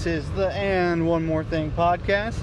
This 0.00 0.24
is 0.24 0.30
the 0.30 0.50
And 0.52 1.06
One 1.06 1.26
More 1.26 1.44
Thing 1.44 1.70
podcast. 1.72 2.42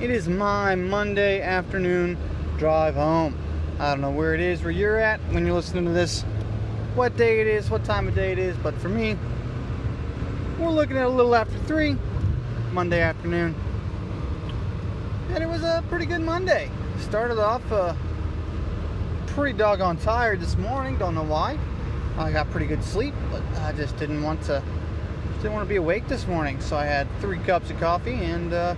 It 0.00 0.08
is 0.08 0.26
my 0.26 0.74
Monday 0.74 1.42
afternoon 1.42 2.16
drive 2.56 2.94
home. 2.94 3.36
I 3.78 3.90
don't 3.90 4.00
know 4.00 4.10
where 4.10 4.34
it 4.34 4.40
is 4.40 4.62
where 4.62 4.70
you're 4.70 4.96
at 4.96 5.20
when 5.30 5.44
you're 5.44 5.54
listening 5.54 5.84
to 5.84 5.90
this, 5.90 6.22
what 6.94 7.14
day 7.18 7.42
it 7.42 7.46
is, 7.46 7.68
what 7.68 7.84
time 7.84 8.08
of 8.08 8.14
day 8.14 8.32
it 8.32 8.38
is, 8.38 8.56
but 8.56 8.74
for 8.76 8.88
me, 8.88 9.18
we're 10.58 10.70
looking 10.70 10.96
at 10.96 11.04
a 11.04 11.10
little 11.10 11.34
after 11.34 11.58
3, 11.64 11.94
Monday 12.72 13.02
afternoon. 13.02 13.54
And 15.28 15.44
it 15.44 15.46
was 15.46 15.62
a 15.62 15.84
pretty 15.90 16.06
good 16.06 16.22
Monday. 16.22 16.70
Started 17.00 17.38
off 17.38 17.70
uh, 17.70 17.94
pretty 19.26 19.58
doggone 19.58 19.98
tired 19.98 20.40
this 20.40 20.56
morning, 20.56 20.96
don't 20.96 21.14
know 21.14 21.22
why. 21.22 21.58
I 22.16 22.32
got 22.32 22.50
pretty 22.50 22.66
good 22.66 22.82
sleep, 22.82 23.12
but 23.30 23.42
I 23.60 23.72
just 23.72 23.94
didn't 23.98 24.22
want 24.22 24.40
to 24.44 24.62
didn't 25.44 25.56
want 25.56 25.66
to 25.66 25.68
be 25.68 25.76
awake 25.76 26.08
this 26.08 26.26
morning. 26.26 26.58
So 26.58 26.74
I 26.74 26.86
had 26.86 27.06
three 27.20 27.38
cups 27.38 27.68
of 27.68 27.78
coffee, 27.78 28.14
and 28.14 28.50
uh, 28.50 28.74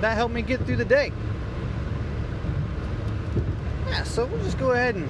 that 0.00 0.14
helped 0.14 0.32
me 0.32 0.40
get 0.40 0.64
through 0.64 0.76
the 0.76 0.84
day. 0.86 1.12
Yeah, 3.86 4.02
so 4.04 4.24
we'll 4.24 4.42
just 4.42 4.58
go 4.58 4.72
ahead 4.72 4.94
and 4.94 5.06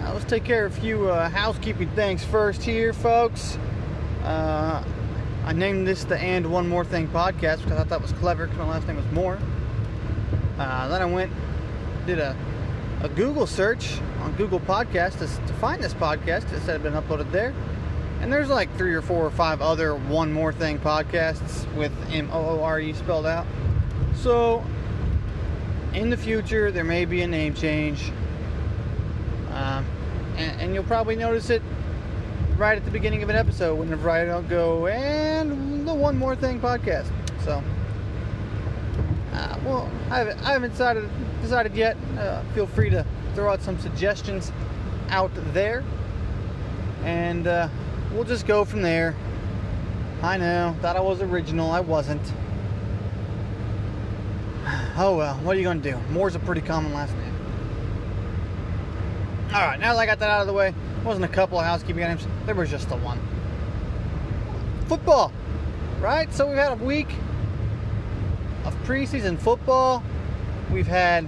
uh, 0.00 0.14
let's 0.14 0.24
take 0.24 0.42
care 0.42 0.66
of 0.66 0.76
a 0.76 0.80
few 0.80 1.08
uh, 1.08 1.28
housekeeping 1.28 1.88
things 1.90 2.24
first 2.24 2.64
here, 2.64 2.92
folks. 2.92 3.56
Uh, 4.24 4.84
I 5.44 5.52
named 5.52 5.86
this 5.86 6.02
the 6.02 6.18
And 6.18 6.50
One 6.50 6.66
More 6.68 6.84
Thing 6.84 7.06
podcast 7.06 7.58
because 7.58 7.72
I 7.72 7.76
thought 7.76 7.88
that 7.90 8.02
was 8.02 8.12
clever 8.14 8.46
because 8.46 8.58
my 8.58 8.68
last 8.68 8.88
name 8.88 8.96
was 8.96 9.06
Moore. 9.12 9.38
Uh, 10.58 10.88
then 10.88 11.02
I 11.02 11.04
went, 11.04 11.32
did 12.04 12.18
a 12.18 12.36
a 13.02 13.08
Google 13.08 13.48
search 13.48 13.98
on 14.20 14.32
Google 14.34 14.60
Podcast 14.60 15.18
to, 15.18 15.46
to 15.46 15.52
find 15.54 15.82
this 15.82 15.92
podcast 15.94 16.48
that 16.50 16.60
had 16.62 16.84
been 16.84 16.92
uploaded 16.92 17.30
there. 17.32 17.52
And 18.22 18.32
there's 18.32 18.48
like 18.48 18.74
three 18.78 18.94
or 18.94 19.02
four 19.02 19.26
or 19.26 19.30
five 19.32 19.60
other 19.60 19.96
One 19.96 20.32
More 20.32 20.52
Thing 20.52 20.78
podcasts 20.78 21.70
with 21.74 21.92
M 22.12 22.30
O 22.32 22.50
O 22.50 22.62
R 22.62 22.78
E 22.78 22.92
spelled 22.92 23.26
out. 23.26 23.46
So, 24.14 24.64
in 25.92 26.08
the 26.08 26.16
future, 26.16 26.70
there 26.70 26.84
may 26.84 27.04
be 27.04 27.22
a 27.22 27.26
name 27.26 27.52
change. 27.52 28.12
Um, 29.48 29.84
and, 30.36 30.60
and, 30.60 30.74
you'll 30.74 30.84
probably 30.84 31.16
notice 31.16 31.50
it 31.50 31.62
right 32.56 32.78
at 32.78 32.84
the 32.84 32.92
beginning 32.92 33.24
of 33.24 33.28
an 33.28 33.36
episode 33.36 33.74
whenever 33.74 34.08
I 34.08 34.24
don't 34.24 34.48
go, 34.48 34.86
and 34.86 35.86
the 35.86 35.92
One 35.92 36.16
More 36.16 36.36
Thing 36.36 36.60
podcast. 36.60 37.10
So, 37.44 37.62
uh, 39.32 39.58
well, 39.64 39.90
I 40.10 40.18
haven't, 40.18 40.40
I 40.42 40.52
haven't 40.52 40.70
decided 40.70 41.10
decided 41.42 41.74
yet. 41.74 41.96
Uh, 42.16 42.42
feel 42.54 42.68
free 42.68 42.88
to 42.90 43.04
throw 43.34 43.52
out 43.52 43.60
some 43.62 43.80
suggestions 43.80 44.52
out 45.08 45.32
there, 45.52 45.82
and 47.02 47.48
uh, 47.48 47.68
we'll 48.12 48.24
just 48.24 48.46
go 48.46 48.64
from 48.64 48.82
there. 48.82 49.14
I 50.22 50.36
know, 50.36 50.76
thought 50.80 50.96
I 50.96 51.00
was 51.00 51.20
original. 51.20 51.70
I 51.70 51.80
wasn't. 51.80 52.22
Oh 54.94 55.16
well, 55.16 55.36
what 55.36 55.56
are 55.56 55.58
you 55.58 55.64
gonna 55.64 55.80
do? 55.80 55.96
Moore's 56.10 56.34
a 56.34 56.38
pretty 56.38 56.60
common 56.60 56.92
last 56.92 57.14
name. 57.16 57.34
All 59.54 59.60
right, 59.60 59.80
now 59.80 59.94
that 59.94 60.00
I 60.00 60.06
got 60.06 60.18
that 60.18 60.28
out 60.28 60.42
of 60.42 60.46
the 60.46 60.52
way, 60.52 60.74
wasn't 61.02 61.24
a 61.24 61.28
couple 61.28 61.58
of 61.58 61.64
housekeeping 61.64 62.04
items. 62.04 62.26
There 62.44 62.54
was 62.54 62.70
just 62.70 62.90
the 62.90 62.96
one. 62.96 63.18
Football, 64.88 65.32
right? 66.00 66.32
So 66.32 66.46
we've 66.46 66.58
had 66.58 66.72
a 66.72 66.84
week 66.84 67.08
of 68.64 68.74
preseason 68.84 69.38
football. 69.38 70.02
We've 70.70 70.86
had 70.86 71.26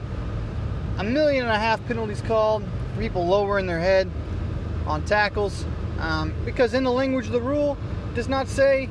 a 0.98 1.04
million 1.04 1.44
and 1.44 1.52
a 1.52 1.58
half 1.58 1.84
penalties 1.86 2.20
called, 2.20 2.64
people 2.98 3.26
lowering 3.26 3.66
their 3.66 3.80
head 3.80 4.10
on 4.86 5.04
tackles, 5.04 5.64
um, 5.98 6.34
because 6.44 6.74
in 6.74 6.84
the 6.84 6.92
language 6.92 7.26
of 7.26 7.32
the 7.32 7.40
rule, 7.40 7.76
does 8.14 8.28
not 8.28 8.48
say, 8.48 8.88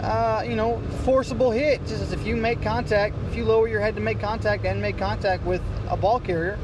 uh, 0.00 0.44
you 0.46 0.56
know, 0.56 0.80
forcible 1.04 1.50
hit. 1.50 1.80
Just 1.86 2.02
as 2.02 2.12
if 2.12 2.26
you 2.26 2.36
make 2.36 2.62
contact, 2.62 3.16
if 3.28 3.36
you 3.36 3.44
lower 3.44 3.68
your 3.68 3.80
head 3.80 3.94
to 3.96 4.00
make 4.00 4.20
contact 4.20 4.64
and 4.64 4.80
make 4.80 4.98
contact 4.98 5.44
with 5.44 5.62
a 5.88 5.96
ball 5.96 6.20
carrier, 6.20 6.58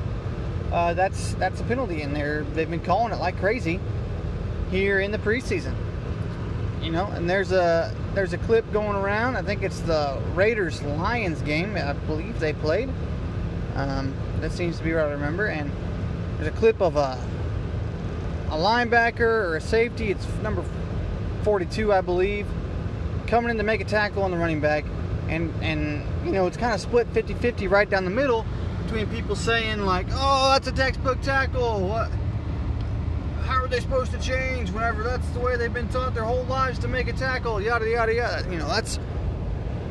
uh, 0.73 0.95
that's 0.95 1.35
that's 1.35 1.61
a 1.61 1.65
penalty. 1.65 2.03
in 2.03 2.15
they're 2.15 2.45
they've 2.55 2.71
been 2.71 2.81
calling 2.81 3.13
it 3.13 3.19
like 3.19 3.39
crazy 3.39 3.79
here 4.71 5.01
in 5.01 5.11
the 5.11 5.19
preseason. 5.19 5.75
You 6.83 6.91
know, 6.91 7.07
and 7.07 7.31
there's 7.31 7.53
a 7.53 7.95
there's 8.15 8.33
a 8.33 8.39
clip 8.39 8.71
going 8.73 8.97
around. 8.97 9.37
I 9.37 9.43
think 9.43 9.63
it's 9.63 9.81
the 9.81 10.21
Raiders 10.35 10.83
Lions 10.83 11.41
game. 11.43 11.77
I 11.77 11.93
believe 11.93 12.41
they 12.41 12.53
played. 12.55 12.89
Um, 13.75 14.15
that 14.41 14.53
seems 14.53 14.79
to 14.79 14.85
be 14.85 14.93
what 14.93 15.05
I 15.05 15.13
remember. 15.13 15.47
And 15.47 15.71
there's 16.37 16.49
a 16.49 16.57
clip 16.59 16.81
of 16.83 16.97
a 16.97 17.19
a 18.53 18.57
linebacker 18.57 19.21
or 19.21 19.57
a 19.57 19.61
safety. 19.61 20.11
It's 20.11 20.27
number 20.43 20.63
42, 21.43 21.93
I 21.93 22.03
believe, 22.03 22.47
coming 23.27 23.51
in 23.51 23.57
to 23.57 23.63
make 23.63 23.81
a 23.81 23.85
tackle 23.85 24.23
on 24.23 24.31
the 24.31 24.37
running 24.37 24.61
back. 24.61 24.85
And 25.29 25.53
and 25.63 26.05
you 26.27 26.33
know 26.33 26.47
it's 26.47 26.59
kind 26.59 26.75
of 26.75 26.81
split 26.81 27.13
50-50 27.15 27.71
right 27.71 27.89
down 27.89 28.05
the 28.05 28.11
middle 28.11 28.45
between 28.85 29.09
people 29.09 29.35
saying 29.35 29.81
like, 29.81 30.07
"Oh, 30.11 30.51
that's 30.53 30.69
a 30.69 30.73
textbook 30.73 31.23
tackle." 31.23 31.89
What? 31.89 32.11
How 33.45 33.65
are 33.65 33.69
they 33.69 33.81
supposed 33.81 34.13
to 34.13 34.21
change 34.21 34.71
whenever 34.71 35.03
that's 35.03 35.27
the 35.31 35.41
way 35.41 35.57
they've 35.57 35.73
been 35.73 35.89
taught 35.89 36.15
their 36.15 36.25
whole 36.25 36.45
lives 36.45 36.79
to 36.81 36.89
make 36.89 37.09
a 37.09 37.13
tackle? 37.13 37.61
Yada 37.63 37.89
yada 37.89 38.15
yada. 38.15 38.47
You 38.51 38.59
know 38.59 38.69
that's 38.69 38.99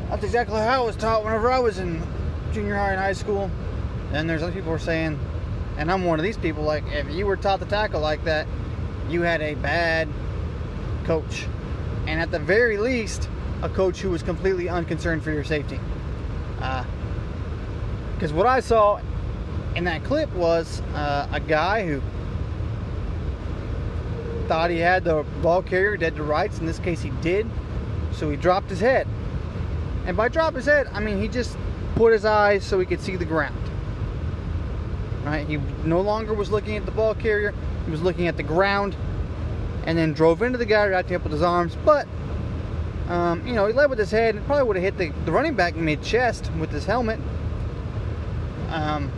that's 0.10 0.24
exactly 0.24 0.60
how 0.60 0.84
I 0.84 0.86
was 0.86 0.96
taught 0.96 1.24
whenever 1.24 1.50
I 1.50 1.60
was 1.60 1.80
in 1.80 2.04
junior 2.52 2.76
high 2.76 2.92
and 2.92 3.00
high 3.00 3.14
school. 3.14 3.50
And 4.14 4.30
there's 4.30 4.44
other 4.44 4.52
people 4.52 4.70
who 4.70 4.76
are 4.76 4.80
saying, 4.80 5.18
and 5.82 5.92
I'm 5.92 6.06
one 6.06 6.20
of 6.20 6.24
these 6.24 6.38
people, 6.38 6.64
like, 6.64 6.84
if 6.92 7.10
you 7.10 7.26
were 7.26 7.36
taught 7.36 7.60
to 7.60 7.66
tackle 7.66 8.02
like 8.02 8.24
that, 8.26 8.46
you 9.10 9.24
had 9.24 9.42
a 9.42 9.56
bad 9.56 10.08
coach. 11.06 11.48
And 12.06 12.22
at 12.22 12.30
the 12.30 12.38
very 12.38 12.78
least, 12.78 13.28
a 13.64 13.70
coach 13.70 13.98
who 14.00 14.12
was 14.12 14.22
completely 14.22 14.70
unconcerned 14.70 15.24
for 15.24 15.32
your 15.32 15.44
safety. 15.44 15.80
Because 16.54 18.32
uh, 18.32 18.36
what 18.36 18.46
I 18.46 18.60
saw 18.60 19.02
in 19.76 19.86
that 19.86 20.04
clip 20.04 20.32
was 20.34 20.82
uh, 20.94 21.28
a 21.32 21.40
guy 21.40 21.84
who 21.88 22.00
thought 24.48 24.70
he 24.70 24.78
had 24.78 25.04
the 25.04 25.26
ball 25.42 25.64
carrier 25.64 25.98
dead 25.98 26.16
to 26.18 26.22
rights. 26.22 26.60
In 26.60 26.68
this 26.68 26.78
case, 26.78 27.02
he 27.02 27.10
did. 27.22 27.50
So 28.12 28.30
he 28.30 28.38
dropped 28.38 28.70
his 28.70 28.82
head. 28.82 29.08
And 30.06 30.16
by 30.16 30.28
drop 30.28 30.54
his 30.54 30.66
head, 30.66 30.90
I 30.94 31.00
mean 31.00 31.20
he 31.20 31.28
just 31.28 31.58
put 31.96 32.14
his 32.14 32.24
eyes 32.24 32.64
so 32.64 32.80
he 32.80 32.86
could 32.86 33.02
see 33.02 33.16
the 33.16 33.26
ground. 33.26 33.58
Right? 35.24 35.48
He 35.48 35.58
no 35.86 36.02
longer 36.02 36.34
was 36.34 36.50
looking 36.50 36.78
at 36.78 36.86
the 36.86 36.92
ball 36.92 37.14
carrier, 37.14 37.54
he 37.86 37.92
was 37.92 38.02
looking 38.02 38.28
at 38.28 38.38
the 38.38 38.44
ground 38.44 38.96
and 39.84 39.98
then 39.98 40.14
drove 40.14 40.42
into 40.42 40.58
the 40.58 40.66
guy 40.66 40.88
right 40.88 41.12
up 41.12 41.24
with 41.24 41.32
his 41.32 41.42
arms. 41.42 41.76
But, 41.86 42.08
um, 43.08 43.46
you 43.46 43.54
know, 43.54 43.66
he 43.68 43.74
led 43.74 43.90
with 43.90 44.00
his 44.00 44.12
head 44.12 44.36
and 44.36 44.46
probably 44.46 44.64
would 44.64 44.76
have 44.76 44.84
hit 44.84 44.98
the, 44.98 45.26
the 45.26 45.32
running 45.32 45.56
back 45.56 45.74
in 45.74 45.80
the 45.80 45.86
mid 45.86 46.04
chest 46.04 46.52
with 46.60 46.72
his 46.72 46.86
helmet. 46.86 47.20
Um, 48.70 49.12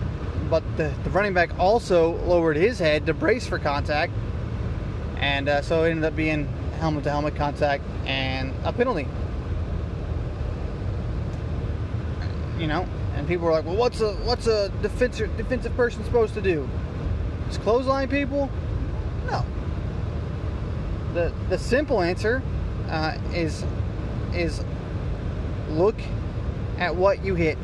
but 0.49 0.63
the, 0.77 0.93
the 1.03 1.09
running 1.09 1.33
back 1.33 1.57
also 1.59 2.15
lowered 2.23 2.55
his 2.55 2.79
head 2.79 3.05
to 3.05 3.13
brace 3.13 3.45
for 3.45 3.59
contact. 3.59 4.13
And 5.17 5.47
uh, 5.47 5.61
so 5.61 5.83
it 5.83 5.91
ended 5.91 6.05
up 6.05 6.15
being 6.15 6.47
helmet 6.79 7.03
to 7.05 7.09
helmet 7.09 7.35
contact 7.35 7.83
and 8.05 8.53
a 8.63 8.73
penalty. 8.73 9.07
You 12.57 12.67
know, 12.67 12.87
and 13.23 13.29
people 13.29 13.45
were 13.45 13.53
like, 13.53 13.63
"Well, 13.63 13.77
what's 13.77 14.01
a 14.01 14.15
what's 14.25 14.47
a 14.47 14.67
defensive 14.81 15.35
defensive 15.37 15.73
person 15.77 16.03
supposed 16.03 16.33
to 16.33 16.41
do? 16.41 16.67
Just 17.47 17.61
clothesline 17.61 18.09
people?" 18.09 18.49
No. 19.27 19.45
The 21.13 21.31
the 21.47 21.57
simple 21.57 22.01
answer 22.01 22.43
uh, 22.89 23.17
is 23.33 23.63
is 24.33 24.61
look 25.69 25.95
at 26.79 26.93
what 26.93 27.23
you 27.23 27.35
hit. 27.35 27.57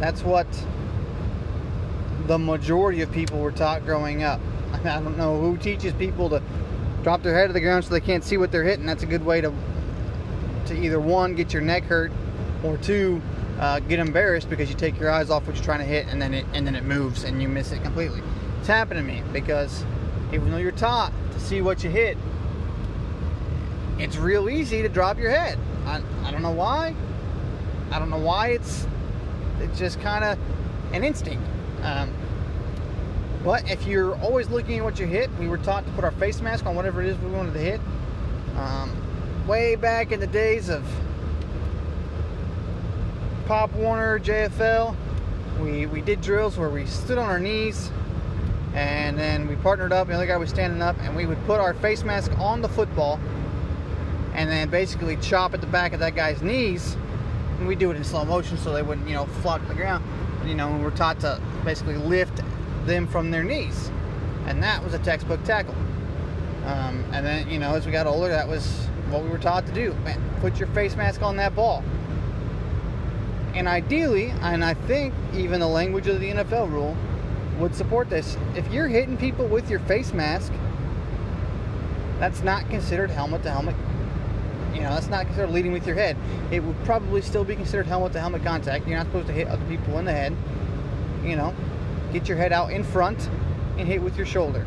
That's 0.00 0.22
what 0.22 0.46
the 2.26 2.38
majority 2.38 3.02
of 3.02 3.12
people 3.12 3.40
were 3.40 3.52
taught 3.52 3.84
growing 3.84 4.22
up. 4.22 4.40
I 4.72 4.78
don't 4.78 5.18
know 5.18 5.38
who 5.38 5.58
teaches 5.58 5.92
people 5.92 6.30
to 6.30 6.42
drop 7.02 7.22
their 7.22 7.34
head 7.34 7.48
to 7.48 7.52
the 7.52 7.60
ground 7.60 7.84
so 7.84 7.90
they 7.90 8.00
can't 8.00 8.24
see 8.24 8.38
what 8.38 8.50
they're 8.50 8.64
hitting. 8.64 8.86
That's 8.86 9.02
a 9.02 9.06
good 9.06 9.26
way 9.26 9.42
to 9.42 9.52
to 10.68 10.74
either 10.74 10.98
one 10.98 11.34
get 11.34 11.52
your 11.52 11.60
neck 11.60 11.82
hurt 11.82 12.10
or 12.62 12.78
two 12.78 13.20
uh, 13.58 13.80
get 13.80 13.98
embarrassed 13.98 14.50
because 14.50 14.68
you 14.68 14.74
take 14.74 14.98
your 14.98 15.10
eyes 15.10 15.30
off 15.30 15.46
what 15.46 15.56
you're 15.56 15.64
trying 15.64 15.78
to 15.78 15.84
hit 15.84 16.06
and 16.08 16.20
then 16.20 16.34
it 16.34 16.46
and 16.52 16.66
then 16.66 16.74
it 16.74 16.84
moves 16.84 17.24
and 17.24 17.40
you 17.40 17.48
miss 17.48 17.72
it 17.72 17.82
completely. 17.82 18.22
It's 18.58 18.68
happened 18.68 18.98
to 18.98 19.04
me 19.04 19.22
because 19.32 19.84
even 20.32 20.50
though 20.50 20.56
you're 20.56 20.72
taught 20.72 21.12
to 21.32 21.40
see 21.40 21.60
what 21.60 21.84
you 21.84 21.90
hit, 21.90 22.16
it's 23.98 24.16
real 24.16 24.48
easy 24.48 24.82
to 24.82 24.88
drop 24.88 25.18
your 25.18 25.30
head. 25.30 25.58
I, 25.86 26.02
I 26.24 26.30
don't 26.30 26.42
know 26.42 26.50
why. 26.50 26.94
I 27.90 27.98
don't 27.98 28.10
know 28.10 28.18
why 28.18 28.48
it's 28.48 28.86
it's 29.60 29.78
just 29.78 30.00
kind 30.00 30.24
of 30.24 30.38
an 30.92 31.04
instinct. 31.04 31.44
Um, 31.82 32.12
but 33.44 33.70
if 33.70 33.86
you're 33.86 34.16
always 34.20 34.48
looking 34.48 34.78
at 34.78 34.84
what 34.84 34.98
you 34.98 35.06
hit, 35.06 35.30
we 35.38 35.46
were 35.46 35.58
taught 35.58 35.84
to 35.84 35.92
put 35.92 36.02
our 36.02 36.12
face 36.12 36.40
mask 36.40 36.64
on 36.64 36.74
whatever 36.74 37.02
it 37.02 37.08
is 37.08 37.18
we 37.18 37.30
wanted 37.30 37.52
to 37.52 37.60
hit. 37.60 37.80
Um, 38.56 39.46
way 39.46 39.76
back 39.76 40.12
in 40.12 40.20
the 40.20 40.26
days 40.26 40.70
of 40.70 40.82
Pop 43.46 43.72
Warner, 43.74 44.18
JFL, 44.20 44.96
we, 45.60 45.84
we 45.84 46.00
did 46.00 46.22
drills 46.22 46.56
where 46.56 46.70
we 46.70 46.86
stood 46.86 47.18
on 47.18 47.28
our 47.28 47.38
knees 47.38 47.90
and 48.72 49.18
then 49.18 49.46
we 49.46 49.54
partnered 49.56 49.92
up. 49.92 50.08
The 50.08 50.14
other 50.14 50.26
guy 50.26 50.38
was 50.38 50.48
standing 50.48 50.80
up, 50.80 50.96
and 51.00 51.14
we 51.14 51.26
would 51.26 51.44
put 51.46 51.60
our 51.60 51.74
face 51.74 52.02
mask 52.02 52.32
on 52.38 52.60
the 52.60 52.68
football, 52.68 53.20
and 54.34 54.50
then 54.50 54.68
basically 54.68 55.16
chop 55.18 55.54
at 55.54 55.60
the 55.60 55.66
back 55.66 55.92
of 55.92 56.00
that 56.00 56.16
guy's 56.16 56.42
knees. 56.42 56.96
And 57.58 57.68
we 57.68 57.76
do 57.76 57.90
it 57.90 57.96
in 57.96 58.02
slow 58.02 58.24
motion 58.24 58.56
so 58.56 58.72
they 58.72 58.82
wouldn't, 58.82 59.06
you 59.06 59.14
know, 59.14 59.26
flop 59.26 59.60
to 59.60 59.68
the 59.68 59.74
ground. 59.74 60.04
You 60.44 60.54
know, 60.54 60.76
we're 60.78 60.90
taught 60.90 61.20
to 61.20 61.40
basically 61.64 61.96
lift 61.96 62.40
them 62.84 63.06
from 63.06 63.30
their 63.30 63.44
knees, 63.44 63.90
and 64.46 64.60
that 64.62 64.82
was 64.82 64.94
a 64.94 64.98
textbook 64.98 65.44
tackle. 65.44 65.74
Um, 66.64 67.04
and 67.12 67.24
then, 67.24 67.48
you 67.48 67.58
know, 67.58 67.74
as 67.74 67.86
we 67.86 67.92
got 67.92 68.06
older, 68.06 68.28
that 68.28 68.48
was 68.48 68.86
what 69.10 69.22
we 69.22 69.28
were 69.28 69.38
taught 69.38 69.66
to 69.66 69.72
do. 69.72 69.92
Man, 70.02 70.20
put 70.40 70.58
your 70.58 70.68
face 70.68 70.96
mask 70.96 71.22
on 71.22 71.36
that 71.36 71.54
ball. 71.54 71.84
And 73.54 73.68
ideally, 73.68 74.30
and 74.42 74.64
I 74.64 74.74
think 74.74 75.14
even 75.32 75.60
the 75.60 75.68
language 75.68 76.08
of 76.08 76.20
the 76.20 76.30
NFL 76.30 76.70
rule 76.70 76.96
would 77.58 77.74
support 77.74 78.10
this. 78.10 78.36
If 78.56 78.70
you're 78.72 78.88
hitting 78.88 79.16
people 79.16 79.46
with 79.46 79.70
your 79.70 79.80
face 79.80 80.12
mask, 80.12 80.52
that's 82.18 82.42
not 82.42 82.68
considered 82.68 83.10
helmet 83.10 83.42
to 83.44 83.50
helmet. 83.50 83.76
You 84.74 84.80
know, 84.80 84.90
that's 84.90 85.08
not 85.08 85.26
considered 85.26 85.50
leading 85.50 85.72
with 85.72 85.86
your 85.86 85.94
head. 85.94 86.16
It 86.50 86.64
would 86.64 86.76
probably 86.84 87.22
still 87.22 87.44
be 87.44 87.54
considered 87.54 87.86
helmet 87.86 88.12
to 88.14 88.20
helmet 88.20 88.42
contact. 88.42 88.88
You're 88.88 88.98
not 88.98 89.06
supposed 89.06 89.28
to 89.28 89.32
hit 89.32 89.46
other 89.46 89.64
people 89.66 89.98
in 89.98 90.04
the 90.04 90.12
head. 90.12 90.36
You 91.22 91.36
know, 91.36 91.54
get 92.12 92.28
your 92.28 92.36
head 92.36 92.52
out 92.52 92.72
in 92.72 92.82
front 92.82 93.28
and 93.78 93.86
hit 93.86 94.02
with 94.02 94.16
your 94.16 94.26
shoulder. 94.26 94.66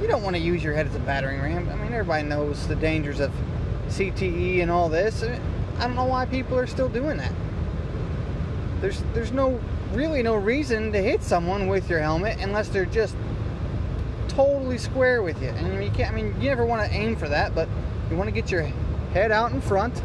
You 0.00 0.08
don't 0.08 0.22
want 0.22 0.34
to 0.34 0.42
use 0.42 0.64
your 0.64 0.74
head 0.74 0.86
as 0.86 0.94
a 0.96 0.98
battering 1.00 1.40
ram. 1.40 1.68
I 1.68 1.76
mean, 1.76 1.92
everybody 1.92 2.26
knows 2.26 2.66
the 2.66 2.74
dangers 2.74 3.20
of 3.20 3.30
CTE 3.86 4.62
and 4.62 4.70
all 4.70 4.88
this. 4.88 5.22
I 5.22 5.38
don't 5.86 5.94
know 5.94 6.06
why 6.06 6.26
people 6.26 6.58
are 6.58 6.66
still 6.66 6.88
doing 6.88 7.18
that. 7.18 7.32
There's 8.80 9.02
there's 9.12 9.32
no 9.32 9.60
really 9.92 10.22
no 10.22 10.36
reason 10.36 10.92
to 10.92 11.02
hit 11.02 11.22
someone 11.22 11.66
with 11.66 11.90
your 11.90 12.00
helmet 12.00 12.38
unless 12.40 12.68
they're 12.68 12.86
just 12.86 13.16
totally 14.28 14.78
square 14.78 15.22
with 15.22 15.40
you. 15.42 15.48
And 15.48 15.82
you 15.84 15.90
can't. 15.90 16.12
I 16.12 16.14
mean, 16.14 16.34
you 16.40 16.48
never 16.48 16.64
want 16.64 16.88
to 16.88 16.96
aim 16.96 17.16
for 17.16 17.28
that, 17.28 17.54
but 17.54 17.68
you 18.10 18.16
want 18.16 18.28
to 18.28 18.32
get 18.32 18.50
your 18.50 18.62
head 19.12 19.30
out 19.30 19.52
in 19.52 19.60
front, 19.60 20.02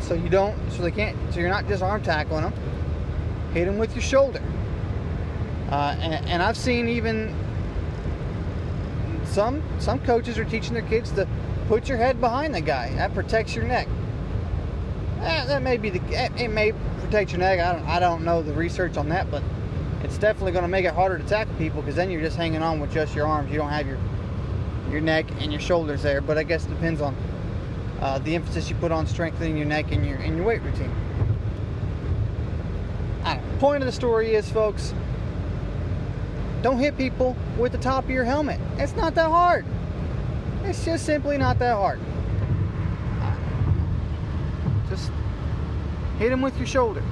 so 0.00 0.14
you 0.14 0.28
don't. 0.28 0.56
So 0.72 0.82
they 0.82 0.90
can't. 0.90 1.16
So 1.32 1.40
you're 1.40 1.48
not 1.48 1.68
just 1.68 1.82
arm 1.82 2.02
tackling 2.02 2.42
them. 2.42 2.52
Hit 3.52 3.66
them 3.66 3.78
with 3.78 3.94
your 3.94 4.02
shoulder. 4.02 4.42
Uh, 5.70 5.96
and, 6.00 6.26
and 6.26 6.42
I've 6.42 6.56
seen 6.56 6.88
even 6.88 7.34
some 9.24 9.62
some 9.78 10.00
coaches 10.00 10.38
are 10.38 10.44
teaching 10.44 10.74
their 10.74 10.82
kids 10.82 11.10
to 11.12 11.26
put 11.68 11.88
your 11.88 11.98
head 11.98 12.20
behind 12.20 12.54
the 12.54 12.60
guy. 12.60 12.92
That 12.96 13.14
protects 13.14 13.54
your 13.54 13.64
neck. 13.64 13.88
Eh, 15.22 15.44
that 15.46 15.62
may 15.62 15.76
be 15.76 15.90
the. 15.90 16.00
It 16.36 16.48
may 16.48 16.72
protect 17.00 17.32
your 17.32 17.40
neck. 17.40 17.60
I 17.60 17.72
don't, 17.72 17.88
I 17.88 18.00
don't 18.00 18.24
know 18.24 18.42
the 18.42 18.52
research 18.52 18.96
on 18.96 19.08
that, 19.10 19.30
but 19.30 19.42
it's 20.02 20.18
definitely 20.18 20.52
going 20.52 20.64
to 20.64 20.68
make 20.68 20.84
it 20.84 20.94
harder 20.94 21.18
to 21.18 21.24
tackle 21.24 21.54
people 21.54 21.80
because 21.80 21.96
then 21.96 22.10
you're 22.10 22.22
just 22.22 22.36
hanging 22.36 22.62
on 22.62 22.80
with 22.80 22.92
just 22.92 23.14
your 23.14 23.26
arms. 23.26 23.50
You 23.50 23.58
don't 23.58 23.70
have 23.70 23.86
your 23.86 23.98
your 24.90 25.00
neck 25.00 25.26
and 25.40 25.52
your 25.52 25.60
shoulders 25.60 26.02
there. 26.02 26.20
But 26.20 26.38
I 26.38 26.42
guess 26.42 26.66
it 26.66 26.70
depends 26.70 27.00
on 27.00 27.16
uh, 28.00 28.18
the 28.18 28.34
emphasis 28.34 28.68
you 28.68 28.76
put 28.76 28.92
on 28.92 29.06
strengthening 29.06 29.56
your 29.56 29.66
neck 29.66 29.92
and 29.92 30.04
your 30.04 30.16
and 30.16 30.36
your 30.36 30.44
weight 30.44 30.62
routine. 30.62 30.92
Point 33.62 33.80
of 33.80 33.86
the 33.86 33.92
story 33.92 34.34
is, 34.34 34.50
folks, 34.50 34.92
don't 36.62 36.80
hit 36.80 36.98
people 36.98 37.36
with 37.56 37.70
the 37.70 37.78
top 37.78 38.02
of 38.02 38.10
your 38.10 38.24
helmet. 38.24 38.58
It's 38.76 38.96
not 38.96 39.14
that 39.14 39.28
hard. 39.28 39.64
It's 40.64 40.84
just 40.84 41.06
simply 41.06 41.38
not 41.38 41.60
that 41.60 41.76
hard. 41.76 42.00
Just 44.88 45.12
hit 46.22 46.30
him 46.30 46.40
with 46.40 46.56
your 46.56 46.68
shoulder. 46.68 47.02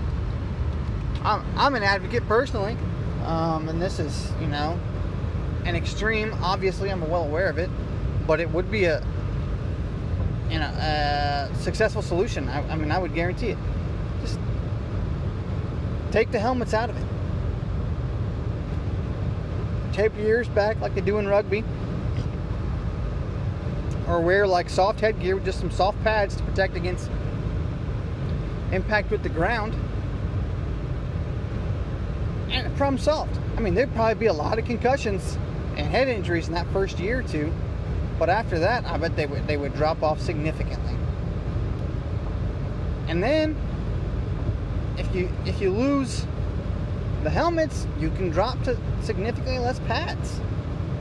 I'm, 1.24 1.44
I'm 1.56 1.74
an 1.74 1.82
advocate 1.82 2.26
personally, 2.28 2.76
um, 3.24 3.68
and 3.68 3.82
this 3.82 3.98
is, 3.98 4.30
you 4.40 4.46
know, 4.46 4.78
an 5.64 5.74
extreme. 5.74 6.32
Obviously, 6.42 6.90
I'm 6.90 7.00
well 7.10 7.24
aware 7.24 7.48
of 7.48 7.58
it, 7.58 7.68
but 8.26 8.38
it 8.40 8.48
would 8.50 8.70
be 8.70 8.84
a, 8.84 9.04
you 10.48 10.60
know, 10.60 10.68
a 10.68 11.50
successful 11.56 12.02
solution. 12.02 12.48
I, 12.48 12.60
I 12.70 12.76
mean, 12.76 12.92
I 12.92 12.98
would 12.98 13.12
guarantee 13.12 13.48
it. 13.48 13.58
Just 14.20 14.38
take 16.12 16.30
the 16.30 16.38
helmets 16.38 16.72
out 16.72 16.88
of 16.88 16.96
it. 16.96 17.04
Tape 19.92 20.16
your 20.16 20.26
ears 20.26 20.48
back 20.48 20.80
like 20.80 20.94
they 20.94 21.00
do 21.00 21.18
in 21.18 21.26
rugby. 21.26 21.64
Or 24.06 24.20
wear 24.20 24.46
like 24.46 24.70
soft 24.70 25.00
headgear 25.00 25.34
with 25.34 25.44
just 25.44 25.58
some 25.58 25.70
soft 25.70 26.00
pads 26.04 26.36
to 26.36 26.42
protect 26.44 26.76
against 26.76 27.10
impact 28.72 29.10
with 29.10 29.22
the 29.22 29.28
ground. 29.28 29.74
And 32.50 32.74
problem 32.76 32.98
solved. 32.98 33.38
I 33.56 33.60
mean, 33.60 33.74
there'd 33.74 33.94
probably 33.94 34.14
be 34.14 34.26
a 34.26 34.32
lot 34.32 34.58
of 34.58 34.64
concussions 34.64 35.38
and 35.76 35.86
head 35.86 36.08
injuries 36.08 36.48
in 36.48 36.54
that 36.54 36.66
first 36.72 36.98
year 36.98 37.20
or 37.20 37.22
two, 37.22 37.52
but 38.18 38.28
after 38.28 38.58
that, 38.58 38.84
I 38.86 38.96
bet 38.96 39.16
they 39.16 39.26
would 39.26 39.46
they 39.46 39.56
would 39.56 39.74
drop 39.74 40.02
off 40.02 40.20
significantly. 40.20 40.94
And 43.06 43.22
then, 43.22 43.56
if 44.98 45.14
you 45.14 45.30
if 45.44 45.60
you 45.60 45.70
lose 45.70 46.26
the 47.22 47.30
helmets, 47.30 47.86
you 47.98 48.10
can 48.10 48.30
drop 48.30 48.62
to 48.62 48.76
significantly 49.02 49.58
less 49.58 49.78
pads 49.80 50.40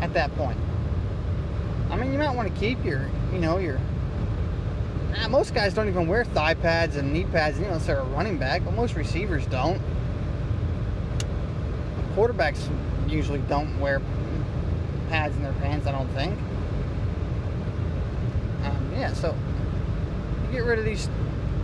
at 0.01 0.13
that 0.13 0.36
point. 0.36 0.57
I 1.89 1.95
mean, 1.95 2.12
you 2.12 2.19
might 2.19 2.36
want 2.36 2.54
to 2.54 2.60
keep 2.60 2.83
your, 2.83 3.10
you 3.31 3.39
know, 3.39 3.57
your 3.57 3.80
Most 5.29 5.53
guys 5.53 5.73
don't 5.73 5.88
even 5.88 6.07
wear 6.07 6.25
thigh 6.25 6.56
pads 6.56 6.95
and 6.95 7.13
knee 7.13 7.23
pads, 7.25 7.57
you 7.57 7.63
know, 7.63 7.69
unless 7.69 7.85
they're 7.85 8.00
a 8.00 8.03
running 8.06 8.38
back, 8.38 8.65
but 8.65 8.73
most 8.73 8.95
receivers 8.95 9.45
don't. 9.45 9.79
Quarterbacks 12.15 12.67
usually 13.07 13.39
don't 13.41 13.79
wear 13.79 14.01
pads 15.09 15.35
in 15.35 15.44
their 15.44 15.53
pants, 15.53 15.88
I 15.88 15.91
don't 15.91 16.09
think. 16.09 16.33
Um, 18.63 18.91
yeah, 18.94 19.13
so 19.13 19.35
you 20.47 20.51
get 20.51 20.63
rid 20.63 20.79
of 20.79 20.85
these 20.85 21.07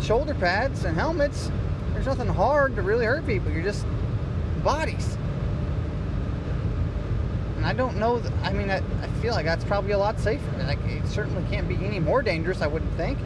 shoulder 0.02 0.36
pads 0.36 0.86
and 0.86 0.96
helmets. 0.96 1.50
There's 1.94 2.06
nothing 2.06 2.28
hard 2.28 2.76
to 2.76 2.82
really 2.82 3.06
hurt 3.06 3.26
people. 3.26 3.52
You're 3.52 3.64
just 3.64 3.86
bodies. 4.64 5.18
And 7.58 7.66
I 7.66 7.74
don't 7.74 7.98
know. 7.98 8.22
I 8.44 8.54
mean, 8.54 8.70
I, 8.70 8.78
I 9.02 9.08
feel 9.22 9.34
like 9.34 9.46
that's 9.46 9.64
probably 9.64 9.92
a 9.92 9.98
lot 9.98 10.20
safer. 10.20 10.52
Like, 10.64 10.80
it 10.86 11.08
certainly 11.08 11.44
can't 11.50 11.68
be 11.68 11.76
any 11.84 12.00
more 12.00 12.22
dangerous. 12.22 12.62
I 12.62 12.68
wouldn't 12.68 12.94
think. 12.94 13.18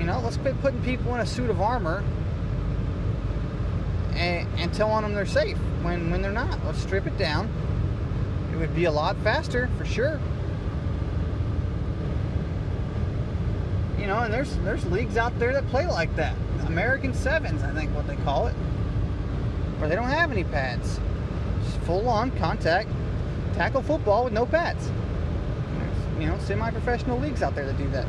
You 0.00 0.06
know, 0.06 0.18
let's 0.20 0.38
quit 0.38 0.58
putting 0.62 0.82
people 0.82 1.14
in 1.14 1.20
a 1.20 1.26
suit 1.26 1.50
of 1.50 1.60
armor 1.60 2.02
and, 4.14 4.48
and 4.58 4.72
telling 4.72 5.02
them 5.02 5.12
they're 5.12 5.26
safe 5.26 5.58
when, 5.82 6.10
when 6.10 6.22
they're 6.22 6.32
not. 6.32 6.64
Let's 6.64 6.80
strip 6.80 7.06
it 7.06 7.18
down. 7.18 7.50
It 8.50 8.56
would 8.56 8.74
be 8.74 8.86
a 8.86 8.90
lot 8.90 9.18
faster 9.18 9.68
for 9.76 9.84
sure. 9.84 10.18
You 13.98 14.06
know, 14.06 14.20
and 14.20 14.32
there's 14.32 14.56
there's 14.58 14.86
leagues 14.86 15.18
out 15.18 15.38
there 15.38 15.52
that 15.52 15.66
play 15.68 15.86
like 15.86 16.16
that. 16.16 16.34
American 16.66 17.12
Sevens, 17.12 17.62
I 17.62 17.74
think 17.74 17.94
what 17.94 18.06
they 18.06 18.16
call 18.16 18.46
it. 18.46 18.54
Where 19.78 19.88
they 19.90 19.96
don't 19.96 20.08
have 20.08 20.32
any 20.32 20.44
pads. 20.44 20.98
Just 21.62 21.76
full 21.80 22.08
on 22.08 22.30
contact 22.38 22.88
tackle 23.54 23.82
football 23.82 24.24
with 24.24 24.32
no 24.32 24.46
pads. 24.46 24.88
There's, 24.88 26.20
you 26.22 26.26
know, 26.26 26.38
semi 26.38 26.70
professional 26.70 27.18
leagues 27.18 27.42
out 27.42 27.54
there 27.54 27.66
that 27.66 27.76
do 27.76 27.90
that. 27.90 28.06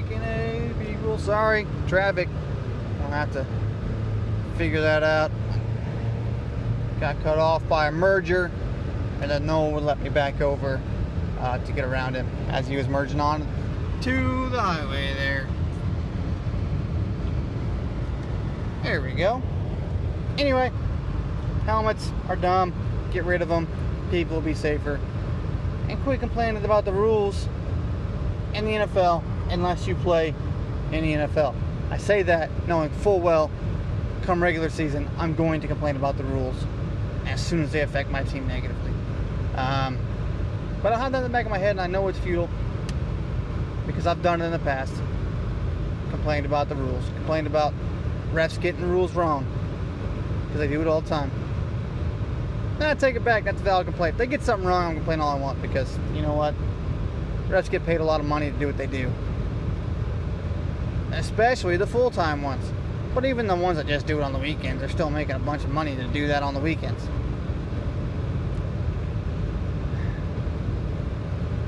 Freaking 0.00 0.22
A, 0.26 0.84
people. 0.84 1.18
Sorry, 1.18 1.66
traffic. 1.86 2.28
We'll 2.98 3.08
have 3.08 3.32
to 3.32 3.46
figure 4.56 4.80
that 4.80 5.02
out. 5.02 5.30
Got 7.00 7.22
cut 7.22 7.38
off 7.38 7.66
by 7.68 7.88
a 7.88 7.92
merger, 7.92 8.50
and 9.20 9.30
then 9.30 9.46
no 9.46 9.62
one 9.62 9.74
would 9.74 9.84
let 9.84 10.00
me 10.00 10.10
back 10.10 10.40
over 10.40 10.80
uh, 11.40 11.58
to 11.58 11.72
get 11.72 11.84
around 11.84 12.14
him 12.14 12.28
as 12.48 12.66
he 12.66 12.76
was 12.76 12.88
merging 12.88 13.20
on 13.20 13.46
to 14.02 14.48
the 14.50 14.60
highway 14.60 15.14
there. 15.14 15.46
There 18.82 19.02
we 19.02 19.12
go. 19.12 19.42
Anyway, 20.38 20.72
helmets 21.64 22.12
are 22.28 22.36
dumb. 22.36 22.72
Get 23.12 23.24
rid 23.24 23.42
of 23.42 23.48
them. 23.48 23.68
People 24.10 24.36
will 24.36 24.42
be 24.42 24.54
safer. 24.54 24.98
And 25.88 26.02
quit 26.04 26.20
complaining 26.20 26.64
about 26.64 26.84
the 26.84 26.92
rules 26.92 27.48
in 28.54 28.64
the 28.64 28.72
NFL 28.72 29.22
unless 29.50 29.86
you 29.86 29.94
play 29.96 30.34
in 30.92 31.04
the 31.04 31.12
NFL. 31.26 31.54
I 31.90 31.98
say 31.98 32.22
that 32.22 32.50
knowing 32.66 32.90
full 32.90 33.20
well, 33.20 33.50
come 34.22 34.42
regular 34.42 34.70
season, 34.70 35.08
I'm 35.18 35.34
going 35.34 35.60
to 35.60 35.66
complain 35.66 35.96
about 35.96 36.16
the 36.16 36.24
rules 36.24 36.56
as 37.26 37.44
soon 37.44 37.62
as 37.62 37.72
they 37.72 37.80
affect 37.80 38.10
my 38.10 38.22
team 38.22 38.46
negatively. 38.46 38.92
Um, 39.56 39.98
but 40.82 40.92
I 40.92 40.98
have 40.98 41.12
that 41.12 41.18
in 41.18 41.24
the 41.24 41.30
back 41.30 41.44
of 41.44 41.50
my 41.50 41.58
head, 41.58 41.72
and 41.72 41.80
I 41.80 41.86
know 41.86 42.06
it's 42.08 42.18
futile 42.18 42.48
because 43.86 44.06
I've 44.06 44.22
done 44.22 44.40
it 44.40 44.46
in 44.46 44.52
the 44.52 44.58
past. 44.60 44.94
Complained 46.10 46.46
about 46.46 46.68
the 46.68 46.74
rules, 46.74 47.04
complained 47.16 47.46
about 47.46 47.72
refs 48.32 48.60
getting 48.60 48.82
rules 48.82 49.12
wrong 49.12 49.46
because 50.46 50.60
they 50.60 50.68
do 50.68 50.80
it 50.80 50.86
all 50.86 51.00
the 51.00 51.08
time. 51.08 51.30
Nah, 52.78 52.94
take 52.94 53.14
it 53.14 53.24
back. 53.24 53.44
That's 53.44 53.60
a 53.60 53.64
valid 53.64 53.86
complaint. 53.86 54.14
If 54.14 54.18
they 54.18 54.26
get 54.26 54.42
something 54.42 54.66
wrong, 54.66 54.90
I'm 54.90 54.96
complaining 54.96 55.22
all 55.22 55.36
I 55.36 55.38
want 55.38 55.60
because 55.60 55.98
you 56.14 56.22
know 56.22 56.34
what? 56.34 56.54
refs 57.50 57.68
get 57.68 57.84
paid 57.84 58.00
a 58.00 58.04
lot 58.04 58.20
of 58.20 58.26
money 58.26 58.50
to 58.50 58.56
do 58.58 58.66
what 58.66 58.76
they 58.76 58.86
do. 58.86 59.10
Especially 61.12 61.76
the 61.76 61.86
full 61.86 62.10
time 62.10 62.42
ones. 62.42 62.64
But 63.14 63.24
even 63.24 63.46
the 63.46 63.56
ones 63.56 63.76
that 63.76 63.86
just 63.86 64.06
do 64.06 64.18
it 64.18 64.22
on 64.22 64.32
the 64.32 64.38
weekends, 64.38 64.80
they're 64.80 64.88
still 64.88 65.10
making 65.10 65.34
a 65.34 65.38
bunch 65.40 65.64
of 65.64 65.70
money 65.70 65.96
to 65.96 66.06
do 66.08 66.28
that 66.28 66.42
on 66.42 66.54
the 66.54 66.60
weekends. 66.60 67.08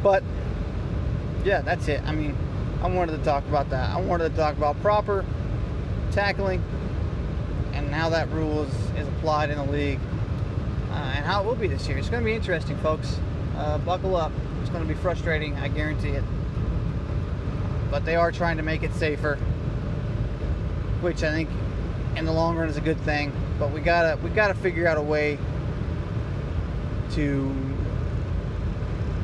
But 0.02 0.22
yeah, 1.44 1.61
that's 1.61 1.88
it. 1.88 2.02
I 2.04 2.12
mean, 2.12 2.37
I 2.82 2.88
wanted 2.88 3.18
to 3.18 3.25
talk 3.25 3.46
about 3.49 3.70
that. 3.70 3.90
I 3.90 4.00
wanted 4.00 4.30
to 4.30 4.37
talk 4.37 4.56
about 4.56 4.80
proper 4.82 5.25
tackling 6.11 6.62
and 7.72 7.92
how 7.92 8.11
that 8.11 8.28
rule 8.30 8.64
is, 8.64 8.75
is 8.96 9.08
applied 9.08 9.50
in 9.50 9.58
the 9.58 9.64
league 9.64 10.00
uh, 10.90 11.14
and 11.16 11.25
how 11.25 11.42
it 11.42 11.46
will 11.46 11.54
be 11.54 11.66
this 11.66 11.88
year. 11.88 11.99
It's 11.99 12.08
going 12.08 12.22
to 12.22 12.25
be 12.25 12.34
interesting, 12.34 12.76
folks. 12.78 13.18
Uh, 13.56 13.78
buckle 13.78 14.16
up. 14.16 14.32
It's 14.61 14.70
going 14.70 14.87
to 14.87 14.88
be 14.88 14.99
frustrating, 15.00 15.54
I 15.56 15.68
guarantee 15.68 16.11
it. 16.11 16.25
But 17.92 18.06
they 18.06 18.16
are 18.16 18.32
trying 18.32 18.56
to 18.56 18.62
make 18.62 18.82
it 18.82 18.94
safer, 18.94 19.37
which 21.02 21.22
I 21.22 21.30
think 21.30 21.50
in 22.16 22.25
the 22.25 22.32
long 22.32 22.56
run 22.56 22.70
is 22.70 22.78
a 22.78 22.80
good 22.80 22.99
thing. 23.02 23.30
But 23.58 23.70
we 23.70 23.82
gotta 23.82 24.16
we 24.22 24.30
gotta 24.30 24.54
figure 24.54 24.87
out 24.88 24.96
a 24.96 25.02
way 25.02 25.38
to 27.11 27.54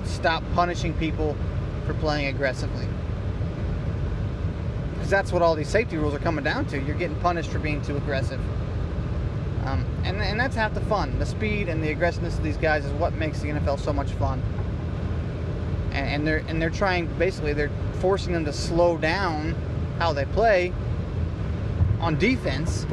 stop 0.04 0.42
punishing 0.54 0.92
people 0.92 1.34
for 1.87 1.94
playing 1.94 2.26
aggressively. 2.26 2.87
Because 4.92 5.08
that's 5.08 5.32
what 5.32 5.40
all 5.40 5.54
these 5.54 5.70
safety 5.70 5.96
rules 5.96 6.12
are 6.12 6.18
coming 6.18 6.44
down 6.44 6.66
to. 6.66 6.78
You're 6.78 6.94
getting 6.94 7.18
punished 7.20 7.48
for 7.48 7.58
being 7.58 7.80
too 7.80 7.96
aggressive. 7.96 8.40
Um, 9.64 9.82
and, 10.04 10.20
and 10.20 10.38
that's 10.38 10.54
half 10.54 10.75
the 10.75 10.82
fun. 10.82 11.18
The 11.18 11.25
speed 11.25 11.70
and 11.70 11.82
the 11.82 11.90
aggressiveness 11.90 12.37
of 12.37 12.44
these 12.44 12.58
guys 12.58 12.84
is 12.84 12.92
what 12.92 13.14
makes 13.14 13.40
the 13.40 13.48
NFL 13.48 13.80
so 13.80 13.94
much 13.94 14.10
fun. 14.12 14.42
And, 15.99 16.09
and 16.09 16.26
they're 16.26 16.45
and 16.49 16.62
they're 16.62 16.71
trying 16.71 17.07
basically 17.19 17.52
they're 17.52 17.73
forcing 17.95 18.33
them 18.33 18.45
to 18.45 18.52
slow 18.52 18.97
down 18.97 19.55
how 19.99 20.12
they 20.12 20.26
play 20.26 20.73
on 22.00 22.17
defense 22.19 22.87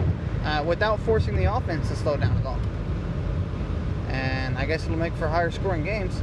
uh, 0.44 0.64
without 0.66 1.00
forcing 1.02 1.36
the 1.36 1.54
offense 1.54 1.88
to 1.90 1.96
slow 1.96 2.18
down 2.18 2.36
at 2.38 2.46
all. 2.46 2.60
And 4.10 4.58
I 4.58 4.66
guess 4.66 4.86
it'll 4.86 4.98
make 4.98 5.14
for 5.14 5.28
higher 5.28 5.52
scoring 5.52 5.84
games. 5.84 6.20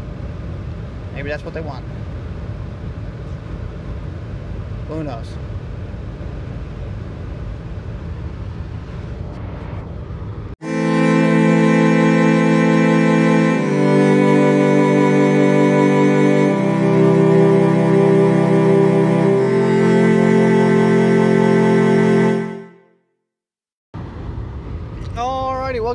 Maybe 1.15 1.29
that's 1.29 1.45
what 1.45 1.55
they 1.55 1.61
want. 1.61 1.85
Who 4.89 5.05
knows? 5.05 5.29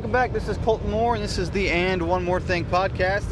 Welcome 0.08 0.32
back. 0.32 0.32
This 0.32 0.48
is 0.48 0.58
Colton 0.64 0.90
Moore, 0.90 1.16
and 1.16 1.24
this 1.24 1.38
is 1.38 1.52
the 1.52 1.70
And 1.70 2.02
One 2.02 2.24
More 2.24 2.40
Thing 2.40 2.64
podcast. 2.64 3.26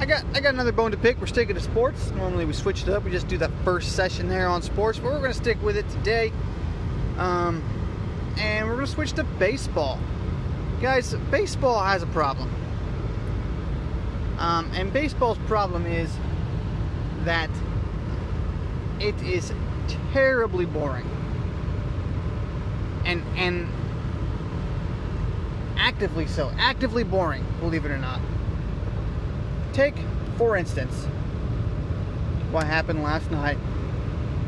I 0.00 0.04
got 0.04 0.24
I 0.34 0.40
got 0.40 0.54
another 0.54 0.72
bone 0.72 0.90
to 0.90 0.96
pick. 0.96 1.20
We're 1.20 1.28
sticking 1.28 1.54
to 1.54 1.60
sports. 1.60 2.10
Normally 2.10 2.44
we 2.44 2.54
switch 2.54 2.82
it 2.82 2.88
up. 2.88 3.04
We 3.04 3.12
just 3.12 3.28
do 3.28 3.38
that 3.38 3.52
first 3.62 3.94
session 3.94 4.28
there 4.28 4.48
on 4.48 4.62
sports, 4.62 4.98
but 4.98 5.12
we're 5.12 5.20
going 5.20 5.30
to 5.30 5.36
stick 5.36 5.62
with 5.62 5.76
it 5.76 5.88
today. 5.90 6.32
Um, 7.18 7.62
and 8.36 8.66
we're 8.66 8.74
going 8.74 8.86
to 8.86 8.92
switch 8.92 9.12
to 9.12 9.22
baseball. 9.22 10.00
Guys, 10.80 11.14
baseball 11.30 11.84
has 11.84 12.02
a 12.02 12.06
problem. 12.06 12.52
Um, 14.38 14.72
and 14.74 14.92
baseball's 14.92 15.38
problem 15.46 15.86
is 15.86 16.12
that 17.22 17.50
it 18.98 19.14
is 19.22 19.52
terribly 20.12 20.66
boring 20.66 21.08
and 23.12 23.38
and 23.38 23.68
actively 25.76 26.26
so, 26.26 26.50
actively 26.58 27.04
boring, 27.04 27.44
believe 27.60 27.84
it 27.84 27.90
or 27.90 27.98
not. 27.98 28.20
Take, 29.72 29.94
for 30.36 30.56
instance, 30.56 31.04
what 32.50 32.66
happened 32.66 33.02
last 33.02 33.30
night. 33.30 33.58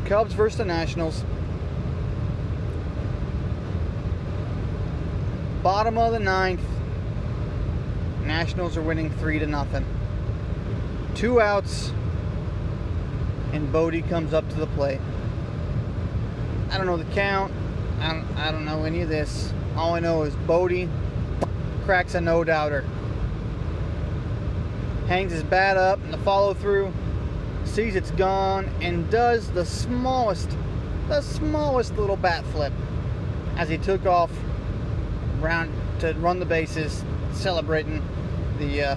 Cubs 0.06 0.34
versus 0.34 0.58
the 0.58 0.64
Nationals. 0.64 1.24
Bottom 5.62 5.96
of 5.96 6.12
the 6.12 6.18
ninth. 6.18 6.60
Nationals 8.22 8.76
are 8.76 8.82
winning 8.82 9.10
three 9.10 9.38
to 9.38 9.46
nothing. 9.46 9.84
Two 11.14 11.40
outs, 11.40 11.90
and 13.52 13.70
Bote 13.72 14.06
comes 14.08 14.34
up 14.34 14.48
to 14.50 14.56
the 14.56 14.66
plate. 14.68 15.00
I 16.70 16.76
don't 16.76 16.86
know 16.86 16.96
the 16.96 17.14
count. 17.14 17.53
I 18.04 18.12
don't, 18.12 18.36
I 18.36 18.52
don't 18.52 18.66
know 18.66 18.84
any 18.84 19.00
of 19.00 19.08
this. 19.08 19.50
All 19.76 19.94
I 19.94 20.00
know 20.00 20.24
is 20.24 20.34
Bote 20.46 20.88
cracks 21.86 22.14
a 22.14 22.20
no 22.20 22.44
doubter. 22.44 22.84
Hangs 25.08 25.32
his 25.32 25.42
bat 25.42 25.78
up 25.78 25.98
in 26.04 26.10
the 26.10 26.18
follow 26.18 26.52
through, 26.52 26.92
sees 27.64 27.96
it's 27.96 28.10
gone, 28.10 28.68
and 28.82 29.08
does 29.10 29.50
the 29.52 29.64
smallest, 29.64 30.50
the 31.08 31.22
smallest 31.22 31.96
little 31.96 32.16
bat 32.16 32.44
flip 32.52 32.74
as 33.56 33.70
he 33.70 33.78
took 33.78 34.04
off 34.04 34.30
round 35.40 35.72
to 36.00 36.12
run 36.14 36.40
the 36.40 36.46
bases, 36.46 37.02
celebrating 37.32 38.02
the 38.58 38.82
uh, 38.82 38.96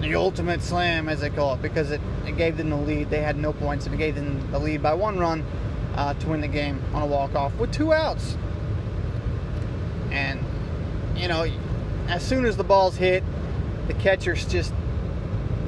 the 0.00 0.14
ultimate 0.14 0.62
slam, 0.62 1.10
as 1.10 1.20
they 1.20 1.30
call 1.30 1.54
it, 1.54 1.62
because 1.62 1.90
it, 1.90 2.00
it 2.26 2.38
gave 2.38 2.56
them 2.56 2.70
the 2.70 2.76
lead. 2.76 3.10
They 3.10 3.20
had 3.20 3.36
no 3.36 3.52
points, 3.52 3.84
and 3.84 3.94
it 3.94 3.98
gave 3.98 4.14
them 4.14 4.50
the 4.50 4.58
lead 4.58 4.82
by 4.82 4.94
one 4.94 5.18
run 5.18 5.44
uh, 5.94 6.14
to 6.14 6.28
win 6.28 6.40
the 6.40 6.48
game 6.48 6.82
on 6.92 7.02
a 7.02 7.06
walk 7.06 7.34
off 7.34 7.54
with 7.56 7.72
two 7.72 7.92
outs. 7.92 8.36
And 10.10 10.40
you 11.16 11.28
know, 11.28 11.46
as 12.08 12.22
soon 12.22 12.44
as 12.44 12.56
the 12.56 12.64
ball's 12.64 12.96
hit, 12.96 13.22
the 13.86 13.94
catcher 13.94 14.34
just 14.34 14.72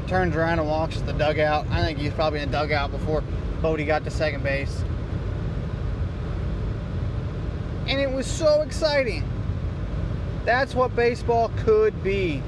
turns 0.07 0.37
around 0.37 0.59
and 0.59 0.69
walks 0.69 0.97
to 0.97 1.03
the 1.03 1.13
dugout. 1.13 1.67
I 1.71 1.83
think 1.83 1.99
he 1.99 2.05
was 2.05 2.15
probably 2.15 2.41
in 2.41 2.51
the 2.51 2.59
dugout 2.59 2.91
before 2.91 3.23
Bote 3.61 3.85
got 3.87 4.05
to 4.05 4.11
second 4.11 4.43
base. 4.43 4.83
And 7.87 8.01
it 8.01 8.11
was 8.11 8.27
so 8.27 8.63
exciting. 8.63 9.25
That's 10.45 10.75
what 10.75 10.95
baseball 10.95 11.51
could 11.59 12.03
be. 12.03 12.43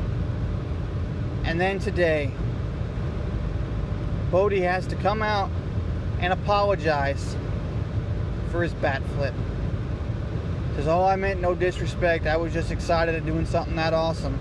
And 1.44 1.60
then 1.60 1.78
today, 1.78 2.30
Bote 4.30 4.52
has 4.52 4.86
to 4.88 4.96
come 4.96 5.22
out 5.22 5.50
and 6.20 6.32
apologize 6.32 7.36
for 8.48 8.62
his 8.62 8.74
bat 8.74 9.02
flip. 9.14 9.34
Says, 10.76 10.86
oh, 10.86 11.04
I 11.04 11.16
meant 11.16 11.40
no 11.40 11.54
disrespect. 11.54 12.26
I 12.26 12.36
was 12.36 12.52
just 12.52 12.70
excited 12.70 13.14
at 13.14 13.26
doing 13.26 13.46
something 13.46 13.76
that 13.76 13.94
awesome. 13.94 14.38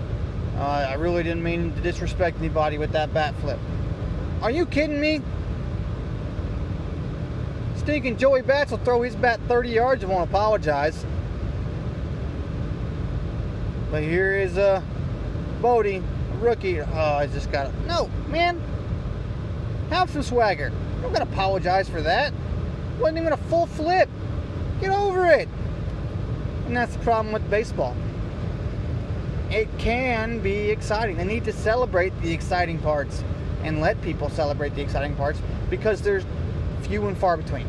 Uh, 0.56 0.86
I 0.88 0.94
really 0.94 1.22
didn't 1.22 1.42
mean 1.42 1.72
to 1.74 1.80
disrespect 1.80 2.38
anybody 2.38 2.78
with 2.78 2.92
that 2.92 3.12
bat 3.14 3.34
flip. 3.40 3.58
Are 4.42 4.50
you 4.50 4.66
kidding 4.66 5.00
me? 5.00 5.20
Stinking 7.76 8.18
Joey 8.18 8.42
Bats 8.42 8.70
will 8.70 8.78
throw 8.78 9.02
his 9.02 9.16
bat 9.16 9.40
30 9.48 9.70
yards 9.70 10.02
and 10.02 10.12
won't 10.12 10.28
apologize. 10.28 11.04
But 13.90 14.02
here 14.02 14.36
is 14.36 14.58
uh, 14.58 14.82
Bote, 15.60 16.02
rookie. 16.40 16.80
Oh, 16.80 16.84
I 16.94 17.26
just 17.26 17.50
got 17.50 17.66
it. 17.68 17.74
No, 17.86 18.10
man. 18.28 18.60
Have 19.90 20.10
some 20.10 20.22
swagger. 20.22 20.70
You 20.96 21.02
don't 21.02 21.12
got 21.12 21.24
to 21.24 21.32
apologize 21.32 21.88
for 21.88 22.02
that. 22.02 22.32
Wasn't 22.98 23.18
even 23.18 23.32
a 23.32 23.36
full 23.36 23.66
flip. 23.66 24.08
Get 24.80 24.90
over 24.90 25.26
it. 25.26 25.48
And 26.66 26.76
that's 26.76 26.94
the 26.94 27.02
problem 27.02 27.32
with 27.32 27.48
baseball. 27.48 27.96
It 29.50 29.68
can 29.78 30.40
be 30.40 30.70
exciting. 30.70 31.16
They 31.16 31.24
need 31.24 31.44
to 31.44 31.52
celebrate 31.52 32.18
the 32.20 32.32
exciting 32.32 32.78
parts 32.78 33.24
and 33.62 33.80
let 33.80 34.00
people 34.02 34.28
celebrate 34.28 34.74
the 34.74 34.82
exciting 34.82 35.16
parts 35.16 35.40
because 35.70 36.02
there's 36.02 36.24
few 36.82 37.06
and 37.06 37.16
far 37.16 37.36
between. 37.36 37.66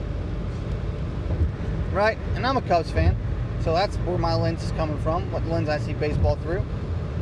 Right? 1.93 2.17
And 2.35 2.45
I'm 2.45 2.57
a 2.57 2.61
Cubs 2.61 2.91
fan, 2.91 3.15
so 3.61 3.73
that's 3.73 3.95
where 3.97 4.17
my 4.17 4.33
lens 4.33 4.63
is 4.63 4.71
coming 4.73 4.97
from, 4.99 5.31
what 5.31 5.45
lens 5.47 5.69
I 5.69 5.79
see 5.79 5.93
baseball 5.93 6.35
through. 6.37 6.63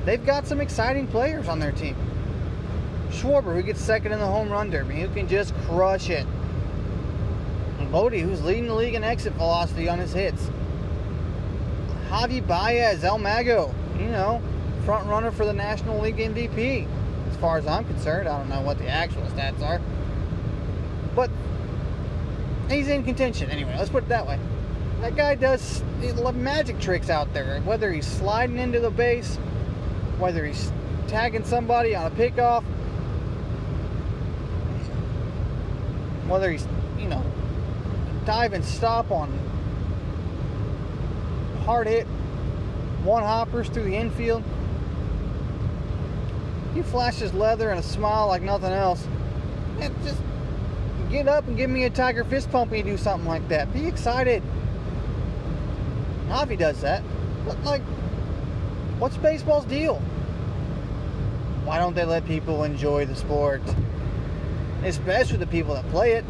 They've 0.06 0.26
got 0.26 0.48
some 0.48 0.62
exciting 0.62 1.08
players 1.08 1.48
on 1.48 1.60
their 1.60 1.72
team. 1.72 1.96
Schwarber, 3.10 3.54
who 3.54 3.62
gets 3.62 3.82
second 3.82 4.12
in 4.12 4.20
the 4.20 4.26
home 4.26 4.50
run 4.50 4.70
derby, 4.70 5.02
who 5.02 5.10
can 5.10 5.28
just 5.28 5.54
crush 5.66 6.10
it. 6.10 6.26
Bote, 7.92 8.14
who's 8.14 8.44
leading 8.44 8.68
the 8.68 8.76
league 8.76 8.96
in 8.96 9.04
exit 9.04 9.34
velocity 9.34 9.88
on 9.88 10.00
his 10.00 10.14
hits. 10.14 10.50
Javi 12.10 12.46
Baez, 12.46 13.04
El 13.04 13.18
Mago, 13.18 13.74
you 13.98 14.08
know, 14.08 14.42
front 14.86 15.08
runner 15.08 15.32
for 15.32 15.46
the 15.46 15.54
National 15.54 16.00
League 16.00 16.18
MVP. 16.18 16.88
As 17.30 17.36
far 17.38 17.58
as 17.58 17.68
I'm 17.68 17.86
concerned, 17.86 18.28
I 18.28 18.38
don't 18.38 18.50
know 18.50 18.62
what 18.62 18.78
the 18.78 18.88
actual 18.88 19.24
stats 19.24 19.62
are. 19.62 19.82
But 21.16 21.30
he's 22.70 22.88
in 22.88 23.04
contention 23.04 23.50
anyway, 23.50 23.76
let's 23.78 23.90
put 23.90 24.04
it 24.04 24.10
that 24.10 24.26
way. 24.28 24.40
That 25.02 25.16
guy 25.16 25.36
does 25.36 25.84
magic 26.34 26.80
tricks 26.80 27.10
out 27.10 27.34
there, 27.34 27.60
whether 27.62 27.92
he's 27.92 28.08
sliding 28.08 28.58
into 28.58 28.80
the 28.80 28.90
base, 28.90 29.36
whether 30.18 30.46
he's 30.46 30.72
tagging 31.08 31.44
somebody 31.44 31.96
on 31.96 32.08
a 32.08 32.16
pickoff, 32.16 32.64
whether 36.28 36.52
he's, 36.52 36.68
you 36.98 37.08
know, 37.08 37.24
dive 38.28 38.52
and 38.52 38.64
stop 38.64 39.10
on 39.10 39.32
hard 41.66 41.88
hit 41.88 42.06
one 43.04 43.24
hoppers 43.24 43.70
through 43.70 43.84
the 43.84 43.96
infield. 43.96 44.44
He 46.74 46.82
flashes 46.82 47.34
leather 47.34 47.70
and 47.70 47.80
a 47.80 47.84
smile 47.84 48.28
like 48.28 48.42
nothing 48.42 48.74
else. 48.74 49.08
And 49.80 49.96
just 50.04 50.22
get 51.10 51.30
up 51.30 51.48
and 51.48 51.56
give 51.56 51.70
me 51.70 51.86
a 51.86 51.90
tiger 51.90 52.26
fist 52.26 52.52
pump 52.52 52.72
when 52.72 52.86
you 52.86 52.94
do 52.94 52.98
something 52.98 53.28
like 53.28 53.48
that. 53.48 53.72
Be 53.74 53.88
excited. 53.88 54.44
Javi 56.28 56.58
does 56.58 56.82
that. 56.82 57.04
But 57.46 57.64
like, 57.64 57.82
what's 59.00 59.16
baseball's 59.16 59.66
deal? 59.66 60.00
Why 61.64 61.80
don't 61.80 61.96
they 61.96 62.04
let 62.04 62.26
people 62.26 62.66
enjoy 62.66 63.06
the 63.06 63.16
sport? 63.16 63.62
Especially 64.84 65.38
the 65.38 65.48
people 65.48 65.76
that 65.76 65.88
play 65.90 66.12
it. 66.12 66.26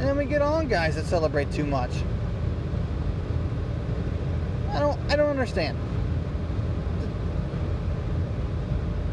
And 0.00 0.08
then 0.08 0.16
we 0.16 0.24
get 0.24 0.40
on 0.40 0.66
guys 0.66 0.96
that 0.96 1.04
celebrate 1.04 1.52
too 1.52 1.66
much. 1.66 1.90
I 4.70 4.78
don't 4.78 4.98
I 5.10 5.16
don't 5.16 5.28
understand. 5.28 5.76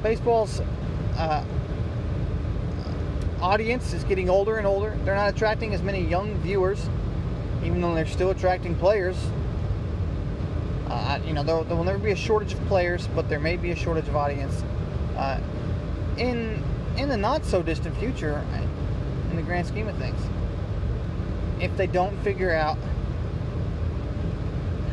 Baseball's 0.01 0.62
uh, 1.17 1.44
audience 3.41 3.91
is 3.91 4.06
getting 4.06 4.29
older 4.29 4.56
and 4.56 4.65
older. 4.65 4.98
They're 5.03 5.13
not 5.13 5.36
attracting 5.36 5.74
as 5.74 5.84
many 5.84 6.08
young 6.08 6.34
viewers, 6.36 6.89
even 7.65 7.82
though 7.82 7.94
they're 7.94 8.06
still 8.06 8.29
attracting 8.29 8.74
players. 8.75 9.17
Uh, 10.88 11.20
you 11.25 11.34
know, 11.34 11.44
there, 11.44 11.58
will 11.58 11.84
never 11.84 11.98
be 11.98 12.12
a 12.12 12.15
shortage 12.15 12.53
of 12.53 12.65
players, 12.67 13.10
but 13.13 13.27
there 13.27 13.41
may 13.41 13.58
be 13.58 13.72
a 13.72 13.75
shortage 13.75 14.08
of 14.08 14.15
audience. 14.15 14.63
Uh, 15.17 15.41
in 16.17 16.63
in 16.96 17.10
the 17.10 17.17
not 17.17 17.44
so 17.44 17.62
distant 17.62 17.98
future, 17.98 18.41
in 19.32 19.36
the 19.36 19.41
grand 19.41 19.67
scheme 19.67 19.89
of 19.89 19.98
things, 19.98 20.17
if 21.60 21.76
they 21.78 21.88
don't 21.88 22.18
figure 22.24 22.54
out 22.54 22.78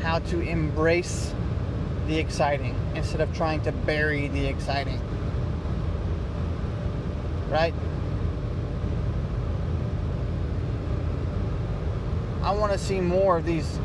how 0.03 0.19
to 0.19 0.41
embrace 0.41 1.33
the 2.07 2.19
exciting 2.19 2.77
instead 2.95 3.21
of 3.21 3.35
trying 3.35 3.61
to 3.63 3.73
bury 3.73 4.29
the 4.29 4.47
exciting. 4.47 5.01
Right? 7.49 7.75
I 12.43 12.51
want 12.51 12.73
to 12.73 12.79
see 12.79 13.01
more 13.01 13.39
of 13.39 13.47
these 13.47 13.79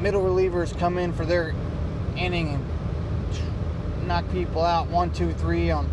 middle 0.00 0.22
relievers 0.22 0.76
come 0.78 0.96
in 0.96 1.12
for 1.12 1.26
their 1.26 1.54
inning 2.16 2.54
and 2.54 4.08
knock 4.08 4.24
people 4.32 4.62
out 4.62 4.88
one, 4.88 5.12
two, 5.12 5.34
three 5.34 5.70
on 5.70 5.90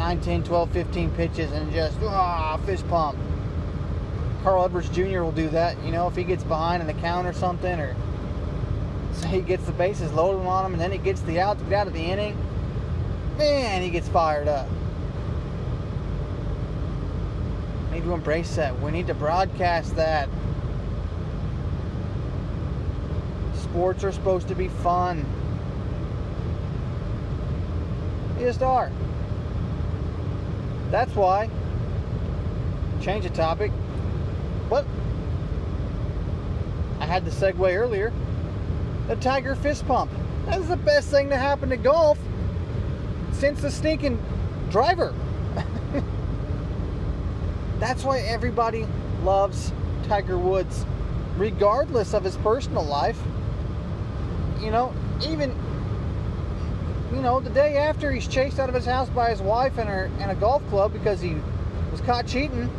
9, 0.00 0.18
10, 0.22 0.44
12, 0.44 0.70
15 0.70 1.10
pitches 1.10 1.52
and 1.52 1.70
just 1.74 1.98
ah, 2.04 2.58
fist 2.64 2.88
pump. 2.88 3.18
Carl 4.42 4.64
Edwards 4.64 4.88
Jr. 4.88 5.20
will 5.20 5.30
do 5.30 5.50
that. 5.50 5.78
You 5.84 5.92
know, 5.92 6.08
if 6.08 6.16
he 6.16 6.24
gets 6.24 6.42
behind 6.42 6.80
in 6.80 6.86
the 6.86 6.94
count 7.02 7.26
or 7.26 7.34
something, 7.34 7.78
or 7.78 7.94
say 9.12 9.28
he 9.28 9.40
gets 9.42 9.66
the 9.66 9.72
bases 9.72 10.10
loaded 10.12 10.46
on 10.46 10.64
him, 10.64 10.72
and 10.72 10.80
then 10.80 10.90
he 10.90 10.96
gets 10.96 11.20
the 11.20 11.38
out 11.38 11.58
to 11.58 11.64
get 11.64 11.74
out 11.74 11.86
of 11.86 11.92
the 11.92 12.00
inning, 12.00 12.34
man, 13.36 13.82
he 13.82 13.90
gets 13.90 14.08
fired 14.08 14.48
up. 14.48 14.66
We 17.90 17.98
need 17.98 18.04
to 18.04 18.14
embrace 18.14 18.56
that. 18.56 18.80
We 18.80 18.92
need 18.92 19.06
to 19.08 19.14
broadcast 19.14 19.96
that. 19.96 20.30
Sports 23.54 24.02
are 24.02 24.12
supposed 24.12 24.48
to 24.48 24.54
be 24.54 24.68
fun. 24.68 25.26
They 28.38 28.44
just 28.44 28.62
are. 28.62 28.90
That's 30.90 31.14
why. 31.14 31.48
Change 33.00 33.24
the 33.24 33.30
topic. 33.30 33.70
What? 34.68 34.84
I 36.98 37.06
had 37.06 37.24
the 37.24 37.30
segue 37.30 37.76
earlier. 37.76 38.12
The 39.08 39.16
Tiger 39.16 39.54
fist 39.54 39.86
pump. 39.86 40.10
That's 40.46 40.68
the 40.68 40.76
best 40.76 41.08
thing 41.08 41.30
to 41.30 41.36
happen 41.36 41.70
to 41.70 41.76
golf 41.76 42.18
since 43.32 43.62
the 43.62 43.70
stinking 43.70 44.22
driver. 44.70 45.14
That's 47.78 48.04
why 48.04 48.20
everybody 48.20 48.86
loves 49.22 49.72
Tiger 50.04 50.38
Woods, 50.38 50.84
regardless 51.36 52.14
of 52.14 52.24
his 52.24 52.36
personal 52.38 52.84
life. 52.84 53.18
You 54.60 54.70
know, 54.70 54.92
even 55.26 55.54
you 57.12 57.20
know, 57.20 57.40
the 57.40 57.50
day 57.50 57.76
after 57.76 58.12
he's 58.12 58.28
chased 58.28 58.58
out 58.58 58.68
of 58.68 58.74
his 58.74 58.86
house 58.86 59.08
by 59.08 59.30
his 59.30 59.40
wife 59.40 59.78
and 59.78 59.88
her 59.88 60.10
and 60.20 60.30
a 60.30 60.34
golf 60.34 60.66
club 60.68 60.92
because 60.92 61.20
he 61.20 61.36
was 61.90 62.00
caught 62.02 62.26
cheating 62.26 62.70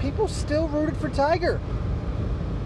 people 0.00 0.28
still 0.28 0.68
rooted 0.68 0.96
for 0.96 1.08
Tiger. 1.08 1.60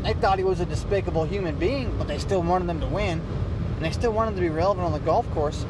They 0.03 0.15
thought 0.15 0.39
he 0.39 0.45
was 0.45 0.61
a 0.61 0.67
despicable 0.67 1.25
human 1.25 1.57
being, 1.57 1.97
but 1.97 2.09
they 2.09 2.19
still 2.19 2.43
wanted 2.43 2.69
them 2.69 2.81
to 2.81 2.87
win. 2.87 3.21
And 3.77 3.85
they 3.85 3.91
still 3.91 4.13
wanted 4.13 4.35
to 4.35 4.41
be 4.41 4.49
relevant 4.49 4.87
on 4.87 4.93
the 4.93 5.01
golf 5.01 5.29
course. 5.31 5.65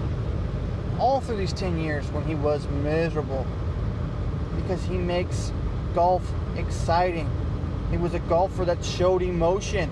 All 0.99 1.21
through 1.21 1.39
these 1.39 1.53
10 1.53 1.81
years 1.81 2.05
when 2.13 2.25
he 2.25 2.35
was 2.35 2.67
miserable. 2.69 3.47
Because 4.57 4.83
he 4.85 4.97
makes 4.97 5.53
golf 5.95 6.23
exciting. 6.57 7.31
He 7.91 7.97
was 7.97 8.15
a 8.15 8.21
golfer 8.21 8.65
that 8.65 8.85
showed 8.85 9.23
emotion. 9.23 9.91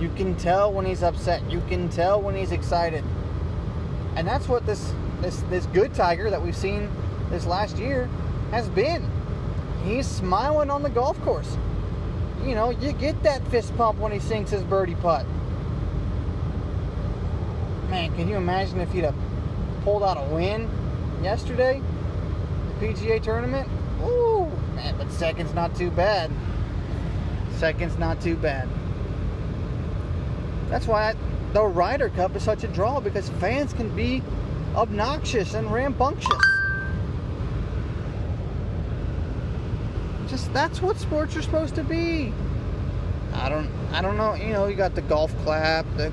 You 0.00 0.10
can 0.16 0.34
tell 0.36 0.72
when 0.72 0.84
he's 0.84 1.02
upset. 1.02 1.48
You 1.50 1.62
can 1.68 1.88
tell 1.88 2.20
when 2.20 2.34
he's 2.34 2.50
excited. 2.50 3.04
And 4.16 4.26
that's 4.26 4.48
what 4.48 4.66
this 4.66 4.92
this 5.20 5.42
this 5.50 5.66
good 5.66 5.94
Tiger 5.94 6.30
that 6.30 6.42
we've 6.42 6.56
seen 6.56 6.90
this 7.30 7.46
last 7.46 7.78
year 7.78 8.08
has 8.50 8.68
been 8.68 9.08
he's 9.84 10.06
smiling 10.06 10.70
on 10.70 10.82
the 10.82 10.90
golf 10.90 11.20
course. 11.22 11.56
You 12.44 12.54
know, 12.54 12.70
you 12.70 12.92
get 12.92 13.22
that 13.22 13.46
fist 13.48 13.76
pump 13.76 13.98
when 13.98 14.12
he 14.12 14.18
sinks 14.18 14.50
his 14.50 14.62
birdie 14.62 14.96
putt. 14.96 15.26
Man, 17.88 18.14
can 18.16 18.28
you 18.28 18.36
imagine 18.36 18.80
if 18.80 18.90
he'd 18.92 19.04
have 19.04 19.14
pulled 19.84 20.02
out 20.02 20.16
a 20.16 20.34
win 20.34 20.68
yesterday? 21.22 21.80
The 22.80 22.86
PGA 22.86 23.22
tournament? 23.22 23.68
Ooh, 24.02 24.50
man, 24.74 24.96
but 24.96 25.10
second's 25.10 25.54
not 25.54 25.76
too 25.76 25.90
bad. 25.90 26.30
Second's 27.58 27.98
not 27.98 28.20
too 28.20 28.34
bad. 28.34 28.68
That's 30.68 30.86
why 30.86 31.10
I, 31.10 31.14
the 31.52 31.62
Ryder 31.62 32.08
Cup 32.10 32.34
is 32.36 32.42
such 32.42 32.64
a 32.64 32.68
draw 32.68 33.00
because 33.00 33.28
fans 33.30 33.72
can 33.72 33.94
be 33.94 34.22
obnoxious 34.74 35.54
and 35.54 35.70
rambunctious. 35.70 36.52
just 40.32 40.52
that's 40.54 40.80
what 40.80 40.96
sports 40.96 41.36
are 41.36 41.42
supposed 41.42 41.74
to 41.74 41.84
be. 41.84 42.32
I 43.34 43.50
don't 43.50 43.70
I 43.92 44.00
don't 44.00 44.16
know, 44.16 44.34
you 44.34 44.54
know, 44.54 44.66
you 44.66 44.74
got 44.74 44.94
the 44.94 45.02
golf 45.02 45.36
clap, 45.44 45.84
the 45.96 46.10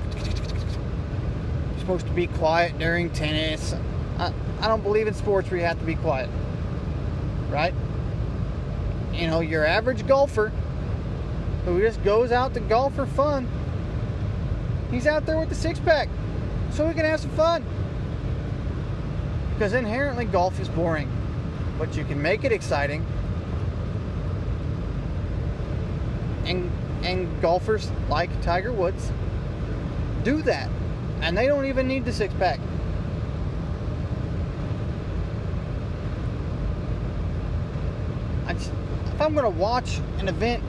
you're 1.70 1.78
supposed 1.78 2.06
to 2.06 2.12
be 2.12 2.26
quiet 2.26 2.78
during 2.78 3.08
tennis. 3.10 3.74
I, 4.18 4.32
I 4.60 4.68
don't 4.68 4.82
believe 4.82 5.06
in 5.06 5.14
sports 5.14 5.50
where 5.50 5.58
you 5.58 5.64
have 5.64 5.78
to 5.78 5.86
be 5.86 5.94
quiet. 5.94 6.28
Right? 7.48 7.72
You 9.14 9.26
know, 9.26 9.40
your 9.40 9.64
average 9.64 10.06
golfer 10.06 10.52
who 11.64 11.80
just 11.80 12.04
goes 12.04 12.30
out 12.30 12.52
to 12.54 12.60
golf 12.60 12.94
for 12.94 13.06
fun, 13.06 13.48
he's 14.90 15.06
out 15.06 15.26
there 15.26 15.38
with 15.38 15.48
the 15.48 15.54
six 15.54 15.78
pack 15.78 16.08
so 16.70 16.86
we 16.86 16.94
can 16.94 17.04
have 17.04 17.20
some 17.20 17.30
fun. 17.30 17.64
Because 19.54 19.72
inherently 19.72 20.24
golf 20.24 20.58
is 20.58 20.68
boring, 20.68 21.10
but 21.78 21.96
you 21.96 22.04
can 22.04 22.20
make 22.20 22.44
it 22.44 22.52
exciting 22.52 23.04
and 26.50 26.70
and 27.02 27.40
golfers 27.40 27.90
like 28.08 28.30
Tiger 28.42 28.72
Woods 28.72 29.10
do 30.22 30.42
that, 30.42 30.68
and 31.22 31.36
they 31.36 31.46
don't 31.46 31.64
even 31.64 31.88
need 31.88 32.04
the 32.04 32.12
six 32.12 32.34
pack. 32.34 32.60
Just, 38.60 38.72
if 39.14 39.20
I'm 39.20 39.32
going 39.32 39.50
to 39.50 39.58
watch 39.58 40.00
an 40.18 40.28
event 40.28 40.62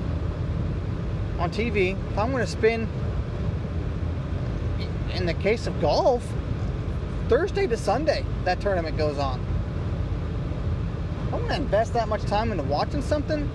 on 1.38 1.52
TV, 1.52 1.98
if 2.12 2.18
I'm 2.18 2.32
going 2.32 2.46
to 2.46 2.52
spend, 2.52 2.88
in 5.16 5.26
the 5.26 5.34
case 5.34 5.68
of 5.68 5.80
golf, 5.82 6.26
Thursday 7.30 7.68
to 7.68 7.78
Sunday, 7.78 8.26
that 8.46 8.60
tournament 8.62 8.98
goes 8.98 9.18
on. 9.18 9.44
I'm 11.34 11.48
to 11.48 11.56
invest 11.56 11.94
that 11.94 12.08
much 12.10 12.24
time 12.24 12.52
into 12.52 12.64
watching 12.64 13.02
something 13.02 13.50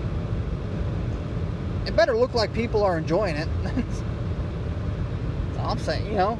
it 1.87 1.95
better 1.95 2.17
look 2.17 2.33
like 2.33 2.53
people 2.53 2.83
are 2.83 2.97
enjoying 2.97 3.37
it. 3.37 3.47
That's 3.63 5.59
all 5.59 5.69
I'm 5.71 5.79
saying. 5.79 6.05
You 6.07 6.17
know, 6.17 6.39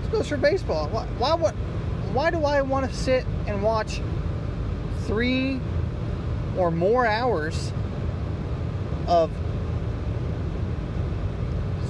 this 0.00 0.10
goes 0.12 0.28
for 0.28 0.36
baseball. 0.36 0.88
Why, 0.88 1.04
why 1.18 1.34
what? 1.34 1.54
Why 2.12 2.30
do 2.30 2.44
I 2.44 2.62
want 2.62 2.88
to 2.88 2.96
sit 2.96 3.26
and 3.46 3.62
watch 3.62 4.00
three 5.02 5.60
or 6.56 6.70
more 6.70 7.06
hours 7.06 7.72
of 9.08 9.30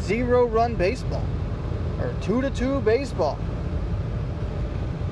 zero 0.02 0.46
run 0.46 0.74
baseball 0.74 1.24
or 2.00 2.14
two 2.20 2.40
to 2.40 2.50
two 2.50 2.80
baseball? 2.80 3.38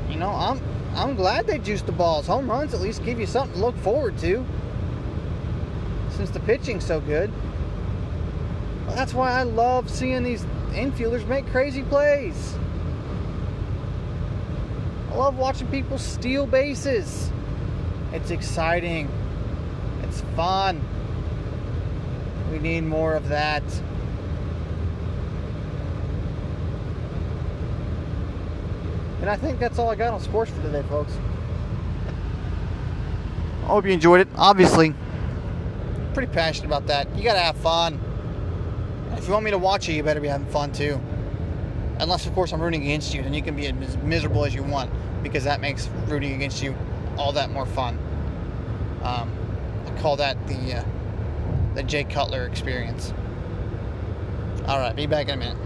You 0.09 0.17
know, 0.17 0.31
I'm 0.31 0.61
I'm 0.95 1.15
glad 1.15 1.47
they 1.47 1.59
juiced 1.59 1.87
the 1.87 1.93
balls. 1.93 2.27
Home 2.27 2.51
runs 2.51 2.73
at 2.73 2.81
least 2.81 3.05
give 3.05 3.21
you 3.21 3.27
something 3.27 3.59
to 3.59 3.65
look 3.65 3.77
forward 3.79 4.17
to. 4.19 4.45
Since 6.11 6.31
the 6.31 6.41
pitching's 6.41 6.87
so 6.87 7.01
good. 7.01 7.31
Well, 8.87 8.97
that's 8.97 9.13
why 9.13 9.33
I 9.33 9.43
love 9.43 9.91
seeing 9.91 10.23
these 10.23 10.45
infielders 10.71 11.27
make 11.27 11.47
crazy 11.49 11.83
plays. 11.83 12.55
I 15.11 15.17
love 15.17 15.37
watching 15.37 15.67
people 15.69 15.99
steal 15.99 16.47
bases. 16.47 17.31
It's 18.13 18.31
exciting. 18.31 19.11
It's 20.03 20.23
fun. 20.35 20.81
We 22.51 22.59
need 22.59 22.85
more 22.85 23.15
of 23.15 23.29
that. 23.29 23.63
And 29.27 29.33
I 29.33 29.37
think 29.37 29.59
that's 29.59 29.77
all 29.81 29.91
I 29.91 29.97
got 29.97 30.15
on 30.15 30.21
sports 30.21 30.53
for 30.53 30.63
today, 30.63 30.85
folks. 30.89 31.13
I 33.65 33.67
hope 33.67 33.85
you 33.85 33.91
enjoyed 33.91 34.21
it. 34.21 34.29
Obviously, 34.37 34.95
pretty 36.15 36.33
passionate 36.33 36.69
about 36.69 36.87
that. 36.87 37.13
You 37.17 37.25
gotta 37.25 37.41
have 37.41 37.57
fun. 37.57 38.01
If 39.17 39.27
you 39.27 39.33
want 39.33 39.45
me 39.45 39.51
to 39.51 39.59
watch 39.59 39.89
you, 39.89 39.97
you 39.97 40.05
better 40.05 40.21
be 40.21 40.29
having 40.29 40.47
fun 40.47 40.71
too. 40.71 41.01
Unless, 41.99 42.27
of 42.27 42.35
course, 42.35 42.53
I'm 42.53 42.63
rooting 42.63 42.83
against 42.83 43.15
you, 43.15 43.23
then 43.23 43.35
you 43.35 43.43
can 43.43 43.57
be 43.57 43.67
as 43.67 43.97
miserable 43.97 44.45
as 44.45 44.55
you 44.55 44.63
want 44.63 44.93
because 45.25 45.43
that 45.43 45.61
makes 45.61 45.89
rooting 46.07 46.35
against 46.35 46.63
you 46.63 46.77
all 47.19 47.33
that 47.33 47.51
more 47.51 47.67
fun. 47.67 47.99
Um, 49.03 49.29
I 49.89 50.01
call 50.01 50.15
that 50.19 50.37
the 50.47 50.77
uh, 50.77 50.85
the 51.75 51.83
Jay 51.83 52.05
Cutler 52.05 52.47
experience. 52.47 53.13
All 54.69 54.79
right, 54.79 54.95
be 54.95 55.07
back 55.07 55.27
in 55.27 55.35
a 55.35 55.37
minute. 55.37 55.59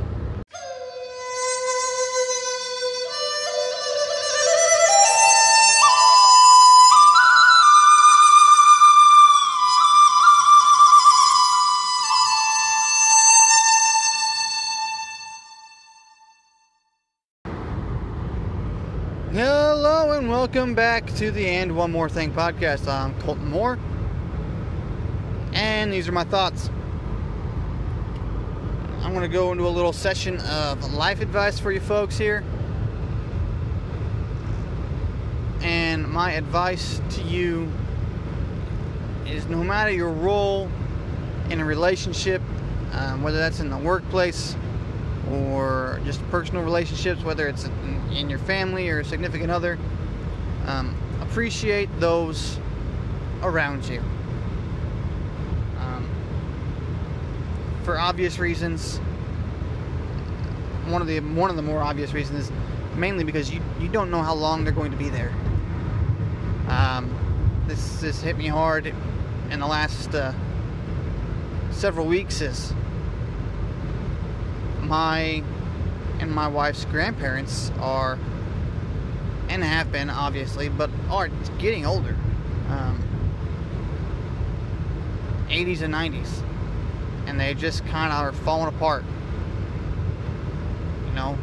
Welcome 20.41 20.75
back 20.75 21.05
to 21.17 21.31
the 21.31 21.47
And 21.47 21.77
One 21.77 21.93
More 21.93 22.09
Thing 22.09 22.33
podcast. 22.33 22.89
I'm 22.89 23.13
Colton 23.21 23.51
Moore, 23.51 23.79
and 25.53 25.93
these 25.93 26.09
are 26.09 26.13
my 26.13 26.25
thoughts. 26.25 26.71
I'm 29.03 29.13
going 29.13 29.21
to 29.21 29.29
go 29.29 29.53
into 29.53 29.67
a 29.67 29.69
little 29.69 29.93
session 29.93 30.39
of 30.39 30.95
life 30.95 31.21
advice 31.21 31.59
for 31.59 31.71
you 31.71 31.79
folks 31.79 32.17
here. 32.17 32.43
And 35.61 36.09
my 36.09 36.33
advice 36.33 37.03
to 37.11 37.23
you 37.23 37.71
is 39.27 39.45
no 39.45 39.63
matter 39.63 39.91
your 39.91 40.11
role 40.11 40.71
in 41.51 41.61
a 41.61 41.67
relationship, 41.67 42.41
um, 42.93 43.23
whether 43.23 43.37
that's 43.37 43.61
in 43.61 43.69
the 43.69 43.77
workplace 43.77 44.57
or 45.31 46.01
just 46.07 46.27
personal 46.31 46.65
relationships, 46.65 47.23
whether 47.23 47.47
it's 47.47 47.69
in, 48.15 48.31
your 48.31 48.39
family 48.39 48.89
or 48.89 49.01
a 49.01 49.05
significant 49.05 49.51
other, 49.51 49.79
um, 50.71 50.95
appreciate 51.21 51.89
those 51.99 52.59
around 53.43 53.85
you. 53.87 54.01
Um, 55.79 56.09
for 57.83 57.99
obvious 57.99 58.39
reasons, 58.39 58.99
one 60.87 61.03
of 61.03 61.09
the 61.09 61.21
one 61.21 61.51
of 61.51 61.57
the 61.57 61.63
more 61.63 61.83
obvious 61.83 62.13
reasons 62.13 62.49
is 62.49 62.53
mainly 62.97 63.25
because 63.25 63.51
you 63.51 63.61
you 63.81 63.89
don't 63.89 64.11
know 64.11 64.23
how 64.23 64.35
long 64.35 64.65
they're 64.65 64.73
going 64.73 64.91
to 64.93 64.97
be 64.97 65.09
there. 65.09 65.33
Um, 66.69 67.11
this 67.67 68.01
this 68.01 68.21
hit 68.21 68.37
me 68.37 68.47
hard 68.47 68.87
in 69.51 69.61
the 69.61 69.67
last 69.67 70.15
uh, 70.15 70.33
several 71.71 72.07
weeks. 72.07 72.41
Is 72.41 72.73
my 74.83 75.43
and 76.21 76.31
my 76.31 76.49
wife's 76.49 76.85
grandparents 76.85 77.73
are 77.81 78.19
and 79.51 79.65
have 79.65 79.91
been 79.91 80.09
obviously, 80.09 80.69
but 80.69 80.91
are 81.11 81.29
getting 81.59 81.85
older. 81.85 82.17
Um, 82.69 83.03
80s 85.49 85.83
and 85.83 85.93
90s, 85.93 86.43
and 87.27 87.39
they 87.39 87.53
just 87.55 87.85
kind 87.87 88.13
of 88.13 88.21
are 88.21 88.33
falling 88.33 88.73
apart. 88.75 89.05
You 91.09 91.15
know, 91.15 91.39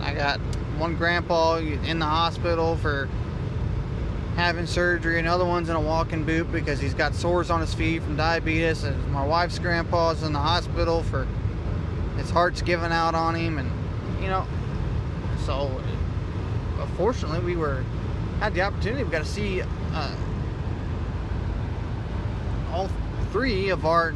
I 0.00 0.14
got 0.14 0.38
one 0.78 0.96
grandpa 0.96 1.58
in 1.58 1.98
the 1.98 2.06
hospital 2.06 2.76
for 2.78 3.10
having 4.36 4.64
surgery, 4.66 5.18
another 5.18 5.44
one's 5.44 5.68
in 5.68 5.76
a 5.76 5.80
walking 5.80 6.24
boot 6.24 6.50
because 6.50 6.80
he's 6.80 6.94
got 6.94 7.14
sores 7.14 7.50
on 7.50 7.60
his 7.60 7.74
feet 7.74 8.02
from 8.02 8.16
diabetes, 8.16 8.84
and 8.84 9.12
my 9.12 9.24
wife's 9.24 9.58
grandpa's 9.58 10.22
in 10.22 10.32
the 10.32 10.38
hospital 10.38 11.02
for 11.02 11.28
his 12.16 12.30
heart's 12.30 12.62
giving 12.62 12.90
out 12.90 13.14
on 13.14 13.34
him, 13.34 13.58
and 13.58 13.70
you 14.22 14.28
know, 14.28 14.46
so 15.44 15.82
fortunately 16.96 17.40
we 17.40 17.56
were 17.56 17.84
had 18.40 18.54
the 18.54 18.62
opportunity. 18.62 19.04
We 19.04 19.10
got 19.10 19.24
to 19.24 19.24
see 19.24 19.62
uh, 19.62 20.16
all 22.72 22.88
three 23.30 23.68
of 23.68 23.86
our 23.86 24.12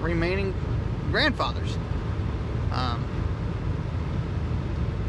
remaining 0.00 0.54
grandfathers. 1.10 1.76
Um, 2.72 3.04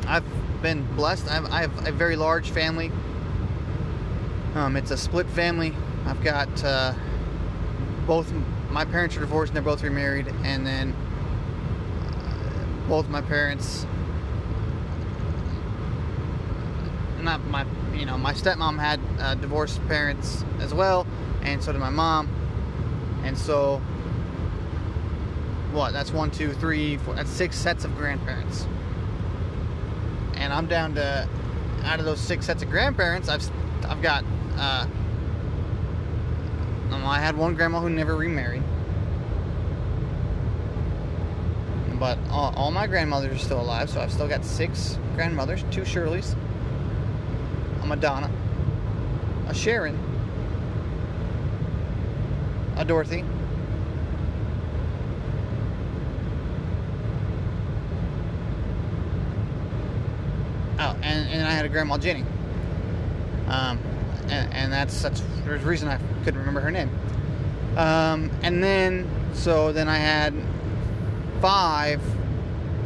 I've 0.07 0.25
been 0.61 0.85
blessed. 0.95 1.29
I 1.29 1.35
have, 1.35 1.51
I 1.51 1.61
have, 1.61 1.87
a 1.87 1.91
very 1.91 2.17
large 2.17 2.49
family. 2.49 2.91
Um, 4.55 4.75
it's 4.75 4.91
a 4.91 4.97
split 4.97 5.29
family. 5.29 5.73
I've 6.05 6.21
got 6.21 6.63
uh, 6.65 6.93
both 8.05 8.33
my 8.71 8.83
parents 8.83 9.15
are 9.15 9.21
divorced 9.21 9.51
and 9.51 9.55
they're 9.55 9.63
both 9.63 9.83
remarried, 9.83 10.27
and 10.43 10.67
then 10.67 10.93
both 12.89 13.07
my 13.07 13.21
parents 13.21 13.85
not 17.23 17.45
my 17.45 17.65
you 17.93 18.05
know 18.05 18.17
my 18.17 18.33
stepmom 18.33 18.79
had 18.79 18.99
uh, 19.19 19.35
divorced 19.35 19.85
parents 19.87 20.43
as 20.59 20.73
well 20.73 21.05
and 21.41 21.63
so 21.63 21.71
did 21.71 21.79
my 21.79 21.89
mom. 21.89 22.29
And 23.23 23.37
so 23.37 23.81
what 25.71 25.93
that's 25.93 26.11
one 26.11 26.31
two 26.31 26.53
three 26.53 26.97
four 26.97 27.15
that's 27.15 27.29
six 27.29 27.57
sets 27.57 27.85
of 27.85 27.95
grandparents. 27.95 28.65
And 30.35 30.51
i'm 30.51 30.67
down 30.67 30.95
to 30.95 31.27
out 31.83 31.99
of 31.99 32.05
those 32.05 32.19
six 32.19 32.45
sets 32.45 32.61
of 32.61 32.69
grandparents 32.69 33.29
i've 33.29 33.43
i've 33.85 34.01
got 34.01 34.23
uh, 34.57 34.85
i 36.91 37.19
had 37.19 37.35
one 37.35 37.55
grandma 37.55 37.79
who 37.79 37.89
never 37.89 38.15
remarried. 38.15 38.63
But 41.99 42.17
all, 42.31 42.51
all, 42.55 42.71
my 42.71 42.87
grandmothers 42.87 43.35
are 43.35 43.37
still 43.37 43.61
alive, 43.61 43.87
so 43.89 44.01
I've 44.01 44.11
still 44.11 44.27
got 44.27 44.43
six 44.43 44.97
grandmothers, 45.13 45.63
two 45.69 45.81
Shirleys, 45.81 46.35
Madonna, 47.91 48.31
a 49.49 49.53
Sharon, 49.53 49.99
a 52.77 52.85
Dorothy, 52.85 53.25
oh, 60.79 60.95
and, 61.03 61.29
and 61.29 61.45
I 61.45 61.51
had 61.51 61.65
a 61.65 61.67
grandma 61.67 61.97
Jenny. 61.97 62.23
Um, 63.49 63.77
and, 64.29 64.53
and 64.53 64.71
that's 64.71 65.03
a 65.03 65.11
reason 65.57 65.89
I 65.89 65.99
couldn't 66.23 66.39
remember 66.39 66.61
her 66.61 66.71
name. 66.71 66.89
Um, 67.75 68.31
and 68.41 68.63
then 68.63 69.05
so 69.33 69.73
then 69.73 69.89
I 69.89 69.97
had 69.97 70.33
five 71.41 72.01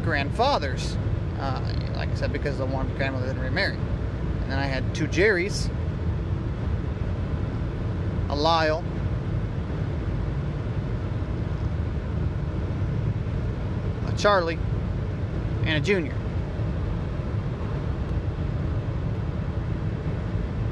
grandfathers. 0.03 0.97
Uh, 1.39 1.61
like 1.95 2.09
I 2.09 2.15
said, 2.15 2.33
because 2.33 2.57
the 2.57 2.65
one 2.65 2.91
grandmother 2.97 3.27
didn't 3.27 3.43
remarry. 3.43 3.77
And 4.45 4.51
then 4.51 4.59
I 4.59 4.67
had 4.67 4.93
two 4.93 5.07
Jerrys, 5.07 5.71
a 8.29 8.35
Lyle, 8.35 8.83
a 14.05 14.13
Charlie, 14.15 14.59
and 15.63 15.77
a 15.77 15.79
Junior. 15.79 16.13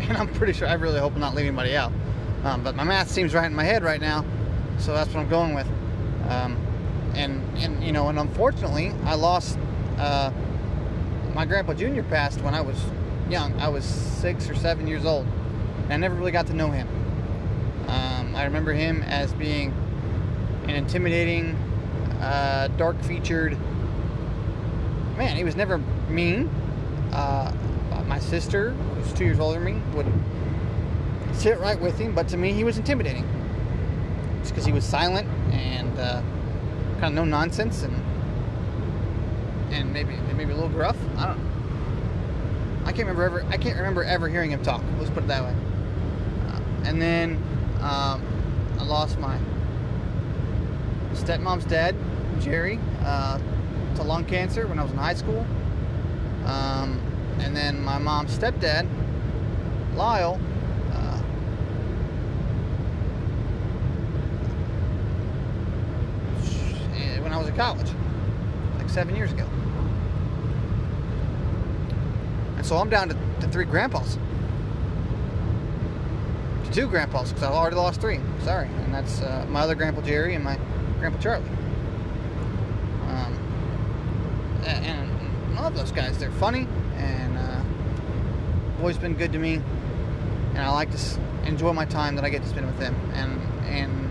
And 0.03 0.17
I'm 0.17 0.27
pretty 0.27 0.53
sure, 0.53 0.67
I 0.67 0.73
really 0.73 0.99
hope 0.99 1.15
I'm 1.15 1.19
not 1.21 1.33
leaving 1.33 1.47
anybody 1.47 1.75
out. 1.75 1.91
Um, 2.43 2.63
but 2.63 2.75
my 2.75 2.83
math 2.83 3.09
seems 3.09 3.33
right 3.33 3.47
in 3.47 3.55
my 3.55 3.63
head 3.63 3.83
right 3.83 4.01
now, 4.01 4.23
so 4.77 4.93
that's 4.93 5.11
what 5.11 5.21
I'm 5.21 5.29
going 5.29 5.55
with. 5.55 5.65
Um, 6.29 6.57
and 7.15 7.41
and 7.57 7.83
you 7.83 7.91
know, 7.91 8.09
and 8.09 8.19
unfortunately, 8.19 8.91
I 9.05 9.15
lost. 9.15 9.57
Uh, 9.97 10.31
my 11.33 11.45
grandpa 11.45 11.73
Junior 11.73 12.03
passed 12.03 12.39
when 12.41 12.53
I 12.53 12.61
was 12.61 12.77
young. 13.29 13.59
I 13.59 13.69
was 13.69 13.85
six 13.85 14.49
or 14.49 14.55
seven 14.55 14.87
years 14.87 15.05
old. 15.05 15.25
And 15.83 15.93
I 15.93 15.97
never 15.97 16.15
really 16.15 16.31
got 16.31 16.47
to 16.47 16.53
know 16.53 16.71
him. 16.71 16.87
Um, 17.87 18.35
I 18.35 18.45
remember 18.45 18.73
him 18.73 19.01
as 19.03 19.33
being 19.33 19.73
an 20.63 20.71
intimidating, 20.71 21.55
uh, 22.21 22.69
dark-featured 22.77 23.57
man. 25.17 25.35
He 25.35 25.43
was 25.43 25.55
never 25.55 25.77
mean. 26.09 26.47
Uh, 27.11 27.51
my 28.07 28.19
sister, 28.19 28.71
who's 28.71 29.13
two 29.13 29.25
years 29.25 29.39
older 29.39 29.59
than 29.59 29.75
me, 29.75 29.81
would 29.95 30.11
sit 31.33 31.59
right 31.59 31.79
with 31.79 31.97
him, 31.97 32.13
but 32.13 32.27
to 32.29 32.37
me, 32.37 32.53
he 32.53 32.63
was 32.63 32.77
intimidating. 32.77 33.27
Just 34.41 34.53
because 34.53 34.65
he 34.65 34.71
was 34.71 34.83
silent 34.83 35.27
and 35.51 35.97
uh, 35.99 36.21
kind 36.99 37.05
of 37.05 37.13
no 37.13 37.23
nonsense 37.25 37.83
and 37.83 37.95
and 39.71 39.91
maybe 39.91 40.15
maybe 40.35 40.51
a 40.51 40.55
little 40.55 40.69
gruff. 40.69 40.97
I 41.17 41.27
don't. 41.27 41.39
I 41.39 41.52
can't 42.93 43.07
remember 43.07 43.23
ever. 43.23 43.45
I 43.49 43.57
can't 43.57 43.75
remember 43.75 44.03
ever 44.03 44.29
hearing 44.29 44.51
him 44.51 44.61
talk. 44.61 44.83
Let's 44.99 45.09
put 45.09 45.23
it 45.23 45.27
that 45.27 45.43
way. 45.43 45.55
Uh, 46.47 46.59
and 46.85 47.01
then 47.01 47.43
um, 47.81 48.21
I 48.79 48.83
lost 48.83 49.19
my 49.19 49.39
stepmom's 51.13 51.65
dad, 51.65 51.95
Jerry, 52.39 52.79
uh, 53.01 53.39
to 53.95 54.03
lung 54.03 54.25
cancer 54.25 54.67
when 54.67 54.77
I 54.77 54.83
was 54.83 54.91
in 54.91 54.97
high 54.97 55.15
school. 55.15 55.45
Um, 56.45 57.01
and 57.39 57.55
then 57.55 57.83
my 57.83 57.97
mom's 57.97 58.37
stepdad, 58.37 58.87
Lyle, 59.95 60.39
uh, 60.91 61.21
when 67.21 67.33
I 67.33 67.37
was 67.37 67.47
in 67.47 67.55
college, 67.55 67.89
like 68.77 68.89
seven 68.89 69.15
years 69.15 69.31
ago. 69.31 69.47
So 72.63 72.77
I'm 72.77 72.89
down 72.89 73.09
to, 73.09 73.15
to 73.41 73.47
three 73.49 73.65
grandpas. 73.65 74.17
To 76.63 76.71
two 76.71 76.87
grandpas, 76.87 77.29
because 77.29 77.43
I've 77.43 77.51
already 77.51 77.75
lost 77.75 77.99
three. 77.99 78.21
Sorry. 78.43 78.67
And 78.67 78.93
that's 78.93 79.21
uh, 79.21 79.45
my 79.49 79.59
other 79.59 79.75
grandpa 79.75 80.01
Jerry 80.01 80.33
and 80.33 80.43
my 80.43 80.57
grandpa 80.99 81.19
Charlie. 81.19 81.45
Um, 83.07 83.37
and, 84.65 85.11
I 85.57 85.61
love 85.61 85.75
those 85.75 85.91
guys. 85.91 86.17
They're 86.17 86.31
funny 86.31 86.67
and 86.97 87.37
uh, 87.37 87.63
always 88.79 88.97
been 88.97 89.13
good 89.13 89.31
to 89.33 89.39
me. 89.39 89.61
And 90.55 90.59
I 90.59 90.69
like 90.71 90.91
to 90.91 91.19
enjoy 91.45 91.73
my 91.73 91.85
time 91.85 92.15
that 92.15 92.25
I 92.25 92.29
get 92.29 92.41
to 92.41 92.49
spend 92.49 92.65
with 92.65 92.79
them. 92.79 92.95
And 93.13 93.39
and 93.65 94.09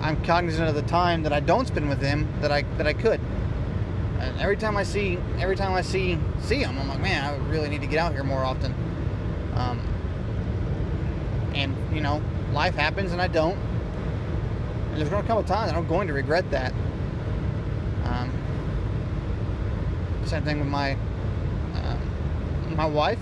I'm 0.00 0.22
cognizant 0.24 0.68
of 0.68 0.74
the 0.74 0.82
time 0.82 1.22
that 1.24 1.32
I 1.32 1.40
don't 1.40 1.66
spend 1.66 1.88
with 1.88 2.00
them 2.00 2.28
that 2.42 2.52
I 2.52 2.62
that 2.76 2.86
I 2.86 2.92
could. 2.92 3.20
And 4.20 4.38
every 4.38 4.56
time 4.56 4.76
I 4.76 4.82
see 4.82 5.18
every 5.38 5.56
time 5.56 5.72
I 5.72 5.80
see 5.80 6.18
see 6.40 6.62
them, 6.62 6.78
I'm 6.78 6.88
like, 6.88 7.00
man, 7.00 7.24
I 7.24 7.36
really 7.48 7.68
need 7.68 7.80
to 7.80 7.86
get 7.86 7.98
out 7.98 8.12
here 8.12 8.22
more 8.22 8.44
often. 8.44 8.74
Um, 9.54 9.80
and 11.54 11.74
you 11.94 12.00
know, 12.00 12.22
life 12.52 12.74
happens, 12.74 13.12
and 13.12 13.20
I 13.20 13.28
don't. 13.28 13.58
And 14.90 14.96
there's 14.96 15.08
going 15.08 15.22
to 15.22 15.28
come 15.28 15.38
a 15.38 15.42
time 15.42 15.68
that 15.68 15.76
I'm 15.76 15.86
going 15.86 16.06
to 16.08 16.12
regret 16.12 16.50
that. 16.50 16.72
Um, 18.04 18.30
same 20.26 20.44
thing 20.44 20.58
with 20.58 20.68
my 20.68 20.92
um, 21.74 22.76
my 22.76 22.86
wife. 22.86 23.18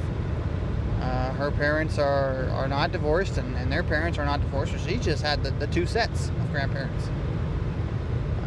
Uh, 1.00 1.32
her 1.34 1.50
parents 1.52 1.96
are, 1.96 2.48
are 2.50 2.66
not 2.66 2.90
divorced, 2.90 3.38
and, 3.38 3.56
and 3.56 3.70
their 3.70 3.84
parents 3.84 4.18
are 4.18 4.24
not 4.24 4.40
divorced. 4.40 4.72
So 4.72 4.78
she 4.78 4.96
just 4.96 5.22
had 5.22 5.44
the, 5.44 5.52
the 5.52 5.68
two 5.68 5.86
sets 5.86 6.28
of 6.28 6.50
grandparents. 6.50 7.06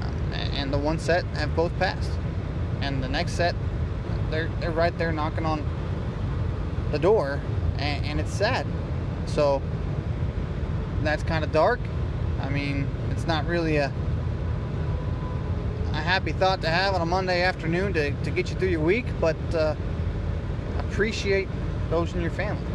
Um, 0.02 0.34
and, 0.34 0.54
and 0.56 0.74
the 0.74 0.78
one 0.78 1.00
set 1.00 1.24
have 1.28 1.56
both 1.56 1.78
passed. 1.80 2.12
And 2.82 3.04
the 3.04 3.10
next 3.10 3.34
set, 3.34 3.56
they're, 4.30 4.50
they're 4.60 4.72
right 4.72 4.98
there 4.98 5.12
knocking 5.12 5.46
on 5.46 5.63
the 6.91 7.00
door, 7.00 7.39
and, 7.78 8.06
and 8.06 8.20
it's 8.20 8.34
sad. 8.34 8.65
So 9.26 9.62
that's 11.04 11.24
kind 11.24 11.44
of 11.44 11.52
dark. 11.52 11.80
I 12.41 12.50
mean, 12.50 12.88
it's 13.12 13.28
not 13.28 13.46
really 13.46 13.78
a 13.78 13.94
a 15.91 16.04
happy 16.04 16.32
thought 16.32 16.62
to 16.62 16.70
have 16.70 16.96
on 16.96 17.02
a 17.02 17.06
Monday 17.06 17.41
afternoon 17.41 17.91
to, 17.94 18.12
to 18.24 18.32
get 18.32 18.50
you 18.50 18.56
through 18.56 18.70
your 18.70 18.80
week, 18.80 19.06
but 19.20 19.36
uh, 19.54 19.76
appreciate 20.80 21.50
those 21.89 22.13
in 22.13 22.22
your 22.22 22.32
family. 22.32 22.65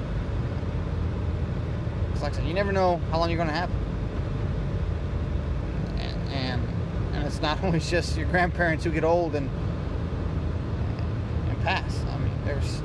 It's 2.13 2.21
like 2.23 2.35
I 2.35 2.37
said, 2.37 2.47
you 2.47 2.53
never 2.53 2.73
know 2.73 3.01
how 3.11 3.19
long 3.19 3.31
you're 3.31 3.39
going 3.39 3.49
to 3.49 3.55
have. 3.55 3.71
And, 5.99 6.29
and 6.31 6.69
and 7.15 7.27
it's 7.27 7.41
not 7.41 7.63
always 7.65 7.91
just 7.91 8.17
your 8.19 8.29
grandparents 8.29 8.85
who 8.85 8.91
get 8.91 9.05
old 9.05 9.35
and 9.35 9.49
and 9.49 9.66
pass. 11.67 12.01
I 12.09 12.19
mean, 12.19 12.31
there's 12.45 12.81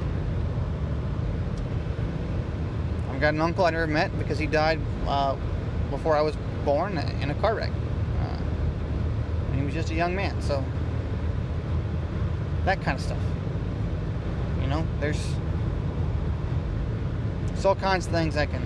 I've 3.11 3.21
got 3.21 3.35
an 3.35 3.41
uncle 3.41 3.63
I 3.63 3.69
never 3.69 3.85
met 3.85 4.17
because 4.17 4.39
he 4.39 4.47
died 4.47 4.79
uh, 5.05 5.35
before 5.91 6.15
I 6.17 6.21
was 6.21 6.35
born 6.65 6.97
in 6.97 7.29
a 7.29 7.35
car 7.35 7.53
wreck. 7.53 7.69
Uh, 7.69 8.37
and 9.49 9.59
he 9.59 9.63
was 9.63 9.75
just 9.75 9.91
a 9.91 9.93
young 9.93 10.15
man, 10.15 10.41
so 10.41 10.63
that 12.65 12.81
kind 12.81 12.97
of 12.97 13.03
stuff. 13.03 13.19
You 14.61 14.67
know, 14.67 14.87
there's 14.99 15.23
there's 17.49 17.65
all 17.65 17.75
kinds 17.75 18.07
of 18.07 18.11
things 18.11 18.33
that 18.33 18.49
can 18.49 18.63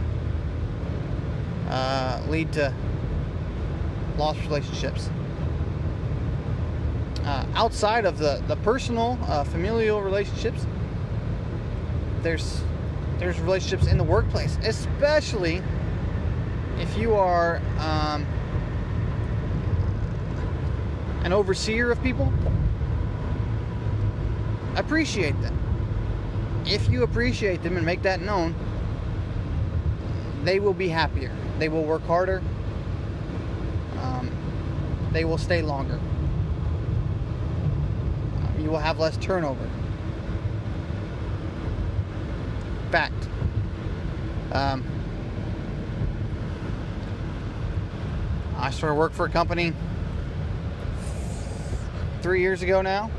uh, 1.67 2.25
lead 2.30 2.54
to 2.54 2.73
lost 4.17 4.39
relationships. 4.43 5.10
Uh, 7.26 7.44
outside 7.56 8.06
of 8.06 8.20
the, 8.20 8.42
the 8.48 8.56
personal, 8.58 9.18
uh, 9.24 9.44
familial 9.44 10.00
relationships, 10.00 10.68
there's 12.22 12.62
there's 13.18 13.40
relationships 13.40 13.88
in 13.88 13.98
the 13.98 14.04
workplace, 14.04 14.58
especially 14.64 15.62
if 16.78 16.98
you 16.98 17.16
are 17.16 17.62
um, 17.80 18.26
an 21.24 21.34
overseer 21.34 21.92
of 21.92 22.02
people. 22.04 22.32
Appreciate 24.76 25.40
them. 25.42 25.58
If 26.66 26.90
you 26.90 27.04
appreciate 27.04 27.64
them 27.64 27.78
and 27.78 27.86
make 27.86 28.02
that 28.04 28.22
known, 28.22 28.54
they 30.44 30.60
will 30.60 30.74
be 30.74 30.90
happier. 30.90 31.32
They 31.58 31.70
will 31.70 31.84
work 31.84 32.04
harder. 32.04 32.44
Um, 34.00 34.30
they 35.12 35.24
will 35.26 35.38
stay 35.38 35.62
longer. 35.62 36.00
You 38.65 38.71
will 38.71 38.80
have 38.80 38.97
less 38.97 39.15
turnover. 39.17 39.69
Fact. 42.89 43.13
Um, 44.51 44.84
I 48.58 48.71
started 48.71 48.95
work 48.95 49.13
for 49.13 49.28
a 49.28 49.30
company 49.30 49.71
three 52.23 52.41
years 52.41 52.63
ago 52.63 52.82
now. 52.82 53.12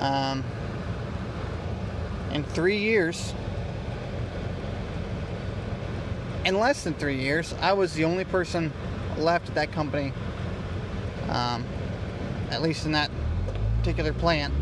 Um, 0.00 0.44
in 2.30 2.44
three 2.44 2.76
years, 2.76 3.32
in 6.44 6.60
less 6.60 6.84
than 6.84 6.92
three 6.92 7.22
years, 7.22 7.54
I 7.62 7.72
was 7.72 7.94
the 7.94 8.04
only 8.04 8.26
person 8.26 8.70
left 9.16 9.48
at 9.48 9.54
that 9.54 9.72
company, 9.72 10.12
um, 11.30 11.64
at 12.50 12.62
least 12.62 12.86
in 12.86 12.92
that 12.92 13.10
particular 13.78 14.12
plant, 14.12 14.52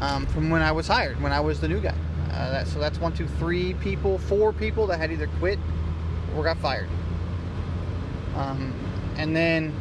um, 0.00 0.26
from 0.26 0.50
when 0.50 0.62
I 0.62 0.72
was 0.72 0.88
hired, 0.88 1.20
when 1.22 1.32
I 1.32 1.40
was 1.40 1.60
the 1.60 1.68
new 1.68 1.80
guy. 1.80 1.94
Uh, 2.30 2.50
that, 2.50 2.66
so 2.66 2.78
that's 2.78 2.98
one, 2.98 3.12
two, 3.12 3.26
three 3.26 3.74
people, 3.74 4.18
four 4.18 4.52
people 4.52 4.86
that 4.88 4.98
had 4.98 5.12
either 5.12 5.28
quit 5.38 5.58
or 6.34 6.42
got 6.42 6.58
fired. 6.58 6.88
Um, 8.34 8.74
and 9.16 9.36
then 9.36 9.74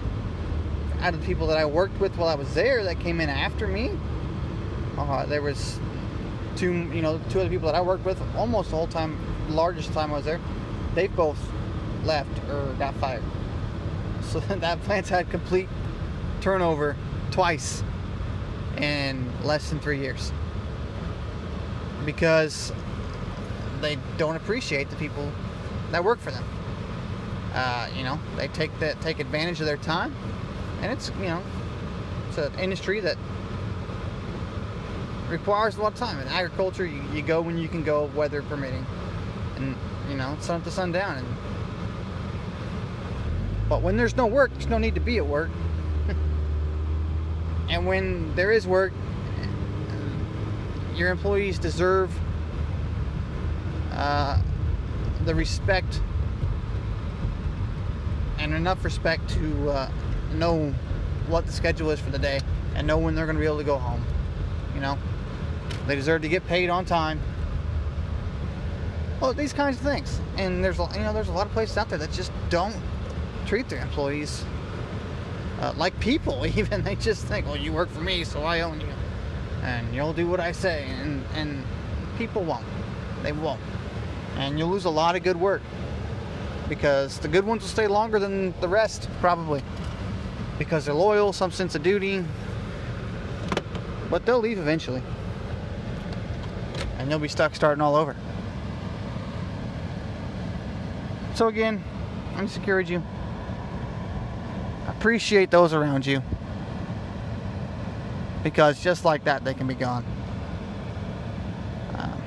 out 1.00 1.14
of 1.14 1.22
the 1.22 1.26
people 1.26 1.48
that 1.48 1.58
I 1.58 1.66
worked 1.66 2.00
with 2.00 2.18
while 2.18 2.30
I 2.30 2.36
was 2.36 2.54
there 2.54 2.84
that 2.84 3.00
came 3.00 3.22
in 3.22 3.30
after 3.30 3.68
me, 3.68 3.98
uh, 4.98 5.26
there 5.26 5.42
was 5.42 5.80
two, 6.56 6.74
you 6.94 7.02
know, 7.02 7.20
two 7.30 7.40
other 7.40 7.50
people 7.50 7.68
that 7.68 7.76
I 7.76 7.82
worked 7.82 8.06
with 8.06 8.22
almost 8.36 8.70
the 8.70 8.76
whole 8.76 8.88
time, 8.88 9.18
largest 9.50 9.94
time 9.94 10.12
I 10.12 10.18
was 10.18 10.26
there. 10.26 10.40
They 10.94 11.08
both 11.08 11.40
left 12.04 12.38
or 12.50 12.74
got 12.78 12.96
fired. 12.96 13.24
So 14.22 14.40
that 14.40 14.82
plant's 14.84 15.10
had 15.10 15.30
complete 15.30 15.68
turnover 16.42 16.98
twice 17.32 17.84
in 18.78 19.32
less 19.44 19.70
than 19.70 19.80
three 19.80 20.00
years 20.00 20.32
because 22.06 22.74
they 23.82 23.98
don't 24.18 24.36
appreciate 24.36 24.90
the 24.90 24.96
people 24.96 25.32
that 25.92 26.04
work 26.04 26.20
for 26.20 26.32
them. 26.32 26.44
Uh, 27.54 27.90
you 27.96 28.04
know, 28.04 28.20
they 28.38 28.48
take 28.50 28.78
that 28.80 29.00
take 29.02 29.20
advantage 29.20 29.60
of 29.60 29.66
their 29.66 29.78
time, 29.78 30.16
and 30.82 30.92
it's 30.92 31.12
you 31.20 31.26
know, 31.26 31.42
it's 32.30 32.38
an 32.38 32.54
industry 32.60 33.02
that 33.02 33.18
requires 35.30 35.78
a 35.78 35.82
lot 35.82 35.94
of 35.94 36.00
time. 36.00 36.20
In 36.20 36.28
agriculture, 36.28 36.86
you, 36.86 37.02
you 37.14 37.22
go 37.22 37.42
when 37.42 37.58
you 37.58 37.68
can 37.68 37.84
go, 37.84 38.06
weather 38.16 38.42
permitting, 38.44 38.86
and 39.58 39.76
you 40.10 40.16
know, 40.16 40.38
sun 40.40 40.58
up 40.58 40.64
to 40.64 40.72
sundown. 40.72 41.18
And 41.18 41.28
but 43.68 43.82
when 43.82 43.98
there's 43.98 44.16
no 44.16 44.28
work, 44.28 44.52
there's 44.54 44.68
no 44.68 44.78
need 44.78 44.96
to 44.96 45.02
be 45.02 45.18
at 45.18 45.26
work. 45.26 45.50
And 47.72 47.88
when 47.88 48.36
there 48.36 48.52
is 48.52 48.68
work, 48.68 48.92
your 50.94 51.10
employees 51.10 51.58
deserve 51.58 52.14
uh, 53.94 54.40
the 55.24 55.34
respect 55.34 56.02
and 58.40 58.54
enough 58.54 58.84
respect 58.84 59.28
to 59.30 59.70
uh, 59.70 59.90
know 60.34 60.74
what 61.28 61.46
the 61.46 61.52
schedule 61.52 61.90
is 61.92 62.00
for 62.00 62.10
the 62.12 62.20
day 62.20 62.42
and 62.76 62.86
know 62.86 62.98
when 62.98 63.16
they're 63.16 63.26
going 63.26 63.38
to 63.38 63.40
be 63.40 63.46
able 63.46 63.58
to 63.58 63.64
go 63.64 63.78
home. 63.78 64.04
You 64.76 64.82
know, 64.82 64.98
they 65.88 65.96
deserve 65.96 66.24
to 66.24 66.30
get 66.30 66.46
paid 66.46 66.70
on 66.70 66.84
time. 66.84 67.22
Well, 69.22 69.34
these 69.34 69.54
kinds 69.54 69.78
of 69.78 69.84
things, 69.84 70.20
and 70.38 70.64
there's 70.64 70.78
you 70.78 71.00
know 71.00 71.14
there's 71.14 71.30
a 71.30 71.32
lot 71.32 71.48
of 71.48 71.54
places 71.54 71.78
out 71.78 71.88
there 71.88 72.00
that 72.00 72.12
just 72.12 72.34
don't 72.50 72.76
treat 73.46 73.70
their 73.70 73.82
employees 73.82 74.44
uh, 75.62 75.74
like 75.78 75.98
people. 76.00 76.46
Even 76.58 76.84
they 76.84 76.96
just 76.96 77.26
think, 77.26 77.46
well, 77.46 77.56
you 77.56 77.72
work 77.72 77.90
for 77.90 78.02
me, 78.02 78.24
so 78.24 78.44
I 78.44 78.62
own 78.62 78.82
you, 78.82 78.88
and 79.62 79.96
you'll 79.96 80.14
do 80.14 80.28
what 80.28 80.40
I 80.40 80.52
say, 80.52 80.86
and 81.00 81.24
and 81.36 81.64
people 82.18 82.44
won't. 82.44 82.66
They 83.24 83.32
won't, 83.32 83.62
and 84.36 84.58
you'll 84.58 84.70
lose 84.70 84.86
a 84.86 84.90
lot 84.90 85.16
of 85.16 85.24
good 85.24 85.40
work 85.40 85.62
because 86.68 87.20
the 87.20 87.28
good 87.28 87.46
ones 87.46 87.62
will 87.62 87.70
stay 87.70 87.88
longer 87.88 88.18
than 88.18 88.54
the 88.62 88.68
rest 88.68 89.10
probably 89.20 89.62
because 90.58 90.86
they're 90.86 90.94
loyal, 90.94 91.34
some 91.34 91.52
sense 91.52 91.76
of 91.76 91.84
duty, 91.84 92.24
but 94.10 94.26
they'll 94.26 94.40
leave 94.40 94.58
eventually, 94.58 95.04
and 96.98 97.10
you'll 97.10 97.20
be 97.20 97.28
stuck 97.28 97.56
starting 97.56 97.82
all 97.82 97.96
over. 97.96 98.16
So 101.36 101.48
again, 101.48 101.84
I 102.36 102.42
just 102.42 102.58
encourage 102.58 102.90
you 102.90 103.02
appreciate 105.02 105.50
those 105.50 105.74
around 105.74 106.06
you. 106.06 106.22
Because 108.44 108.84
just 108.84 109.04
like 109.04 109.24
that 109.24 109.44
they 109.44 109.56
can 109.56 109.66
be 109.66 109.74
gone. 109.74 110.06
Um, 111.96 112.22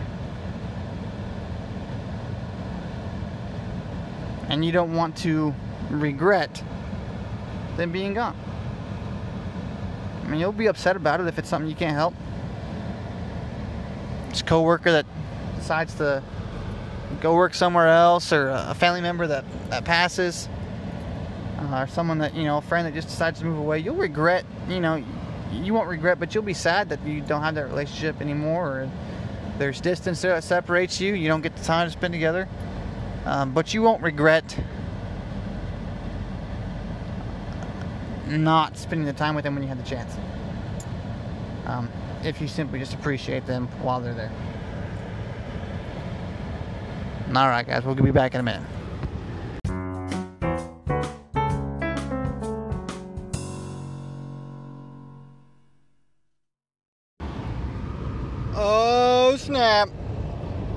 and 4.48 4.64
you 4.64 4.72
don't 4.72 4.92
want 4.92 5.16
to 5.18 5.54
regret 5.88 6.64
them 7.76 7.92
being 7.92 8.12
gone. 8.12 8.36
I 10.24 10.26
mean 10.26 10.40
you'll 10.40 10.50
be 10.50 10.66
upset 10.66 10.96
about 10.96 11.20
it 11.20 11.28
if 11.28 11.38
it's 11.38 11.48
something 11.48 11.70
you 11.70 11.76
can't 11.76 11.94
help. 11.94 12.14
It's 14.30 14.40
a 14.40 14.44
coworker 14.44 14.90
that 14.90 15.06
decides 15.54 15.94
to 15.94 16.24
go 17.20 17.36
work 17.36 17.54
somewhere 17.54 17.86
else 17.86 18.32
or 18.32 18.48
a 18.48 18.74
family 18.74 19.00
member 19.00 19.28
that, 19.28 19.44
that 19.70 19.84
passes 19.84 20.48
or 21.82 21.86
someone 21.86 22.18
that 22.18 22.34
you 22.34 22.44
know, 22.44 22.58
a 22.58 22.62
friend 22.62 22.86
that 22.86 22.94
just 22.94 23.08
decides 23.08 23.40
to 23.40 23.44
move 23.44 23.58
away, 23.58 23.78
you'll 23.78 23.96
regret. 23.96 24.44
You 24.68 24.80
know, 24.80 25.04
you 25.52 25.74
won't 25.74 25.88
regret, 25.88 26.18
but 26.18 26.34
you'll 26.34 26.44
be 26.44 26.54
sad 26.54 26.88
that 26.88 27.04
you 27.06 27.20
don't 27.20 27.42
have 27.42 27.54
that 27.54 27.66
relationship 27.66 28.20
anymore, 28.20 28.68
or 28.68 28.90
there's 29.58 29.80
distance 29.80 30.20
there 30.22 30.34
that 30.34 30.44
separates 30.44 31.00
you. 31.00 31.14
You 31.14 31.28
don't 31.28 31.42
get 31.42 31.56
the 31.56 31.64
time 31.64 31.86
to 31.86 31.92
spend 31.92 32.12
together, 32.12 32.48
um, 33.24 33.52
but 33.52 33.72
you 33.74 33.82
won't 33.82 34.02
regret 34.02 34.58
not 38.26 38.76
spending 38.76 39.06
the 39.06 39.12
time 39.12 39.34
with 39.34 39.44
them 39.44 39.54
when 39.54 39.62
you 39.62 39.68
had 39.68 39.78
the 39.78 39.88
chance. 39.88 40.14
Um, 41.66 41.88
if 42.22 42.40
you 42.40 42.48
simply 42.48 42.78
just 42.78 42.94
appreciate 42.94 43.46
them 43.46 43.68
while 43.82 44.00
they're 44.00 44.14
there. 44.14 44.32
All 47.28 47.48
right, 47.48 47.66
guys, 47.66 47.84
we'll 47.84 47.94
be 47.94 48.10
back 48.10 48.34
in 48.34 48.40
a 48.40 48.42
minute. 48.42 48.62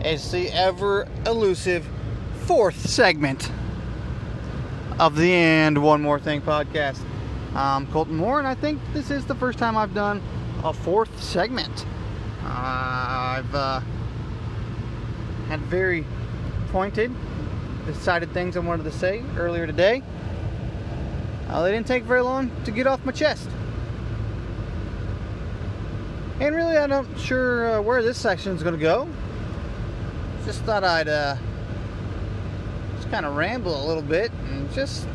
Is 0.07 0.31
the 0.31 0.49
ever 0.53 1.05
elusive 1.25 1.85
fourth 2.45 2.79
segment 2.87 3.51
of 4.99 5.17
the 5.17 5.33
And 5.33 5.83
One 5.83 6.01
More 6.01 6.17
Thing 6.17 6.41
podcast. 6.41 7.03
I'm 7.53 7.85
Colton 7.87 8.15
Moore, 8.15 8.39
and 8.39 8.47
I 8.47 8.55
think 8.55 8.79
this 8.93 9.11
is 9.11 9.25
the 9.25 9.35
first 9.35 9.59
time 9.59 9.75
I've 9.75 9.93
done 9.93 10.23
a 10.63 10.71
fourth 10.71 11.21
segment. 11.21 11.85
Uh, 12.41 12.45
I've 12.45 13.53
uh, 13.53 13.81
had 15.49 15.59
very 15.63 16.05
pointed, 16.69 17.11
decided 17.85 18.31
things 18.31 18.55
I 18.55 18.61
wanted 18.61 18.83
to 18.83 18.93
say 18.93 19.21
earlier 19.35 19.67
today. 19.67 20.01
Uh, 21.49 21.63
they 21.63 21.71
didn't 21.73 21.87
take 21.87 22.03
very 22.03 22.21
long 22.21 22.49
to 22.63 22.71
get 22.71 22.87
off 22.87 23.03
my 23.03 23.11
chest. 23.11 23.49
And 26.39 26.55
really, 26.55 26.77
I'm 26.77 26.91
not 26.91 27.05
sure 27.19 27.79
uh, 27.79 27.81
where 27.81 28.01
this 28.01 28.17
section 28.17 28.55
is 28.55 28.63
going 28.63 28.75
to 28.75 28.81
go. 28.81 29.09
Just 30.47 30.61
thought 30.61 30.85
I'd 30.85 31.09
uh, 31.09 31.35
just 32.95 33.11
kind 33.11 33.25
of 33.25 33.35
ramble 33.35 33.83
a 33.83 33.85
little 33.85 34.01
bit 34.01 34.31
and 34.47 34.71
just 34.71 35.05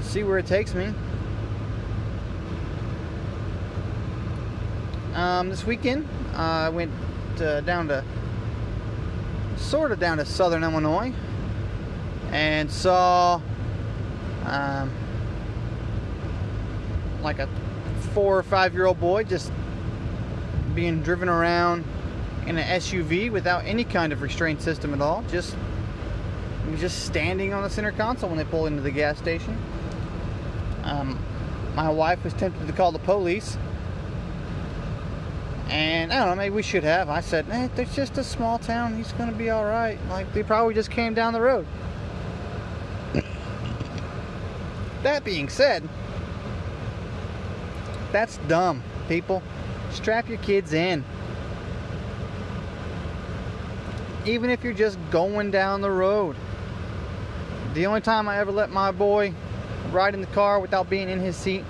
see 0.00 0.22
where 0.22 0.38
it 0.38 0.46
takes 0.46 0.74
me. 0.74 0.94
Um, 5.12 5.50
this 5.50 5.66
weekend, 5.66 6.08
uh, 6.32 6.38
I 6.38 6.68
went 6.70 6.90
uh, 7.38 7.60
down 7.60 7.88
to 7.88 8.02
sort 9.58 9.92
of 9.92 10.00
down 10.00 10.16
to 10.16 10.24
southern 10.24 10.64
Illinois 10.64 11.12
and 12.30 12.70
saw 12.70 13.42
um, 14.46 14.90
like 17.20 17.40
a 17.40 17.48
four 18.14 18.38
or 18.38 18.42
five 18.42 18.72
year 18.72 18.86
old 18.86 18.98
boy 18.98 19.22
just 19.22 19.52
being 20.74 21.02
driven 21.02 21.28
around 21.28 21.84
in 22.50 22.58
an 22.58 22.80
SUV 22.80 23.30
without 23.30 23.64
any 23.64 23.84
kind 23.84 24.12
of 24.12 24.22
restraint 24.22 24.60
system 24.60 24.92
at 24.92 25.00
all. 25.00 25.22
Just 25.30 25.56
just 26.76 27.06
standing 27.06 27.52
on 27.52 27.62
the 27.62 27.70
center 27.70 27.92
console 27.92 28.28
when 28.28 28.38
they 28.38 28.44
pull 28.44 28.66
into 28.66 28.82
the 28.82 28.90
gas 28.90 29.18
station. 29.18 29.56
Um, 30.82 31.18
my 31.74 31.88
wife 31.88 32.22
was 32.22 32.32
tempted 32.34 32.66
to 32.66 32.72
call 32.72 32.92
the 32.92 32.98
police. 33.00 33.56
And 35.68 36.12
I 36.12 36.18
don't 36.18 36.28
know, 36.28 36.34
maybe 36.36 36.54
we 36.54 36.62
should 36.62 36.84
have. 36.84 37.08
I 37.08 37.20
said, 37.20 37.46
eh, 37.50 37.68
there's 37.76 37.94
just 37.94 38.18
a 38.18 38.24
small 38.24 38.58
town. 38.58 38.96
He's 38.96 39.12
going 39.12 39.30
to 39.30 39.36
be 39.36 39.50
all 39.50 39.64
right. 39.64 39.98
Like, 40.08 40.32
they 40.32 40.42
probably 40.42 40.74
just 40.74 40.90
came 40.90 41.14
down 41.14 41.32
the 41.32 41.40
road. 41.40 41.66
that 45.02 45.22
being 45.24 45.48
said, 45.48 45.88
that's 48.10 48.38
dumb, 48.48 48.82
people. 49.08 49.42
Strap 49.90 50.28
your 50.28 50.38
kids 50.38 50.72
in. 50.72 51.04
Even 54.26 54.50
if 54.50 54.62
you're 54.62 54.72
just 54.72 54.98
going 55.10 55.50
down 55.50 55.80
the 55.80 55.90
road. 55.90 56.36
The 57.74 57.86
only 57.86 58.00
time 58.00 58.28
I 58.28 58.38
ever 58.38 58.50
let 58.50 58.70
my 58.70 58.90
boy 58.90 59.32
ride 59.90 60.14
in 60.14 60.20
the 60.20 60.26
car 60.28 60.60
without 60.60 60.90
being 60.90 61.08
in 61.08 61.20
his 61.20 61.36
seat 61.36 61.64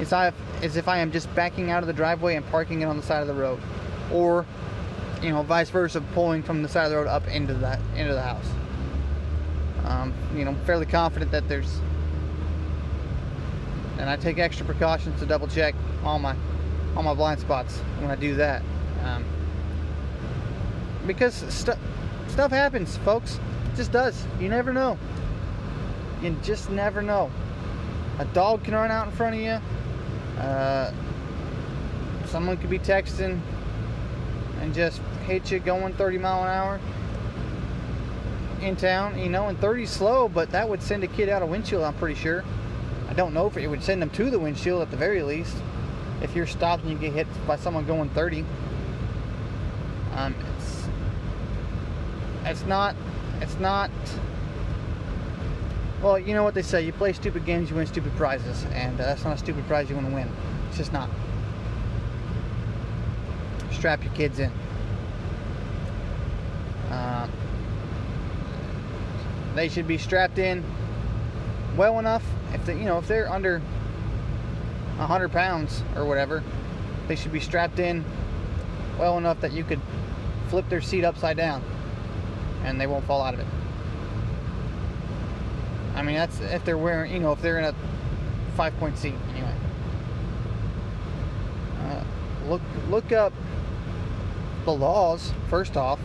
is, 0.00 0.12
I, 0.12 0.32
is 0.62 0.76
if 0.76 0.88
I 0.88 0.98
am 0.98 1.12
just 1.12 1.32
backing 1.34 1.70
out 1.70 1.82
of 1.82 1.86
the 1.86 1.92
driveway 1.92 2.34
and 2.36 2.46
parking 2.50 2.82
it 2.82 2.84
on 2.84 2.96
the 2.96 3.02
side 3.02 3.22
of 3.22 3.28
the 3.28 3.34
road. 3.34 3.60
Or, 4.12 4.44
you 5.22 5.30
know, 5.30 5.42
vice 5.42 5.70
versa, 5.70 6.00
pulling 6.12 6.42
from 6.42 6.62
the 6.62 6.68
side 6.68 6.84
of 6.84 6.90
the 6.90 6.96
road 6.96 7.06
up 7.06 7.26
into 7.28 7.54
that 7.54 7.80
into 7.96 8.14
the 8.14 8.22
house. 8.22 8.48
Um, 9.84 10.12
you 10.34 10.44
know, 10.44 10.50
I'm 10.50 10.64
fairly 10.64 10.86
confident 10.86 11.30
that 11.30 11.48
there's 11.48 11.80
and 13.98 14.08
I 14.08 14.16
take 14.16 14.38
extra 14.38 14.64
precautions 14.64 15.18
to 15.20 15.26
double 15.26 15.48
check 15.48 15.74
all 16.04 16.18
my 16.18 16.36
all 16.96 17.02
my 17.02 17.14
blind 17.14 17.40
spots 17.40 17.78
when 18.00 18.10
I 18.10 18.16
do 18.16 18.34
that. 18.36 18.62
Um, 19.04 19.24
because 21.08 21.34
stuff 21.52 21.78
stuff 22.28 22.52
happens, 22.52 22.96
folks. 22.98 23.40
It 23.72 23.76
just 23.76 23.90
does. 23.90 24.24
You 24.38 24.48
never 24.48 24.72
know. 24.72 24.96
You 26.22 26.36
just 26.42 26.70
never 26.70 27.02
know. 27.02 27.30
A 28.20 28.24
dog 28.26 28.62
can 28.62 28.74
run 28.74 28.92
out 28.92 29.08
in 29.08 29.12
front 29.12 29.34
of 29.34 29.40
you. 29.40 29.60
Uh, 30.40 30.92
someone 32.26 32.56
could 32.56 32.70
be 32.70 32.78
texting 32.78 33.40
and 34.60 34.72
just 34.72 35.00
hit 35.26 35.50
you 35.50 35.58
going 35.58 35.94
30 35.94 36.18
mile 36.18 36.44
an 36.44 36.48
hour 36.48 36.80
in 38.60 38.76
town. 38.76 39.18
You 39.18 39.28
know, 39.28 39.48
and 39.48 39.58
30 39.58 39.86
slow, 39.86 40.28
but 40.28 40.50
that 40.50 40.68
would 40.68 40.82
send 40.82 41.02
a 41.02 41.08
kid 41.08 41.28
out 41.28 41.42
a 41.42 41.46
windshield. 41.46 41.82
I'm 41.82 41.94
pretty 41.94 42.14
sure. 42.14 42.44
I 43.08 43.14
don't 43.14 43.34
know 43.34 43.46
if 43.46 43.56
it 43.56 43.66
would 43.66 43.82
send 43.82 44.02
them 44.02 44.10
to 44.10 44.30
the 44.30 44.38
windshield 44.38 44.82
at 44.82 44.90
the 44.90 44.96
very 44.96 45.22
least 45.22 45.56
if 46.22 46.34
you're 46.34 46.46
stopped 46.46 46.82
and 46.82 46.92
you 46.92 46.98
get 46.98 47.12
hit 47.12 47.26
by 47.46 47.56
someone 47.56 47.86
going 47.86 48.10
30, 48.10 48.44
um, 50.14 50.34
it's 52.48 52.64
not 52.64 52.94
it's 53.40 53.58
not. 53.58 53.90
Well, 56.02 56.18
you 56.18 56.34
know 56.34 56.42
what 56.42 56.54
they 56.54 56.62
say: 56.62 56.84
you 56.84 56.92
play 56.92 57.12
stupid 57.12 57.44
games, 57.44 57.70
you 57.70 57.76
win 57.76 57.86
stupid 57.86 58.14
prizes, 58.16 58.64
and 58.72 59.00
uh, 59.00 59.04
that's 59.04 59.24
not 59.24 59.34
a 59.34 59.38
stupid 59.38 59.66
prize 59.66 59.88
you 59.88 59.96
want 59.96 60.08
to 60.08 60.14
win. 60.14 60.28
It's 60.68 60.76
just 60.76 60.92
not. 60.92 61.08
Strap 63.70 64.02
your 64.02 64.12
kids 64.14 64.38
in. 64.38 64.50
Uh, 66.90 67.28
they 69.54 69.68
should 69.68 69.86
be 69.86 69.98
strapped 69.98 70.38
in 70.38 70.64
well 71.76 71.98
enough 71.98 72.24
if 72.54 72.64
they, 72.64 72.76
you 72.76 72.84
know 72.84 72.98
if 72.98 73.06
they're 73.06 73.30
under 73.30 73.60
100 74.96 75.30
pounds 75.30 75.82
or 75.94 76.04
whatever, 76.04 76.42
they 77.06 77.14
should 77.14 77.32
be 77.32 77.40
strapped 77.40 77.78
in 77.78 78.04
well 78.98 79.16
enough 79.16 79.40
that 79.40 79.52
you 79.52 79.62
could 79.62 79.80
flip 80.48 80.68
their 80.68 80.80
seat 80.80 81.04
upside 81.04 81.36
down 81.36 81.62
and 82.68 82.80
they 82.80 82.86
won't 82.86 83.04
fall 83.06 83.22
out 83.22 83.34
of 83.34 83.40
it. 83.40 83.46
I 85.94 86.02
mean, 86.02 86.16
that's 86.16 86.38
if 86.40 86.64
they're 86.64 86.78
wearing, 86.78 87.12
you 87.12 87.18
know, 87.18 87.32
if 87.32 87.42
they're 87.42 87.58
in 87.58 87.64
a 87.64 87.74
five 88.56 88.76
point 88.78 88.96
seat 88.98 89.14
anyway. 89.30 89.54
Uh, 91.80 92.04
look 92.46 92.62
look 92.88 93.10
up 93.12 93.32
the 94.64 94.72
laws 94.72 95.32
first 95.48 95.76
off, 95.76 95.98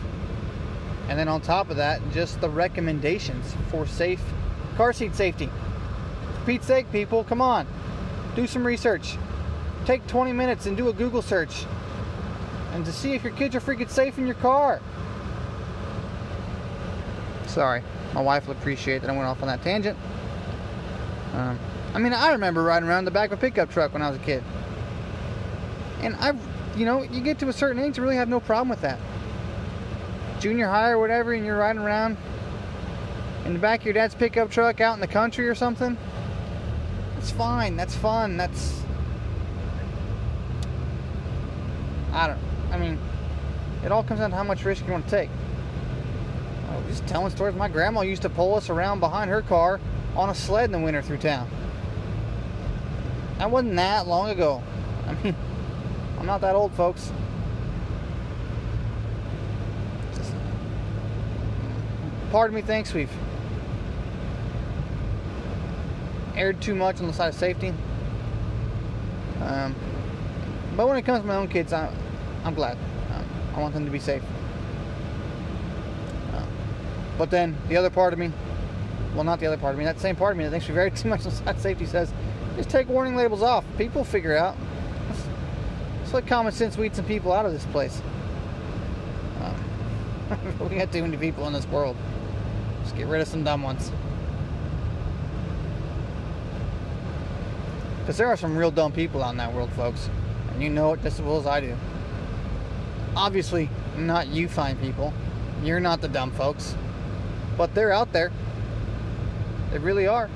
and 1.08 1.18
then 1.18 1.28
on 1.28 1.40
top 1.40 1.70
of 1.70 1.76
that, 1.76 2.00
just 2.12 2.40
the 2.40 2.48
recommendations 2.48 3.54
for 3.70 3.86
safe 3.86 4.22
car 4.76 4.92
seat 4.92 5.14
safety. 5.14 5.46
For 5.46 6.46
Pete's 6.46 6.66
sake, 6.66 6.90
people, 6.90 7.22
come 7.24 7.40
on, 7.40 7.66
do 8.34 8.46
some 8.46 8.66
research. 8.66 9.16
Take 9.84 10.06
20 10.06 10.32
minutes 10.32 10.66
and 10.66 10.76
do 10.76 10.88
a 10.88 10.92
Google 10.92 11.22
search, 11.22 11.66
and 12.72 12.84
to 12.86 12.92
see 12.92 13.12
if 13.12 13.22
your 13.22 13.34
kids 13.34 13.54
are 13.54 13.60
freaking 13.60 13.90
safe 13.90 14.16
in 14.16 14.26
your 14.26 14.36
car. 14.36 14.80
Sorry, 17.54 17.84
my 18.12 18.20
wife 18.20 18.48
will 18.48 18.56
appreciate 18.56 19.02
that 19.02 19.10
I 19.10 19.12
went 19.12 19.28
off 19.28 19.40
on 19.40 19.46
that 19.46 19.62
tangent. 19.62 19.96
Um, 21.34 21.56
I 21.94 22.00
mean, 22.00 22.12
I 22.12 22.32
remember 22.32 22.64
riding 22.64 22.88
around 22.88 23.04
the 23.04 23.12
back 23.12 23.30
of 23.30 23.38
a 23.38 23.40
pickup 23.40 23.70
truck 23.70 23.92
when 23.92 24.02
I 24.02 24.10
was 24.10 24.18
a 24.18 24.22
kid. 24.22 24.42
And 26.00 26.16
I, 26.16 26.32
you 26.76 26.84
know, 26.84 27.04
you 27.04 27.20
get 27.20 27.38
to 27.38 27.48
a 27.48 27.52
certain 27.52 27.80
age, 27.80 27.96
you 27.96 28.02
really 28.02 28.16
have 28.16 28.28
no 28.28 28.40
problem 28.40 28.68
with 28.70 28.80
that. 28.80 28.98
Junior 30.40 30.66
high 30.66 30.90
or 30.90 30.98
whatever, 30.98 31.32
and 31.32 31.46
you're 31.46 31.56
riding 31.56 31.80
around 31.80 32.16
in 33.44 33.52
the 33.52 33.60
back 33.60 33.80
of 33.80 33.86
your 33.86 33.94
dad's 33.94 34.16
pickup 34.16 34.50
truck 34.50 34.80
out 34.80 34.94
in 34.94 35.00
the 35.00 35.06
country 35.06 35.48
or 35.48 35.54
something. 35.54 35.96
It's 37.18 37.30
fine. 37.30 37.76
That's 37.76 37.94
fun. 37.94 38.36
That's. 38.36 38.82
I 42.12 42.26
don't. 42.26 42.38
I 42.72 42.78
mean, 42.78 42.98
it 43.84 43.92
all 43.92 44.02
comes 44.02 44.18
down 44.18 44.30
to 44.30 44.36
how 44.36 44.42
much 44.42 44.64
risk 44.64 44.84
you 44.84 44.90
want 44.90 45.04
to 45.04 45.10
take. 45.10 45.30
Just 46.88 47.06
telling 47.06 47.30
stories. 47.30 47.54
My 47.54 47.68
grandma 47.68 48.02
used 48.02 48.22
to 48.22 48.28
pull 48.28 48.54
us 48.54 48.70
around 48.70 49.00
behind 49.00 49.30
her 49.30 49.42
car 49.42 49.80
on 50.16 50.30
a 50.30 50.34
sled 50.34 50.66
in 50.66 50.72
the 50.72 50.78
winter 50.78 51.02
through 51.02 51.18
town. 51.18 51.48
That 53.38 53.50
wasn't 53.50 53.76
that 53.76 54.06
long 54.06 54.30
ago. 54.30 54.62
I 55.06 55.14
mean, 55.22 55.36
I'm 56.18 56.26
not 56.26 56.40
that 56.40 56.54
old, 56.54 56.72
folks. 56.74 57.12
Of 62.32 62.52
me 62.52 62.62
thinks 62.62 62.92
we've 62.92 63.12
erred 66.34 66.60
too 66.60 66.74
much 66.74 67.00
on 67.00 67.06
the 67.06 67.12
side 67.12 67.28
of 67.28 67.34
safety. 67.36 67.72
Um, 69.40 69.74
but 70.76 70.88
when 70.88 70.96
it 70.96 71.02
comes 71.02 71.20
to 71.20 71.26
my 71.26 71.36
own 71.36 71.46
kids, 71.46 71.72
I, 71.72 71.94
I'm 72.42 72.54
glad. 72.54 72.76
Um, 73.14 73.24
I 73.54 73.60
want 73.60 73.72
them 73.72 73.84
to 73.84 73.90
be 73.90 74.00
safe. 74.00 74.22
Uh, 77.14 77.18
but 77.18 77.30
then 77.30 77.56
the 77.68 77.76
other 77.76 77.90
part 77.90 78.12
of 78.12 78.18
me, 78.18 78.32
well, 79.14 79.24
not 79.24 79.40
the 79.40 79.46
other 79.46 79.56
part 79.56 79.74
of 79.74 79.78
me, 79.78 79.84
that 79.84 80.00
same 80.00 80.16
part 80.16 80.32
of 80.32 80.38
me 80.38 80.44
that 80.44 80.50
thinks 80.50 80.66
very 80.66 80.90
too 80.90 81.08
much 81.08 81.26
on 81.26 81.58
safety 81.58 81.86
says, 81.86 82.12
just 82.56 82.70
take 82.70 82.88
warning 82.88 83.16
labels 83.16 83.42
off. 83.42 83.64
People 83.78 84.04
figure 84.04 84.36
out. 84.36 84.56
Let's, 85.08 86.12
let 86.12 86.26
common 86.28 86.52
sense 86.52 86.76
weed 86.76 86.94
some 86.94 87.04
people 87.04 87.32
out 87.32 87.44
of 87.44 87.52
this 87.52 87.64
place. 87.66 88.00
Um, 89.40 90.58
we 90.70 90.76
got 90.76 90.92
too 90.92 91.02
many 91.02 91.16
people 91.16 91.46
in 91.48 91.52
this 91.52 91.66
world. 91.66 91.96
Just 92.84 92.96
get 92.96 93.08
rid 93.08 93.20
of 93.20 93.26
some 93.26 93.42
dumb 93.42 93.62
ones. 93.62 93.90
Because 98.00 98.16
there 98.16 98.28
are 98.28 98.36
some 98.36 98.56
real 98.56 98.70
dumb 98.70 98.92
people 98.92 99.24
out 99.24 99.30
in 99.30 99.38
that 99.38 99.52
world, 99.52 99.72
folks. 99.72 100.08
And 100.52 100.62
you 100.62 100.70
know 100.70 100.92
it 100.92 101.02
just 101.02 101.18
as 101.18 101.24
well 101.24 101.38
as 101.38 101.46
I 101.46 101.60
do. 101.60 101.74
Obviously, 103.16 103.68
not 103.96 104.28
you 104.28 104.48
fine 104.48 104.76
people. 104.76 105.12
You're 105.64 105.80
not 105.80 106.00
the 106.00 106.08
dumb 106.08 106.30
folks. 106.30 106.76
But 107.56 107.74
they're 107.74 107.92
out 107.92 108.12
there. 108.12 108.32
They 109.70 109.78
really 109.78 110.06
are. 110.06 110.30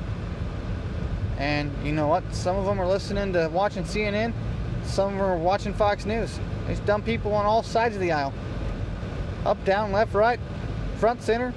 And 1.38 1.72
you 1.84 1.92
know 1.92 2.08
what? 2.08 2.24
Some 2.34 2.56
of 2.56 2.64
them 2.64 2.80
are 2.80 2.86
listening 2.86 3.32
to 3.34 3.48
watching 3.52 3.84
CNN. 3.84 4.32
Some 4.84 5.12
of 5.12 5.18
them 5.18 5.22
are 5.22 5.36
watching 5.36 5.72
Fox 5.72 6.04
News. 6.04 6.38
There's 6.66 6.80
dumb 6.80 7.02
people 7.02 7.32
on 7.34 7.46
all 7.46 7.62
sides 7.62 7.94
of 7.94 8.00
the 8.00 8.12
aisle. 8.12 8.34
Up, 9.44 9.64
down, 9.64 9.92
left, 9.92 10.14
right, 10.14 10.40
front, 10.96 11.22
center. 11.22 11.54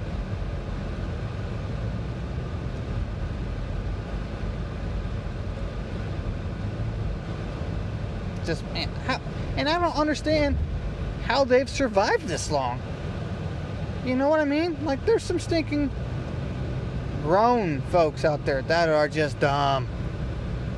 Just 8.46 8.64
man, 8.74 8.90
how, 9.08 9.20
and 9.56 9.68
I 9.70 9.80
don't 9.80 9.96
understand 9.96 10.58
how 11.24 11.44
they've 11.44 11.70
survived 11.70 12.28
this 12.28 12.52
long. 12.52 12.82
You 14.06 14.16
know 14.16 14.30
what 14.30 14.40
I 14.40 14.46
mean? 14.46 14.84
Like 14.84 15.06
there's 15.06 15.24
some 15.24 15.40
stinking 15.40 15.92
grown 17.24 17.82
folks 17.84 18.26
out 18.26 18.44
there 18.46 18.64
that 18.64 18.90
are 18.90 19.08
just 19.08 19.40
dumb. 19.40 19.88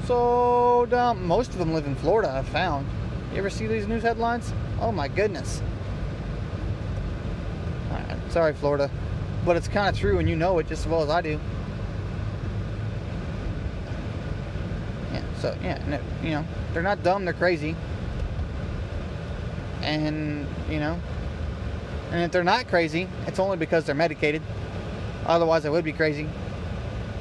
So 0.06 0.86
dumb. 0.90 1.26
Most 1.26 1.52
of 1.52 1.58
them 1.58 1.74
live 1.74 1.86
in 1.86 1.96
Florida, 1.96 2.30
I've 2.30 2.48
found. 2.50 2.86
You 3.32 3.38
ever 3.38 3.50
see 3.50 3.68
these 3.68 3.88
news 3.88 4.04
headlines? 4.04 4.52
Oh 4.82 4.92
my 4.92 5.08
goodness. 5.08 5.62
Right, 7.90 8.18
sorry, 8.30 8.54
Florida. 8.54 8.92
But 9.46 9.56
it's 9.56 9.68
kind 9.68 9.88
of 9.88 9.98
true, 9.98 10.20
and 10.20 10.30
you 10.30 10.36
know 10.36 10.60
it 10.60 10.68
just 10.68 10.86
as 10.86 10.88
well 10.88 11.02
as 11.04 11.10
I 11.10 11.22
do. 11.22 11.40
Yeah, 15.14 15.24
so, 15.40 15.58
yeah, 15.64 15.82
no, 15.88 16.00
you 16.22 16.32
know, 16.32 16.46
they're 16.74 16.84
not 16.84 17.04
dumb, 17.04 17.26
they're 17.26 17.34
crazy. 17.34 17.76
And, 19.82 20.48
you 20.70 20.80
know, 20.80 21.00
and 22.14 22.22
if 22.22 22.32
they're 22.32 22.44
not 22.44 22.68
crazy, 22.68 23.10
it's 23.26 23.40
only 23.40 23.58
because 23.58 23.86
they're 23.86 23.96
medicated. 23.96 24.44
Otherwise, 25.26 25.64
they 25.64 25.70
would 25.70 25.84
be 25.84 25.92
crazy. 25.92 26.30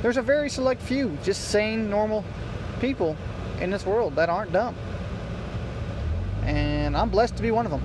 There's 0.03 0.19
a 0.19 0.23
very 0.23 0.51
select 0.51 0.83
few, 0.83 1.17
just 1.23 1.49
sane, 1.49 1.89
normal 1.89 2.25
people 2.79 3.17
in 3.59 3.71
this 3.71 3.87
world 3.87 4.17
that 4.17 4.29
aren't 4.29 4.53
dumb. 4.53 4.77
And 6.43 6.95
I'm 6.95 7.09
blessed 7.09 7.37
to 7.37 7.43
be 7.43 7.51
one 7.51 7.65
of 7.65 7.73
them. 7.73 7.83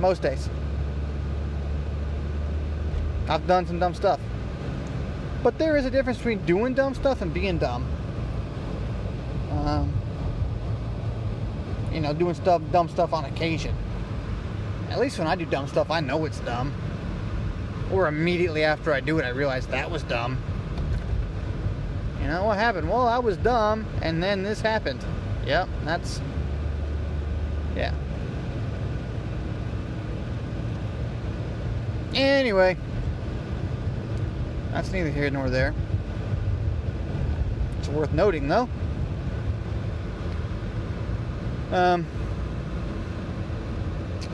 Most 0.00 0.20
days. 0.20 0.50
I've 3.26 3.46
done 3.46 3.66
some 3.66 3.78
dumb 3.78 3.94
stuff. 3.94 4.20
But 5.42 5.56
there 5.56 5.78
is 5.78 5.86
a 5.86 5.90
difference 5.90 6.18
between 6.18 6.44
doing 6.44 6.74
dumb 6.74 6.94
stuff 6.94 7.22
and 7.22 7.32
being 7.32 7.56
dumb. 7.56 7.86
Um, 9.50 9.99
you 11.92 12.00
know, 12.00 12.12
doing 12.12 12.34
stuff, 12.34 12.62
dumb 12.72 12.88
stuff 12.88 13.12
on 13.12 13.24
occasion. 13.24 13.74
At 14.90 14.98
least 14.98 15.18
when 15.18 15.28
I 15.28 15.34
do 15.36 15.44
dumb 15.44 15.68
stuff, 15.68 15.90
I 15.90 16.00
know 16.00 16.24
it's 16.24 16.40
dumb. 16.40 16.72
Or 17.92 18.08
immediately 18.08 18.64
after 18.64 18.92
I 18.92 19.00
do 19.00 19.18
it, 19.18 19.24
I 19.24 19.30
realize 19.30 19.66
that 19.68 19.90
was 19.90 20.02
dumb. 20.02 20.38
You 22.20 22.28
know 22.28 22.44
what 22.44 22.58
happened? 22.58 22.88
Well, 22.88 23.08
I 23.08 23.18
was 23.18 23.36
dumb, 23.36 23.86
and 24.02 24.22
then 24.22 24.42
this 24.42 24.60
happened. 24.60 25.04
Yep, 25.46 25.68
that's. 25.84 26.20
Yeah. 27.74 27.94
Anyway, 32.14 32.76
that's 34.72 34.90
neither 34.92 35.10
here 35.10 35.30
nor 35.30 35.48
there. 35.48 35.74
It's 37.78 37.88
worth 37.88 38.12
noting, 38.12 38.48
though. 38.48 38.68
Um, 41.72 42.06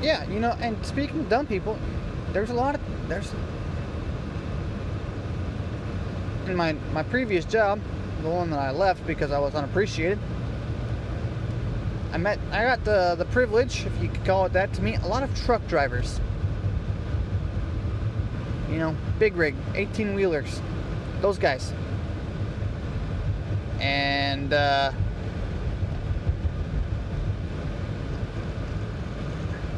yeah, 0.03 0.28
you 0.30 0.41
know, 0.41 0.57
and 0.61 0.84
speaking 0.84 1.20
of 1.20 1.28
dumb 1.28 1.47
people, 1.47 1.78
there's 2.32 2.51
a 2.51 2.55
lot 2.55 2.74
of 2.74 2.80
there's 3.09 3.32
in 6.47 6.57
my 6.57 6.72
my 6.93 7.03
previous 7.03 7.45
job, 7.45 7.80
the 8.22 8.28
one 8.28 8.51
that 8.51 8.59
I 8.59 8.70
left 8.70 9.07
because 9.07 9.32
I 9.32 9.39
was 9.39 9.55
unappreciated. 9.55 10.18
I 12.12 12.18
met 12.18 12.39
I 12.53 12.64
got 12.64 12.84
the 12.84 13.14
the 13.16 13.26
privilege, 13.26 13.84
if 13.84 14.03
you 14.03 14.09
could 14.09 14.24
call 14.24 14.47
it 14.47 14.53
that, 14.55 14.72
to 14.74 14.82
meet 14.82 14.99
a 15.01 15.07
lot 15.07 15.22
of 15.22 15.34
truck 15.45 15.66
drivers. 15.66 16.20
You 18.70 18.78
know, 18.78 18.97
big 19.18 19.37
rig, 19.37 19.55
18 19.74 20.14
wheelers, 20.14 20.61
those 21.20 21.39
guys. 21.39 21.72
And 23.78 24.53
uh, 24.53 24.93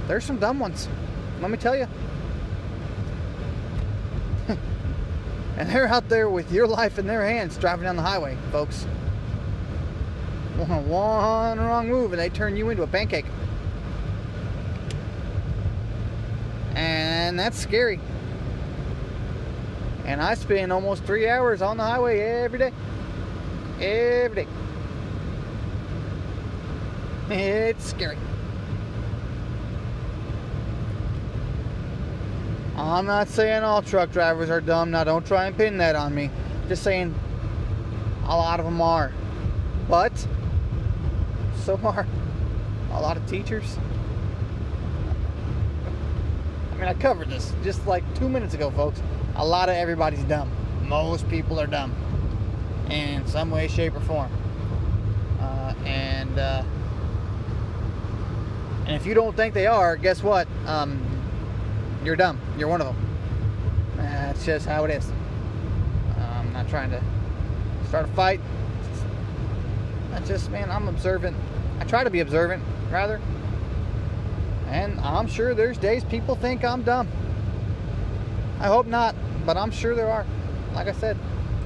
there's 0.08 0.24
some 0.24 0.38
dumb 0.38 0.58
ones. 0.58 0.88
Let 1.40 1.50
me 1.50 1.58
tell 1.58 1.76
you. 1.76 1.86
and 5.58 5.68
they're 5.70 5.86
out 5.86 6.08
there 6.08 6.30
with 6.30 6.50
your 6.50 6.66
life 6.66 6.98
in 6.98 7.06
their 7.06 7.24
hands 7.24 7.56
driving 7.58 7.84
down 7.84 7.96
the 7.96 8.02
highway, 8.02 8.36
folks. 8.50 8.86
One, 10.56 11.60
wrong 11.60 11.88
move 11.88 12.12
and 12.12 12.20
they 12.20 12.30
turn 12.30 12.56
you 12.56 12.70
into 12.70 12.82
a 12.82 12.86
pancake. 12.86 13.26
And 16.74 17.38
that's 17.38 17.58
scary. 17.58 18.00
And 20.06 20.22
I 20.22 20.34
spend 20.34 20.72
almost 20.72 21.04
three 21.04 21.28
hours 21.28 21.60
on 21.60 21.76
the 21.76 21.84
highway 21.84 22.20
every 22.20 22.58
day. 22.58 22.72
Every 23.78 24.44
day. 24.44 24.48
It's 27.30 27.84
scary. 27.84 28.16
I'm 32.90 33.06
not 33.06 33.28
saying 33.28 33.62
all 33.62 33.82
truck 33.82 34.12
drivers 34.12 34.50
are 34.50 34.60
dumb. 34.60 34.90
Now, 34.90 35.04
don't 35.04 35.26
try 35.26 35.46
and 35.46 35.56
pin 35.56 35.78
that 35.78 35.96
on 35.96 36.14
me. 36.14 36.30
Just 36.68 36.82
saying 36.82 37.14
a 38.24 38.36
lot 38.36 38.60
of 38.60 38.66
them 38.66 38.80
are. 38.80 39.12
But 39.88 40.26
so 41.64 41.78
are 41.84 42.06
a 42.92 43.00
lot 43.00 43.16
of 43.16 43.26
teachers. 43.26 43.78
I 46.72 46.76
mean, 46.76 46.88
I 46.88 46.94
covered 46.94 47.28
this 47.28 47.52
just 47.62 47.86
like 47.86 48.02
two 48.14 48.28
minutes 48.28 48.54
ago, 48.54 48.70
folks. 48.70 49.02
A 49.36 49.44
lot 49.44 49.68
of 49.68 49.74
everybody's 49.74 50.22
dumb. 50.24 50.50
Most 50.82 51.28
people 51.28 51.60
are 51.60 51.66
dumb 51.66 51.94
in 52.90 53.26
some 53.26 53.50
way, 53.50 53.68
shape, 53.68 53.94
or 53.94 54.00
form. 54.00 54.32
Uh, 55.40 55.74
and 55.84 56.38
uh, 56.38 56.62
and 58.86 58.96
if 58.96 59.04
you 59.04 59.14
don't 59.14 59.36
think 59.36 59.54
they 59.54 59.66
are, 59.66 59.96
guess 59.96 60.22
what? 60.22 60.48
Um, 60.66 61.17
you're 62.04 62.16
dumb. 62.16 62.40
You're 62.56 62.68
one 62.68 62.80
of 62.80 62.86
them. 62.86 62.96
That's 63.96 64.44
just 64.44 64.66
how 64.66 64.84
it 64.84 64.90
is. 64.90 65.10
I'm 66.16 66.52
not 66.52 66.68
trying 66.68 66.90
to 66.90 67.02
start 67.88 68.04
a 68.06 68.12
fight. 68.12 68.40
I 70.14 70.20
just, 70.20 70.50
man, 70.50 70.70
I'm 70.70 70.88
observant. 70.88 71.36
I 71.80 71.84
try 71.84 72.04
to 72.04 72.10
be 72.10 72.20
observant, 72.20 72.62
rather. 72.90 73.20
And 74.68 75.00
I'm 75.00 75.26
sure 75.26 75.54
there's 75.54 75.78
days 75.78 76.04
people 76.04 76.34
think 76.34 76.64
I'm 76.64 76.82
dumb. 76.82 77.08
I 78.60 78.66
hope 78.66 78.86
not, 78.86 79.14
but 79.46 79.56
I'm 79.56 79.70
sure 79.70 79.94
there 79.94 80.10
are. 80.10 80.26
Like 80.74 80.88
I 80.88 80.92
said, 80.92 81.16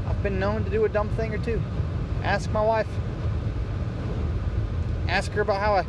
I've 0.07 0.23
been 0.23 0.39
known 0.39 0.65
to 0.65 0.71
do 0.71 0.85
a 0.85 0.89
dumb 0.89 1.09
thing 1.11 1.35
or 1.35 1.39
two. 1.39 1.61
Ask 2.23 2.51
my 2.51 2.63
wife. 2.63 2.89
Ask 5.09 5.33
her 5.33 5.43
about 5.43 5.61
how 5.61 5.75
I 5.75 5.85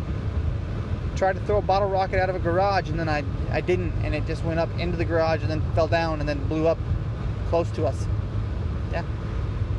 tried 1.16 1.34
to 1.34 1.42
throw 1.46 1.58
a 1.58 1.62
bottle 1.62 1.90
rocket 1.90 2.20
out 2.20 2.30
of 2.30 2.36
a 2.36 2.40
garage 2.40 2.90
and 2.90 3.00
then 3.00 3.08
I, 3.08 3.24
I 3.54 3.62
didn't 3.62 3.94
and 4.04 4.14
it 4.14 4.26
just 4.26 4.44
went 4.44 4.60
up 4.60 4.70
into 4.78 4.98
the 4.98 5.06
garage 5.06 5.42
and 5.42 5.50
then 5.50 5.62
fell 5.74 5.88
down 5.88 6.20
and 6.20 6.28
then 6.28 6.46
blew 6.50 6.68
up 6.68 6.78
close 7.50 7.72
to 7.72 7.86
us. 7.86 8.06
Yeah. 8.92 9.06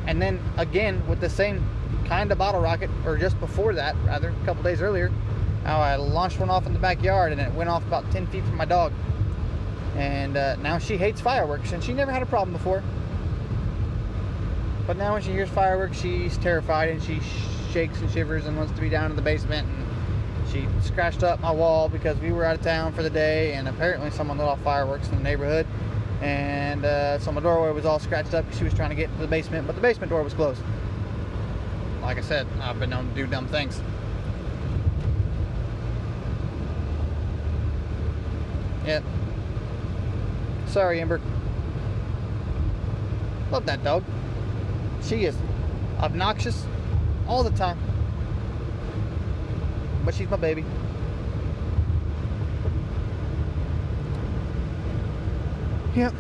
And 0.06 0.22
then 0.22 0.40
again 0.56 1.06
with 1.06 1.20
the 1.20 1.28
same 1.28 1.62
kind 2.04 2.30
of 2.30 2.38
bottle 2.38 2.60
rocket, 2.60 2.90
or 3.04 3.16
just 3.16 3.38
before 3.40 3.74
that, 3.74 3.96
rather, 4.04 4.28
a 4.28 4.44
couple 4.44 4.62
days 4.62 4.82
earlier, 4.82 5.10
I 5.64 5.96
launched 5.96 6.38
one 6.38 6.50
off 6.50 6.66
in 6.66 6.72
the 6.72 6.78
backyard 6.78 7.32
and 7.32 7.40
it 7.40 7.52
went 7.54 7.70
off 7.70 7.86
about 7.86 8.10
10 8.10 8.26
feet 8.26 8.44
from 8.44 8.56
my 8.56 8.64
dog. 8.64 8.92
And 9.96 10.36
uh, 10.36 10.56
now 10.56 10.78
she 10.78 10.96
hates 10.96 11.20
fireworks 11.20 11.72
and 11.72 11.82
she 11.82 11.92
never 11.92 12.12
had 12.12 12.22
a 12.22 12.26
problem 12.26 12.52
before. 12.52 12.82
But 14.86 14.98
now 14.98 15.14
when 15.14 15.22
she 15.22 15.32
hears 15.32 15.48
fireworks, 15.48 15.98
she's 15.98 16.36
terrified 16.38 16.90
and 16.90 17.02
she 17.02 17.20
shakes 17.72 18.00
and 18.00 18.10
shivers 18.10 18.44
and 18.44 18.56
wants 18.56 18.72
to 18.72 18.80
be 18.80 18.90
down 18.90 19.10
in 19.10 19.16
the 19.16 19.22
basement. 19.22 19.66
And 19.66 19.83
she 20.54 20.68
scratched 20.82 21.24
up 21.24 21.40
my 21.40 21.50
wall 21.50 21.88
because 21.88 22.16
we 22.18 22.30
were 22.30 22.44
out 22.44 22.54
of 22.54 22.62
town 22.62 22.92
for 22.92 23.02
the 23.02 23.10
day 23.10 23.54
and 23.54 23.68
apparently 23.68 24.10
someone 24.10 24.38
lit 24.38 24.46
off 24.46 24.62
fireworks 24.62 25.08
in 25.08 25.16
the 25.16 25.22
neighborhood. 25.22 25.66
And 26.22 26.84
uh, 26.84 27.18
so 27.18 27.32
my 27.32 27.40
doorway 27.40 27.72
was 27.72 27.84
all 27.84 27.98
scratched 27.98 28.34
up 28.34 28.44
because 28.44 28.58
she 28.58 28.64
was 28.64 28.72
trying 28.72 28.90
to 28.90 28.94
get 28.94 29.08
into 29.10 29.20
the 29.20 29.26
basement, 29.26 29.66
but 29.66 29.74
the 29.74 29.82
basement 29.82 30.10
door 30.10 30.22
was 30.22 30.32
closed. 30.32 30.62
Like 32.00 32.18
I 32.18 32.20
said, 32.20 32.46
I've 32.60 32.78
been 32.78 32.90
known 32.90 33.08
to 33.08 33.14
do 33.14 33.26
dumb 33.26 33.48
things. 33.48 33.80
Yep. 38.86 39.02
Sorry, 40.66 41.00
Ember. 41.00 41.20
Love 43.50 43.66
that 43.66 43.82
dog. 43.82 44.04
She 45.02 45.24
is 45.24 45.36
obnoxious 45.98 46.64
all 47.26 47.42
the 47.42 47.50
time. 47.50 47.78
But 50.04 50.14
she's 50.14 50.28
my 50.28 50.36
baby. 50.36 50.64
Yep. 55.94 56.12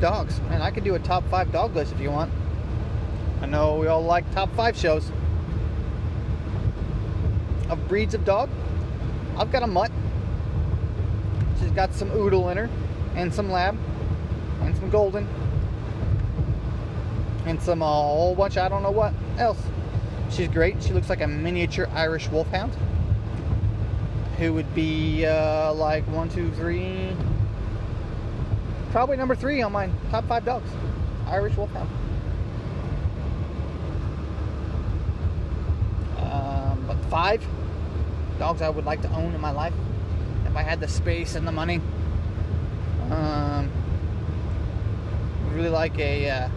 Dogs. 0.00 0.40
Man, 0.42 0.62
I 0.62 0.70
could 0.70 0.84
do 0.84 0.94
a 0.94 0.98
top 0.98 1.26
five 1.28 1.50
dog 1.50 1.74
list 1.74 1.92
if 1.92 2.00
you 2.00 2.10
want. 2.10 2.30
I 3.42 3.46
know 3.46 3.76
we 3.76 3.86
all 3.86 4.02
like 4.02 4.30
top 4.32 4.54
five 4.54 4.76
shows 4.76 5.10
of 7.70 7.88
breeds 7.88 8.14
of 8.14 8.24
dog. 8.24 8.50
I've 9.36 9.50
got 9.50 9.62
a 9.62 9.66
mutt. 9.66 9.90
She's 11.58 11.70
got 11.70 11.94
some 11.94 12.10
oodle 12.12 12.50
in 12.50 12.56
her, 12.56 12.68
and 13.14 13.32
some 13.32 13.50
lab, 13.50 13.78
and 14.60 14.76
some 14.76 14.90
golden, 14.90 15.26
and 17.46 17.60
some 17.62 17.82
uh, 17.82 17.86
a 17.86 17.88
whole 17.88 18.34
bunch. 18.34 18.56
I 18.58 18.68
don't 18.68 18.82
know 18.82 18.90
what 18.90 19.14
else. 19.38 19.62
She's 20.40 20.48
great. 20.48 20.82
She 20.82 20.94
looks 20.94 21.10
like 21.10 21.20
a 21.20 21.26
miniature 21.26 21.86
Irish 21.92 22.30
wolfhound, 22.30 22.74
who 24.38 24.54
would 24.54 24.74
be 24.74 25.26
uh, 25.26 25.74
like 25.74 26.02
one, 26.04 26.30
two, 26.30 26.50
three, 26.52 27.14
probably 28.90 29.18
number 29.18 29.34
three 29.34 29.60
on 29.60 29.70
my 29.70 29.90
top 30.10 30.26
five 30.28 30.46
dogs. 30.46 30.70
Irish 31.26 31.54
wolfhound. 31.58 31.90
But 36.86 36.96
five 37.10 37.46
dogs 38.38 38.62
I 38.62 38.70
would 38.70 38.86
like 38.86 39.02
to 39.02 39.12
own 39.12 39.34
in 39.34 39.42
my 39.42 39.50
life 39.50 39.74
if 40.46 40.56
I 40.56 40.62
had 40.62 40.80
the 40.80 40.88
space 40.88 41.34
and 41.34 41.46
the 41.46 41.52
money. 41.52 41.82
Um, 43.10 43.70
really 45.52 45.68
like 45.68 45.98
a 45.98 46.30
uh, 46.30 46.48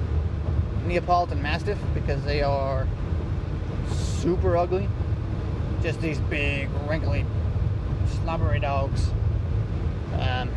Neapolitan 0.86 1.41
Mastiff 1.41 1.77
because 1.93 2.23
they 2.23 2.43
are 2.43 2.88
super 4.24 4.55
ugly. 4.55 4.88
Just 5.82 5.99
these 5.99 6.19
big, 6.19 6.69
wrinkly, 6.88 7.26
slobbery 8.21 8.61
dogs. 8.61 9.09
Um, 10.17 10.49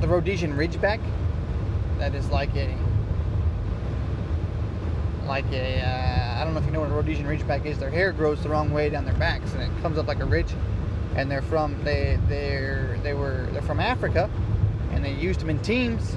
the 0.00 0.08
Rhodesian 0.08 0.54
Ridgeback, 0.54 1.00
that 1.98 2.16
is 2.16 2.28
like 2.30 2.54
a 2.56 2.76
like 5.26 5.44
a 5.52 5.80
uh, 5.80 6.40
I 6.40 6.44
don't 6.44 6.52
know 6.52 6.58
if 6.58 6.66
you 6.66 6.72
know 6.72 6.80
what 6.80 6.90
a 6.90 6.94
Rhodesian 6.94 7.26
Ridgeback 7.26 7.64
is. 7.64 7.78
Their 7.78 7.90
hair 7.90 8.10
grows 8.10 8.42
the 8.42 8.48
wrong 8.48 8.72
way 8.72 8.90
down 8.90 9.04
their 9.04 9.14
backs, 9.14 9.52
and 9.52 9.62
it 9.62 9.82
comes 9.82 9.98
up 9.98 10.08
like 10.08 10.18
a 10.18 10.24
ridge. 10.24 10.52
And 11.14 11.30
they're 11.30 11.42
from 11.42 11.76
they 11.84 12.18
they're 12.26 12.98
they 13.04 13.14
were 13.14 13.46
they're 13.52 13.62
from 13.62 13.78
Africa, 13.78 14.28
and 14.90 15.04
they 15.04 15.12
used 15.12 15.38
them 15.38 15.50
in 15.50 15.60
teams, 15.60 16.16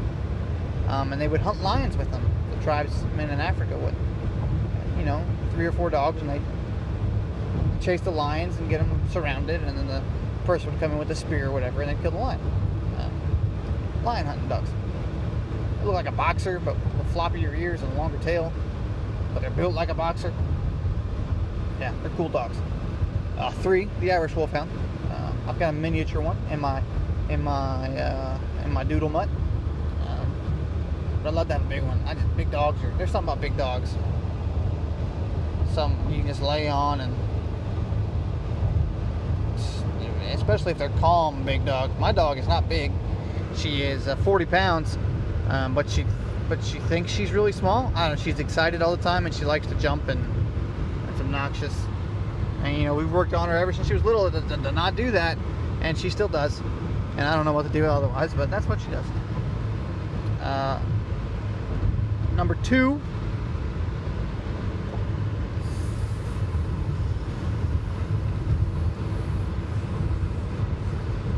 um, 0.88 1.14
and 1.14 1.22
they 1.22 1.28
would 1.28 1.42
hunt 1.42 1.62
lions 1.62 1.98
with 1.98 2.10
them. 2.10 2.28
The 2.50 2.64
tribesmen 2.64 3.30
in 3.30 3.40
Africa 3.40 3.78
would, 3.78 3.94
you 5.04 5.10
know, 5.10 5.26
three 5.52 5.66
or 5.66 5.72
four 5.72 5.90
dogs, 5.90 6.22
and 6.22 6.30
they'd 6.30 6.42
chase 7.82 8.02
the 8.02 8.12
lions 8.12 8.56
and 8.58 8.70
get 8.70 8.80
them 8.80 9.02
surrounded, 9.10 9.62
and 9.64 9.78
then 9.78 9.88
the 9.88 10.02
person 10.46 10.72
would 10.72 10.80
come 10.80 10.94
in 10.94 10.98
with 10.98 11.12
a 11.12 11.16
spear 11.16 11.48
or 11.48 11.52
whatever, 11.52 11.82
and 11.82 11.92
they'd 11.92 12.02
kill 12.02 12.12
the 12.12 12.18
lion. 12.18 12.40
Uh, 12.98 13.10
lion 14.04 14.26
hunting 14.26 14.48
dogs. 14.48 14.70
They 15.80 15.86
look 15.86 15.94
like 15.94 16.08
a 16.08 16.12
boxer, 16.12 16.60
but 16.60 16.76
with 16.98 17.14
floppier 17.14 17.58
ears 17.58 17.82
and 17.82 17.96
longer 17.98 18.18
tail 18.20 18.54
but 19.34 19.42
they're 19.42 19.52
built 19.52 19.74
like 19.74 19.90
a 19.90 19.94
boxer. 19.94 20.34
Yeah, 21.80 21.94
they're 22.02 22.12
cool 22.12 22.30
dogs. 22.30 22.58
Uh, 23.38 23.52
three, 23.52 23.90
the 24.00 24.12
Irish 24.12 24.36
Wolfhound. 24.36 24.70
Uh, 25.12 25.32
I've 25.48 25.60
got 25.60 25.70
a 25.70 25.74
miniature 25.74 26.22
one 26.22 26.38
in 26.52 26.60
my 26.60 26.84
in 27.30 27.44
my 27.44 27.88
uh, 27.98 28.38
in 28.64 28.72
my 28.72 28.84
doodle 28.84 29.10
mutt. 29.10 29.28
Um, 30.08 30.32
but 31.24 31.30
I'd 31.30 31.34
love 31.34 31.48
to 31.48 31.54
have 31.54 31.66
a 31.66 31.70
big 31.70 31.84
one. 31.84 32.00
I 32.06 32.14
just 32.14 32.38
big 32.38 32.52
dogs 32.52 32.82
are 32.84 32.92
there's 32.98 33.12
something 33.12 33.34
about 33.34 33.42
big 33.42 33.58
dogs. 33.58 33.96
Some 35.74 35.98
you 36.10 36.18
can 36.18 36.28
just 36.28 36.42
lay 36.42 36.68
on 36.68 37.02
and 37.02 37.16
especially 40.34 40.72
if 40.72 40.78
they're 40.78 40.90
calm 41.00 41.44
big 41.44 41.66
dogs. 41.66 41.98
My 42.00 42.12
dog 42.12 42.38
is 42.38 42.48
not 42.48 42.68
big. 42.70 42.92
She 43.56 43.82
is 43.82 44.08
uh, 44.08 44.16
40 44.18 44.46
pounds, 44.46 44.98
um, 45.50 45.74
but 45.74 45.90
she 45.90 46.06
but 46.50 46.64
she 46.64 46.80
thinks 46.80 47.12
she's 47.12 47.32
really 47.32 47.52
small. 47.52 47.92
I 47.96 48.08
don't 48.08 48.18
know. 48.18 48.24
She's 48.24 48.40
excited 48.40 48.82
all 48.82 48.96
the 48.96 49.02
time 49.02 49.26
and 49.26 49.34
she 49.34 49.46
likes 49.46 49.66
to 49.68 49.76
jump 49.76 50.08
and 50.10 50.24
it's 51.10 51.22
obnoxious. 51.22 51.74
And 52.64 52.78
you 52.78 52.84
know, 52.84 52.96
we've 52.96 53.12
worked 53.12 53.34
on 53.34 53.50
her 53.50 53.58
ever 53.58 53.74
since 53.74 53.88
she 53.88 53.94
was 53.94 54.04
little 54.04 54.30
to, 54.32 54.42
to, 54.42 54.58
to 54.58 54.72
not 54.72 54.96
do 54.96 55.12
that, 55.12 55.38
and 55.82 55.98
she 55.98 56.10
still 56.10 56.30
does. 56.30 56.60
And 57.18 57.22
I 57.22 57.36
don't 57.36 57.46
know 57.46 57.54
what 57.54 57.64
to 57.64 57.72
do 57.72 57.86
otherwise, 57.86 58.34
but 58.34 58.50
that's 58.50 58.66
what 58.68 58.80
she 58.82 58.88
does. 58.88 59.06
Uh, 60.42 60.82
number 62.36 62.56
two. 62.56 63.02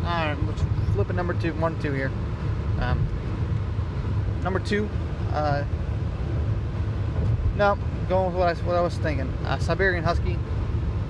All 0.05 0.11
right, 0.11 0.38
let's 0.45 0.61
flip 0.93 1.09
it 1.09 1.15
number 1.15 1.33
one, 1.51 1.79
two 1.81 1.91
here. 1.91 2.11
Um, 2.79 3.07
number 4.43 4.59
two, 4.59 4.89
uh, 5.31 5.63
no, 7.57 7.77
going 8.09 8.27
with 8.27 8.35
what 8.35 8.49
I, 8.49 8.53
what 8.65 8.75
I 8.75 8.81
was 8.81 8.97
thinking. 8.97 9.27
Uh, 9.45 9.57
Siberian 9.59 10.03
Husky, 10.03 10.37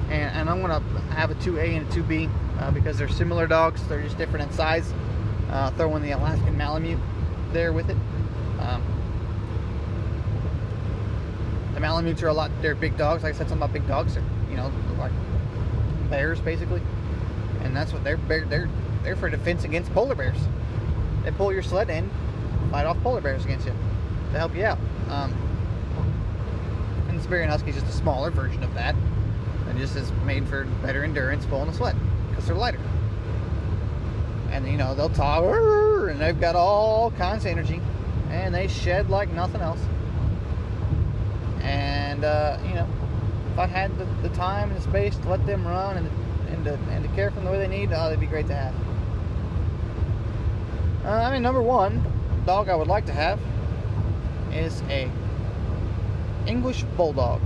and, 0.09 0.36
and 0.36 0.49
I'm 0.49 0.61
gonna 0.61 0.81
have 1.13 1.31
a 1.31 1.36
2A 1.36 1.77
and 1.77 1.88
a 1.88 1.95
2B 1.95 2.29
uh, 2.59 2.71
because 2.71 2.97
they're 2.97 3.09
similar 3.09 3.47
dogs. 3.47 3.86
They're 3.88 4.01
just 4.01 4.17
different 4.17 4.49
in 4.49 4.55
size. 4.55 4.93
Uh, 5.49 5.71
throw 5.71 5.95
in 5.95 6.01
the 6.01 6.11
Alaskan 6.11 6.57
Malamute 6.57 6.99
there 7.51 7.73
with 7.73 7.89
it. 7.89 7.97
Um, 8.59 8.83
the 11.73 11.79
Malamutes 11.79 12.21
are 12.23 12.27
a 12.27 12.33
lot. 12.33 12.51
They're 12.61 12.75
big 12.75 12.97
dogs. 12.97 13.23
Like 13.23 13.36
I 13.36 13.38
said, 13.38 13.49
something 13.49 13.63
about 13.63 13.73
big 13.73 13.88
dogs. 13.88 14.15
They're 14.15 14.23
you 14.49 14.55
know 14.55 14.71
like 14.97 15.11
bears 16.09 16.39
basically, 16.39 16.81
and 17.63 17.75
that's 17.75 17.91
what 17.91 18.03
they're 18.03 18.17
they're 18.27 18.69
they're 19.06 19.16
for 19.16 19.30
defense 19.30 19.64
against 19.64 19.93
polar 19.93 20.16
bears. 20.16 20.38
They 21.24 21.32
pull 21.32 21.53
your 21.53 21.62
sled 21.62 21.89
in, 21.89 22.10
fight 22.72 22.88
off 22.88 23.01
polar 23.03 23.22
bears 23.22 23.45
against 23.45 23.68
you 23.68 23.74
to 24.32 24.38
help 24.38 24.56
you 24.56 24.66
out. 24.66 24.80
Um, 25.10 25.32
and 27.08 27.22
Siberian 27.22 27.49
Husky 27.49 27.70
is 27.70 27.76
just 27.76 27.88
a 27.88 27.91
smaller 27.91 28.32
version 28.32 28.64
of 28.64 28.74
that. 28.74 28.95
And 29.70 29.78
just 29.78 29.95
is 29.95 30.12
made 30.26 30.47
for 30.47 30.66
better 30.82 31.03
endurance, 31.03 31.45
pulling 31.45 31.70
a 31.70 31.74
sled 31.74 31.95
because 32.30 32.47
they're 32.47 32.56
lighter. 32.56 32.80
And 34.51 34.68
you 34.68 34.78
know 34.78 34.95
they'll 34.95 35.10
talk, 35.10 35.43
and 35.43 36.20
they've 36.20 36.39
got 36.39 36.56
all 36.56 37.12
kinds 37.12 37.45
of 37.45 37.51
energy, 37.51 37.82
and 38.30 38.56
they 38.56 38.68
shed 38.68 39.10
like 39.10 39.32
nothing 39.34 39.62
else. 39.62 39.82
And 41.62 42.24
uh, 42.24 42.58
you 42.68 42.74
know, 42.74 42.88
if 43.51 43.60
I 43.60 43.66
had 43.66 43.97
the, 43.97 44.06
the, 44.28 44.34
time 44.36 44.70
and 44.70 44.78
the 44.78 44.84
space 44.84 45.18
to 45.18 45.30
let 45.30 45.45
them 45.45 45.68
run 45.68 45.97
and 45.97 46.10
and 46.49 46.64
to, 46.66 46.74
and 46.91 47.03
to 47.03 47.10
care 47.16 47.30
for 47.30 47.36
them 47.38 47.45
the 47.45 47.51
way 47.51 47.60
they 47.60 47.68
need, 47.68 47.91
oh, 47.91 48.10
they'd 48.10 48.20
be 48.20 48.28
great 48.28 48.47
to 48.47 48.56
have. 48.56 48.84
Uh, 51.06 51.12
I 51.12 51.32
mean, 51.32 51.43
number 51.43 51.62
one 51.62 52.03
dog 52.47 52.68
I 52.68 52.76
would 52.76 52.88
like 52.88 53.06
to 53.06 53.14
have 53.14 53.39
is 54.51 54.82
a 54.89 55.08
English 56.47 56.84
Bulldog. 56.97 57.41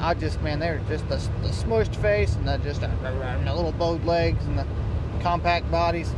I 0.00 0.14
just, 0.14 0.42
man, 0.42 0.58
they're 0.58 0.80
just 0.88 1.08
the, 1.08 1.16
the 1.42 1.50
smushed 1.50 1.94
face 1.94 2.34
and 2.34 2.48
the 2.48 2.56
just 2.58 2.82
uh, 2.82 2.88
the 3.44 3.54
little 3.54 3.70
bowed 3.70 4.04
legs 4.04 4.44
and 4.46 4.58
the 4.58 4.66
compact 5.20 5.70
bodies. 5.70 6.12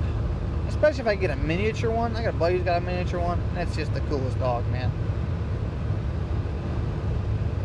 Especially 0.68 1.00
if 1.00 1.06
I 1.06 1.16
get 1.16 1.30
a 1.30 1.36
miniature 1.36 1.90
one. 1.90 2.16
I 2.16 2.22
got 2.22 2.34
a 2.34 2.38
buddy 2.38 2.56
who's 2.56 2.64
got 2.64 2.78
a 2.78 2.80
miniature 2.80 3.20
one. 3.20 3.38
And 3.38 3.56
that's 3.58 3.76
just 3.76 3.92
the 3.92 4.00
coolest 4.02 4.38
dog, 4.38 4.66
man. 4.68 4.90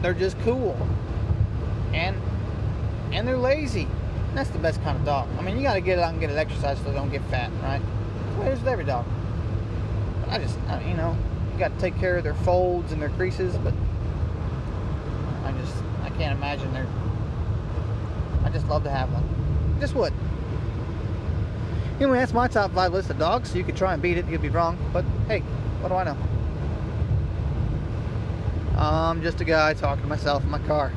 They're 0.02 0.14
just 0.14 0.38
cool. 0.39 0.76
And 1.93 2.20
and 3.14 3.26
they're 3.26 3.38
lazy. 3.38 3.88
That's 4.38 4.52
the 4.52 4.60
best 4.60 4.84
kind 4.84 4.96
of 4.96 5.04
dog. 5.04 5.28
I 5.40 5.42
mean, 5.42 5.58
you 5.58 5.64
got 5.64 5.74
to 5.74 5.82
get 5.82 5.98
out 5.98 6.12
and 6.12 6.20
get 6.20 6.30
it 6.30 6.38
exercise 6.38 6.78
so 6.78 6.84
they 6.84 6.94
don't 6.94 7.10
get 7.10 7.24
fat, 7.24 7.50
right? 7.64 7.82
It's 8.42 8.64
every 8.68 8.84
dog. 8.84 9.04
But 10.22 10.30
I 10.30 10.38
just, 10.38 10.60
I, 10.68 10.80
you 10.88 10.94
know, 10.94 11.18
you 11.52 11.58
got 11.58 11.74
to 11.74 11.80
take 11.80 11.98
care 11.98 12.18
of 12.18 12.24
their 12.24 12.36
folds 12.36 12.92
and 12.92 13.02
their 13.02 13.10
creases, 13.10 13.58
but 13.58 13.74
I 15.44 15.54
just, 15.54 15.76
I 16.04 16.10
can't 16.10 16.38
imagine 16.38 16.72
they're. 16.72 16.86
I 18.44 18.50
just 18.50 18.68
love 18.68 18.84
to 18.84 18.92
have 18.92 19.12
one. 19.12 19.24
Just 19.80 19.96
would. 19.96 20.14
Anyway, 21.96 22.20
that's 22.20 22.32
my 22.32 22.48
top 22.48 22.72
five 22.76 22.94
list 22.94 23.10
of 23.10 23.18
dogs. 23.18 23.56
You 23.56 23.64
could 23.64 23.76
try 23.76 23.94
and 23.94 24.04
beat 24.04 24.20
it. 24.20 24.28
You'd 24.28 24.44
be 24.44 24.50
wrong. 24.50 24.78
But 24.94 25.04
hey, 25.28 25.40
what 25.80 25.90
do 25.90 25.96
I 25.96 26.04
know? 26.04 26.18
I'm 28.78 29.24
just 29.24 29.42
a 29.42 29.46
guy 29.46 29.74
talking 29.74 30.04
to 30.04 30.08
myself 30.08 30.44
in 30.44 30.52
my 30.52 30.60
car. 30.60 30.92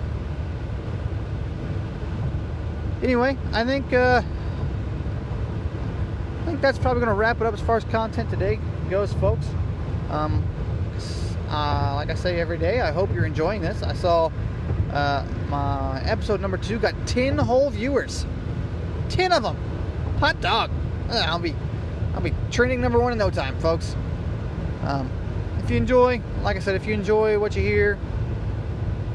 Anyway, 3.02 3.36
I 3.52 3.64
think 3.64 3.92
uh, 3.92 4.22
I 6.40 6.44
think 6.44 6.60
that's 6.60 6.78
probably 6.78 7.00
going 7.00 7.14
to 7.14 7.18
wrap 7.18 7.40
it 7.40 7.46
up 7.46 7.54
as 7.54 7.60
far 7.60 7.76
as 7.76 7.84
content 7.84 8.30
today 8.30 8.58
goes, 8.90 9.12
folks. 9.14 9.46
Um, 10.10 10.44
uh, 11.48 11.92
like 11.94 12.10
I 12.10 12.14
say 12.14 12.40
every 12.40 12.58
day, 12.58 12.80
I 12.80 12.90
hope 12.90 13.12
you're 13.14 13.24
enjoying 13.24 13.62
this. 13.62 13.82
I 13.82 13.94
saw 13.94 14.30
uh, 14.92 15.24
my 15.48 16.02
episode 16.04 16.40
number 16.40 16.56
two 16.56 16.78
got 16.78 16.94
10 17.06 17.38
whole 17.38 17.70
viewers. 17.70 18.26
10 19.08 19.32
of 19.32 19.42
them. 19.42 19.56
Hot 20.18 20.40
dog. 20.40 20.70
I'll 21.10 21.38
be 21.38 21.54
I'll 22.14 22.20
be 22.20 22.34
trending 22.50 22.80
number 22.80 22.98
one 22.98 23.12
in 23.12 23.18
no 23.18 23.30
time, 23.30 23.58
folks. 23.60 23.96
Um, 24.82 25.10
if 25.62 25.70
you 25.70 25.76
enjoy, 25.76 26.20
like 26.42 26.56
I 26.56 26.60
said, 26.60 26.74
if 26.74 26.86
you 26.86 26.94
enjoy 26.94 27.38
what 27.38 27.54
you 27.54 27.62
hear, 27.62 27.98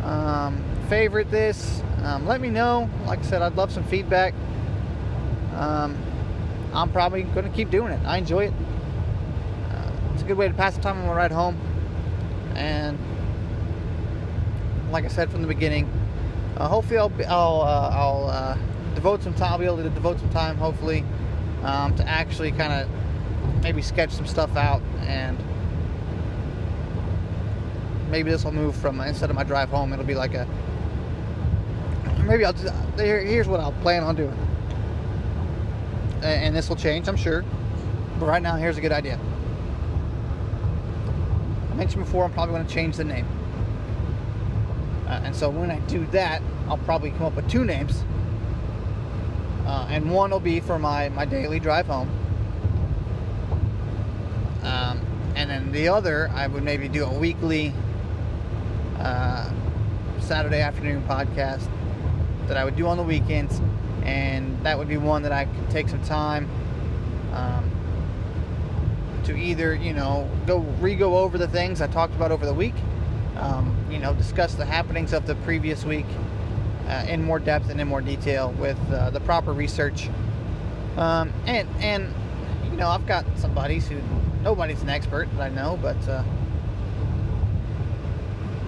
um, 0.03 0.63
favorite 0.89 1.29
this, 1.29 1.81
um, 2.05 2.27
let 2.27 2.39
me 2.39 2.49
know. 2.49 2.89
Like 3.05 3.19
I 3.19 3.23
said, 3.23 3.41
I'd 3.41 3.55
love 3.55 3.71
some 3.71 3.83
feedback. 3.83 4.33
Um, 5.55 5.97
I'm 6.71 6.91
probably 6.91 7.23
going 7.23 7.49
to 7.49 7.51
keep 7.51 7.71
doing 7.71 7.91
it. 7.91 7.99
I 8.05 8.17
enjoy 8.17 8.45
it. 8.45 8.53
Uh, 9.71 9.91
it's 10.13 10.21
a 10.21 10.25
good 10.25 10.37
way 10.37 10.47
to 10.47 10.53
pass 10.53 10.75
the 10.75 10.81
time 10.81 10.99
on 10.99 11.07
my 11.07 11.13
ride 11.13 11.31
home. 11.31 11.59
And 12.55 12.99
like 14.91 15.03
I 15.03 15.07
said 15.07 15.31
from 15.31 15.41
the 15.41 15.47
beginning, 15.47 15.91
uh, 16.57 16.67
hopefully 16.67 16.99
I'll 16.99 17.09
be, 17.09 17.25
I'll, 17.25 17.61
uh, 17.61 17.89
I'll 17.89 18.29
uh, 18.29 18.57
devote 18.93 19.23
some 19.23 19.33
time. 19.33 19.53
I'll 19.53 19.57
be 19.57 19.65
able 19.65 19.77
to 19.77 19.89
devote 19.89 20.19
some 20.19 20.29
time, 20.29 20.57
hopefully, 20.57 21.03
um, 21.63 21.95
to 21.95 22.07
actually 22.07 22.51
kind 22.51 22.71
of 22.71 23.63
maybe 23.63 23.81
sketch 23.81 24.11
some 24.11 24.27
stuff 24.27 24.55
out 24.55 24.81
and 25.01 25.37
maybe 28.11 28.29
this 28.29 28.45
will 28.45 28.51
move 28.51 28.75
from 28.75 29.01
instead 29.01 29.31
of 29.31 29.35
my 29.35 29.43
drive 29.43 29.69
home, 29.69 29.91
it'll 29.91 30.05
be 30.05 30.13
like 30.13 30.35
a 30.35 30.47
maybe 32.25 32.45
I'll 32.45 32.53
just, 32.53 32.73
here's 32.97 33.47
what 33.47 33.59
I'll 33.59 33.71
plan 33.71 34.03
on 34.03 34.15
doing, 34.15 34.37
and 36.21 36.55
this 36.55 36.69
will 36.69 36.75
change, 36.75 37.07
I'm 37.07 37.15
sure. 37.15 37.43
But 38.19 38.27
right 38.27 38.41
now, 38.41 38.55
here's 38.55 38.77
a 38.77 38.81
good 38.81 38.91
idea. 38.91 39.19
I 41.71 41.75
mentioned 41.75 42.03
before, 42.03 42.23
I'm 42.23 42.33
probably 42.33 42.55
going 42.55 42.65
to 42.65 42.73
change 42.73 42.97
the 42.97 43.03
name. 43.03 43.27
Uh, 45.07 45.21
and 45.23 45.35
so 45.35 45.49
when 45.49 45.69
I 45.69 45.79
do 45.81 46.05
that, 46.07 46.41
I'll 46.67 46.77
probably 46.79 47.11
come 47.11 47.23
up 47.23 47.35
with 47.35 47.49
two 47.49 47.65
names. 47.65 48.03
Uh, 49.65 49.87
and 49.89 50.09
one 50.09 50.31
will 50.31 50.39
be 50.39 50.59
for 50.59 50.79
my, 50.79 51.09
my 51.09 51.25
daily 51.25 51.59
drive 51.59 51.87
home. 51.87 52.09
Um, 54.63 55.05
and 55.35 55.49
then 55.49 55.71
the 55.71 55.89
other, 55.89 56.31
I 56.33 56.47
would 56.47 56.63
maybe 56.63 56.87
do 56.87 57.05
a 57.05 57.13
weekly 57.13 57.73
uh, 58.97 59.51
Saturday 60.19 60.61
afternoon 60.61 61.03
podcast 61.07 61.67
that 62.47 62.57
I 62.57 62.65
would 62.65 62.75
do 62.75 62.87
on 62.87 62.97
the 62.97 63.03
weekends. 63.03 63.61
And 64.03 64.63
that 64.63 64.77
would 64.77 64.87
be 64.87 64.97
one 64.97 65.23
that 65.23 65.31
I 65.31 65.45
could 65.45 65.69
take 65.69 65.89
some 65.89 66.03
time 66.03 66.49
um, 67.33 67.71
to 69.23 69.35
either, 69.35 69.73
you 69.73 69.93
know, 69.93 70.29
go 70.45 70.59
re-go 70.79 71.17
over 71.17 71.37
the 71.37 71.47
things 71.47 71.81
I 71.81 71.87
talked 71.87 72.13
about 72.13 72.31
over 72.31 72.45
the 72.45 72.53
week, 72.53 72.75
um, 73.37 73.75
you 73.89 73.97
know, 73.97 74.13
discuss 74.13 74.53
the 74.53 74.65
happenings 74.65 75.11
of 75.11 75.25
the 75.25 75.35
previous 75.35 75.83
week 75.83 76.05
uh, 76.87 77.05
in 77.07 77.23
more 77.23 77.39
depth 77.39 77.69
and 77.69 77.81
in 77.81 77.87
more 77.87 78.01
detail 78.01 78.51
with 78.53 78.79
uh, 78.91 79.09
the 79.09 79.19
proper 79.21 79.53
research. 79.53 80.09
Um, 80.97 81.33
and 81.45 81.67
and 81.79 82.13
you 82.71 82.77
know, 82.77 82.89
I've 82.89 83.07
got 83.07 83.25
some 83.37 83.53
buddies 83.53 83.87
who 83.87 83.99
nobody's 84.43 84.81
an 84.81 84.89
expert 84.89 85.27
that 85.35 85.41
I 85.41 85.49
know, 85.49 85.79
but 85.81 85.97
uh, 86.07 86.23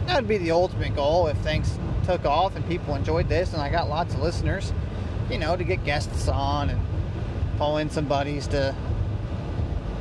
that 0.07 0.15
would 0.15 0.27
be 0.27 0.37
the 0.37 0.51
ultimate 0.51 0.95
goal 0.95 1.27
if 1.27 1.37
things 1.37 1.77
took 2.05 2.25
off 2.25 2.55
and 2.55 2.65
people 2.67 2.95
enjoyed 2.95 3.27
this, 3.27 3.53
and 3.53 3.61
I 3.61 3.69
got 3.69 3.89
lots 3.89 4.13
of 4.13 4.21
listeners. 4.21 4.73
You 5.29 5.37
know, 5.37 5.57
to 5.57 5.63
get 5.63 5.83
guests 5.83 6.29
on 6.29 6.69
and 6.69 6.79
pull 7.57 7.77
in 7.77 7.89
some 7.89 8.05
buddies 8.05 8.47
to 8.47 8.73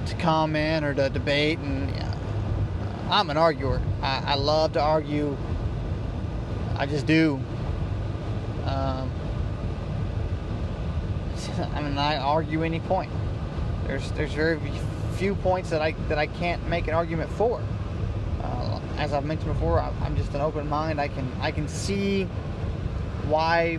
to 0.06 0.14
comment 0.16 0.84
or 0.84 0.94
to 0.94 1.08
debate. 1.10 1.58
And 1.58 1.90
yeah, 1.90 2.14
I'm 3.10 3.28
an 3.30 3.36
arguer. 3.36 3.82
I, 4.02 4.22
I, 4.24 4.34
love 4.36 4.74
to 4.74 4.80
argue. 4.80 5.36
I 6.76 6.86
just 6.86 7.06
do. 7.06 7.40
Um, 8.64 9.10
I 11.74 11.82
mean, 11.82 11.98
I 11.98 12.18
argue 12.18 12.62
any 12.62 12.78
point. 12.78 13.10
There's 13.88 14.12
there's 14.12 14.32
very 14.32 14.60
few 15.16 15.34
points 15.34 15.70
that 15.70 15.82
I 15.82 15.92
that 16.08 16.18
I 16.18 16.28
can't 16.28 16.64
make 16.68 16.86
an 16.86 16.94
argument 16.94 17.30
for. 17.32 17.60
As 18.96 19.12
I've 19.12 19.24
mentioned 19.24 19.52
before, 19.52 19.80
I'm 19.80 20.16
just 20.16 20.34
an 20.34 20.40
open 20.40 20.68
mind. 20.68 21.00
I 21.00 21.08
can 21.08 21.30
I 21.40 21.50
can 21.50 21.68
see 21.68 22.24
why. 23.28 23.78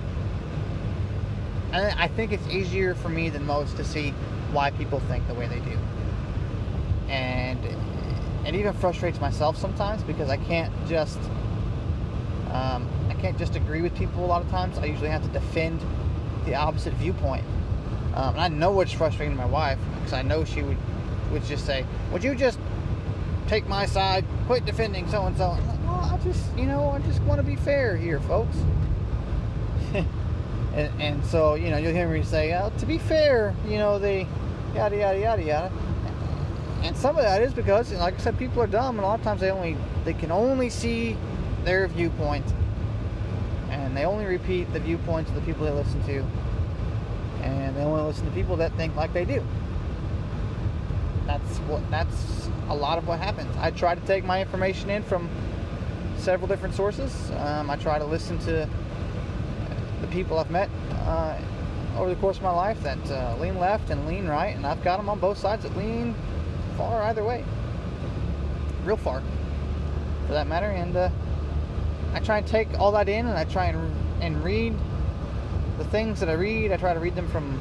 I 1.74 2.08
think 2.08 2.32
it's 2.32 2.48
easier 2.48 2.96
for 2.96 3.10
me 3.10 3.30
than 3.30 3.46
most 3.46 3.76
to 3.78 3.84
see 3.84 4.12
why 4.52 4.72
people 4.72 5.00
think 5.02 5.28
the 5.28 5.34
way 5.34 5.48
they 5.48 5.60
do, 5.60 5.78
and 7.10 7.60
it 8.46 8.56
even 8.56 8.74
frustrates 8.74 9.20
myself 9.20 9.58
sometimes 9.58 10.02
because 10.04 10.30
I 10.30 10.38
can't 10.38 10.74
just 10.88 11.20
um, 12.52 12.88
I 13.10 13.14
can't 13.16 13.38
just 13.38 13.56
agree 13.56 13.82
with 13.82 13.96
people 13.96 14.24
a 14.24 14.28
lot 14.28 14.42
of 14.42 14.50
times. 14.50 14.78
I 14.78 14.86
usually 14.86 15.10
have 15.10 15.24
to 15.24 15.30
defend 15.30 15.82
the 16.46 16.56
opposite 16.56 16.94
viewpoint. 16.94 17.44
Um, 18.16 18.34
and 18.36 18.42
I 18.42 18.48
know 18.48 18.72
what's 18.72 18.94
frustrating 18.94 19.36
my 19.36 19.46
wife 19.46 19.78
because 19.96 20.14
I 20.14 20.22
know 20.22 20.46
she 20.46 20.62
would 20.64 20.78
would 21.32 21.44
just 21.44 21.66
say, 21.66 21.86
"Would 22.12 22.24
you 22.24 22.36
just 22.36 22.58
take 23.48 23.68
my 23.68 23.86
side, 23.86 24.26
quit 24.46 24.66
defending 24.66 25.08
so 25.10 25.26
and 25.26 25.38
so. 25.38 25.58
I 25.88 26.20
just, 26.24 26.56
you 26.58 26.66
know, 26.66 26.90
I 26.90 27.00
just 27.00 27.22
want 27.22 27.40
to 27.40 27.44
be 27.44 27.56
fair 27.56 27.96
here, 27.96 28.20
folks. 28.22 28.58
and, 29.94 31.02
and, 31.02 31.26
so, 31.26 31.56
you 31.56 31.70
know, 31.70 31.78
you'll 31.78 31.94
hear 31.94 32.10
me 32.10 32.24
say, 32.24 32.54
oh, 32.54 32.72
to 32.78 32.86
be 32.86 32.98
fair, 32.98 33.56
you 33.68 33.78
know, 33.78 33.98
the 33.98 34.28
yada 34.76 34.98
yada 34.98 35.20
yada 35.20 35.44
yada. 35.44 35.72
And 36.84 36.96
some 36.96 37.18
of 37.18 37.24
that 37.24 37.42
is 37.42 37.54
because, 37.54 37.92
like 37.94 38.16
I 38.16 38.18
said, 38.18 38.38
people 38.38 38.62
are 38.62 38.68
dumb, 38.68 38.98
and 38.98 39.04
a 39.04 39.08
lot 39.08 39.20
of 39.20 39.24
times 39.26 39.42
they 39.42 39.50
only 39.50 39.76
they 40.06 40.14
can 40.14 40.32
only 40.32 40.70
see 40.70 41.18
their 41.64 41.88
viewpoint, 41.88 42.46
and 43.72 43.98
they 43.98 44.06
only 44.06 44.26
repeat 44.26 44.72
the 44.74 44.80
viewpoints 44.80 45.30
of 45.32 45.36
the 45.36 45.42
people 45.42 45.66
they 45.66 45.72
listen 45.72 46.04
to, 46.04 46.24
and 47.42 47.76
they 47.76 47.82
only 47.82 48.04
listen 48.04 48.26
to 48.26 48.32
people 48.32 48.58
that 48.58 48.72
think 48.74 48.96
like 48.96 49.12
they 49.12 49.26
do. 49.26 49.44
That's 51.28 51.58
what 51.60 51.90
that's 51.92 52.50
a 52.70 52.76
lot 52.76 52.98
of 52.98 53.08
what 53.08 53.20
happens. 53.20 53.56
I 53.58 53.72
try 53.72 53.96
to 53.96 54.02
take 54.02 54.24
my 54.26 54.42
information 54.42 54.90
in 54.90 55.04
from 55.04 55.30
several 56.18 56.48
different 56.48 56.74
sources. 56.74 57.32
Um, 57.38 57.70
I 57.70 57.76
try 57.76 58.00
to 58.00 58.06
listen 58.06 58.40
to 58.40 58.68
the 60.02 60.08
people 60.08 60.40
I've 60.40 60.50
met 60.52 60.70
uh, 61.06 61.38
over 61.98 62.10
the 62.10 62.16
course 62.16 62.38
of 62.38 62.44
my 62.44 62.52
life 62.52 62.82
that 62.84 63.12
uh, 63.12 63.36
lean 63.40 63.60
left 63.60 63.90
and 63.90 64.08
lean 64.08 64.28
right, 64.28 64.56
and 64.56 64.66
I've 64.66 64.84
got 64.84 64.98
them 64.98 65.10
on 65.10 65.20
both 65.20 65.38
sides 65.38 65.64
that 65.64 65.76
lean 65.78 66.16
far 66.78 67.04
either 67.04 67.24
way, 67.24 67.44
real 68.86 68.98
far. 68.98 69.22
for 70.28 70.34
that 70.34 70.48
matter. 70.48 70.68
And 70.70 70.96
uh, 70.96 71.10
I 72.14 72.20
try 72.20 72.38
and 72.40 72.48
take 72.48 72.68
all 72.80 72.92
that 72.94 73.10
in, 73.10 73.28
and 73.28 73.38
I 73.38 73.46
try 73.46 73.66
and 73.66 73.94
and 74.22 74.44
read 74.44 74.74
the 75.78 75.86
things 75.86 76.20
that 76.20 76.30
I 76.30 76.34
read. 76.34 76.72
I 76.72 76.78
try 76.78 76.94
to 76.94 77.00
read 77.00 77.16
them 77.16 77.28
from 77.30 77.60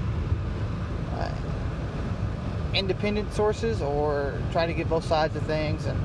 independent 2.76 3.32
sources, 3.32 3.80
or 3.82 4.40
try 4.52 4.66
to 4.66 4.74
get 4.74 4.88
both 4.88 5.04
sides 5.04 5.34
of 5.34 5.42
things. 5.44 5.86
And 5.86 6.00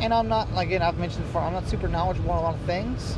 and 0.00 0.14
I'm 0.14 0.28
not 0.28 0.48
again 0.56 0.82
I've 0.82 0.98
mentioned 0.98 1.24
before 1.24 1.42
I'm 1.42 1.52
not 1.52 1.68
super 1.68 1.88
knowledgeable 1.88 2.30
on 2.30 2.38
a 2.38 2.42
lot 2.42 2.54
of 2.54 2.60
things, 2.62 3.16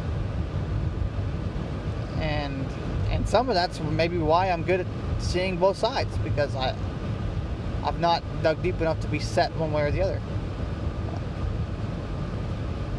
and 2.18 2.66
and 3.11 3.29
some 3.29 3.49
of 3.49 3.55
that's 3.55 3.81
maybe 3.81 4.18
why 4.18 4.51
I'm 4.51 4.64
good 4.64 4.81
at 4.81 4.87
seeing 5.18 5.57
both 5.57 5.77
sides 5.77 6.16
because 6.18 6.55
I 6.57 6.77
I've 7.85 8.01
not 8.01 8.23
dug 8.43 8.62
deep 8.62 8.81
enough 8.81 9.01
to 9.01 9.09
be 9.09 9.18
set 9.18 9.55
one 9.57 9.73
way 9.73 9.83
or 9.83 9.91
the 9.91 10.03
other. 10.03 10.21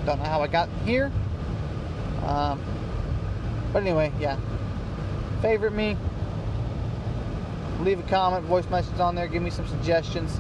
Don't 0.05 0.17
know 0.17 0.25
how 0.25 0.41
I 0.41 0.47
got 0.47 0.69
here. 0.85 1.11
Um, 2.25 2.59
but 3.71 3.83
anyway, 3.83 4.11
yeah. 4.19 4.37
Favorite 5.41 5.73
me. 5.73 5.97
Leave 7.81 7.99
a 7.99 8.03
comment, 8.03 8.45
voice 8.45 8.69
message 8.69 8.99
on 8.99 9.15
there. 9.15 9.25
Give 9.27 9.41
me 9.41 9.49
some 9.49 9.67
suggestions. 9.67 10.39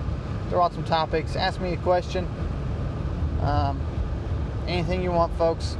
Throw 0.49 0.61
out 0.61 0.73
some 0.73 0.83
topics. 0.83 1.35
Ask 1.35 1.59
me 1.59 1.73
a 1.73 1.77
question. 1.77 2.27
Um, 3.41 3.81
anything 4.67 5.01
you 5.01 5.11
want, 5.11 5.35
folks. 5.39 5.75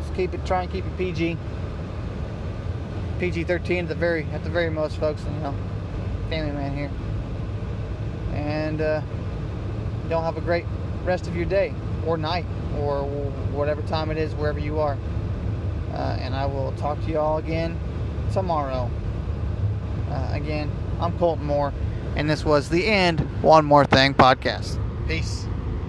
Just 0.00 0.14
keep 0.14 0.32
it. 0.32 0.46
Try 0.46 0.62
and 0.62 0.72
keep 0.72 0.86
it 0.86 0.96
PG. 0.96 1.36
PG-13 3.18 3.82
at 3.82 3.88
the 3.88 3.94
very 3.94 4.24
at 4.32 4.42
the 4.44 4.50
very 4.50 4.70
most, 4.70 4.96
folks. 4.96 5.22
And, 5.24 5.34
you 5.34 5.42
know, 5.42 5.54
family 6.30 6.52
man 6.52 6.74
here. 6.74 6.90
And 8.32 8.80
uh, 8.80 9.02
y'all 10.08 10.22
have 10.22 10.38
a 10.38 10.40
great 10.40 10.64
rest 11.04 11.26
of 11.26 11.36
your 11.36 11.44
day 11.44 11.74
or 12.06 12.16
night 12.16 12.46
or 12.78 13.04
whatever 13.52 13.82
time 13.82 14.10
it 14.10 14.16
is 14.16 14.34
wherever 14.34 14.58
you 14.58 14.80
are. 14.80 14.96
Uh, 15.92 16.16
and 16.18 16.34
I 16.34 16.46
will 16.46 16.72
talk 16.78 16.98
to 17.02 17.10
you 17.10 17.18
all 17.18 17.36
again 17.36 17.78
tomorrow. 18.32 18.90
Uh, 20.10 20.28
again, 20.32 20.70
I'm 21.00 21.16
Colton 21.18 21.46
Moore, 21.46 21.72
and 22.16 22.28
this 22.28 22.44
was 22.44 22.68
the 22.68 22.86
And 22.86 23.20
One 23.42 23.64
More 23.64 23.84
Thing 23.84 24.14
podcast. 24.14 24.78
Peace. 25.06 25.46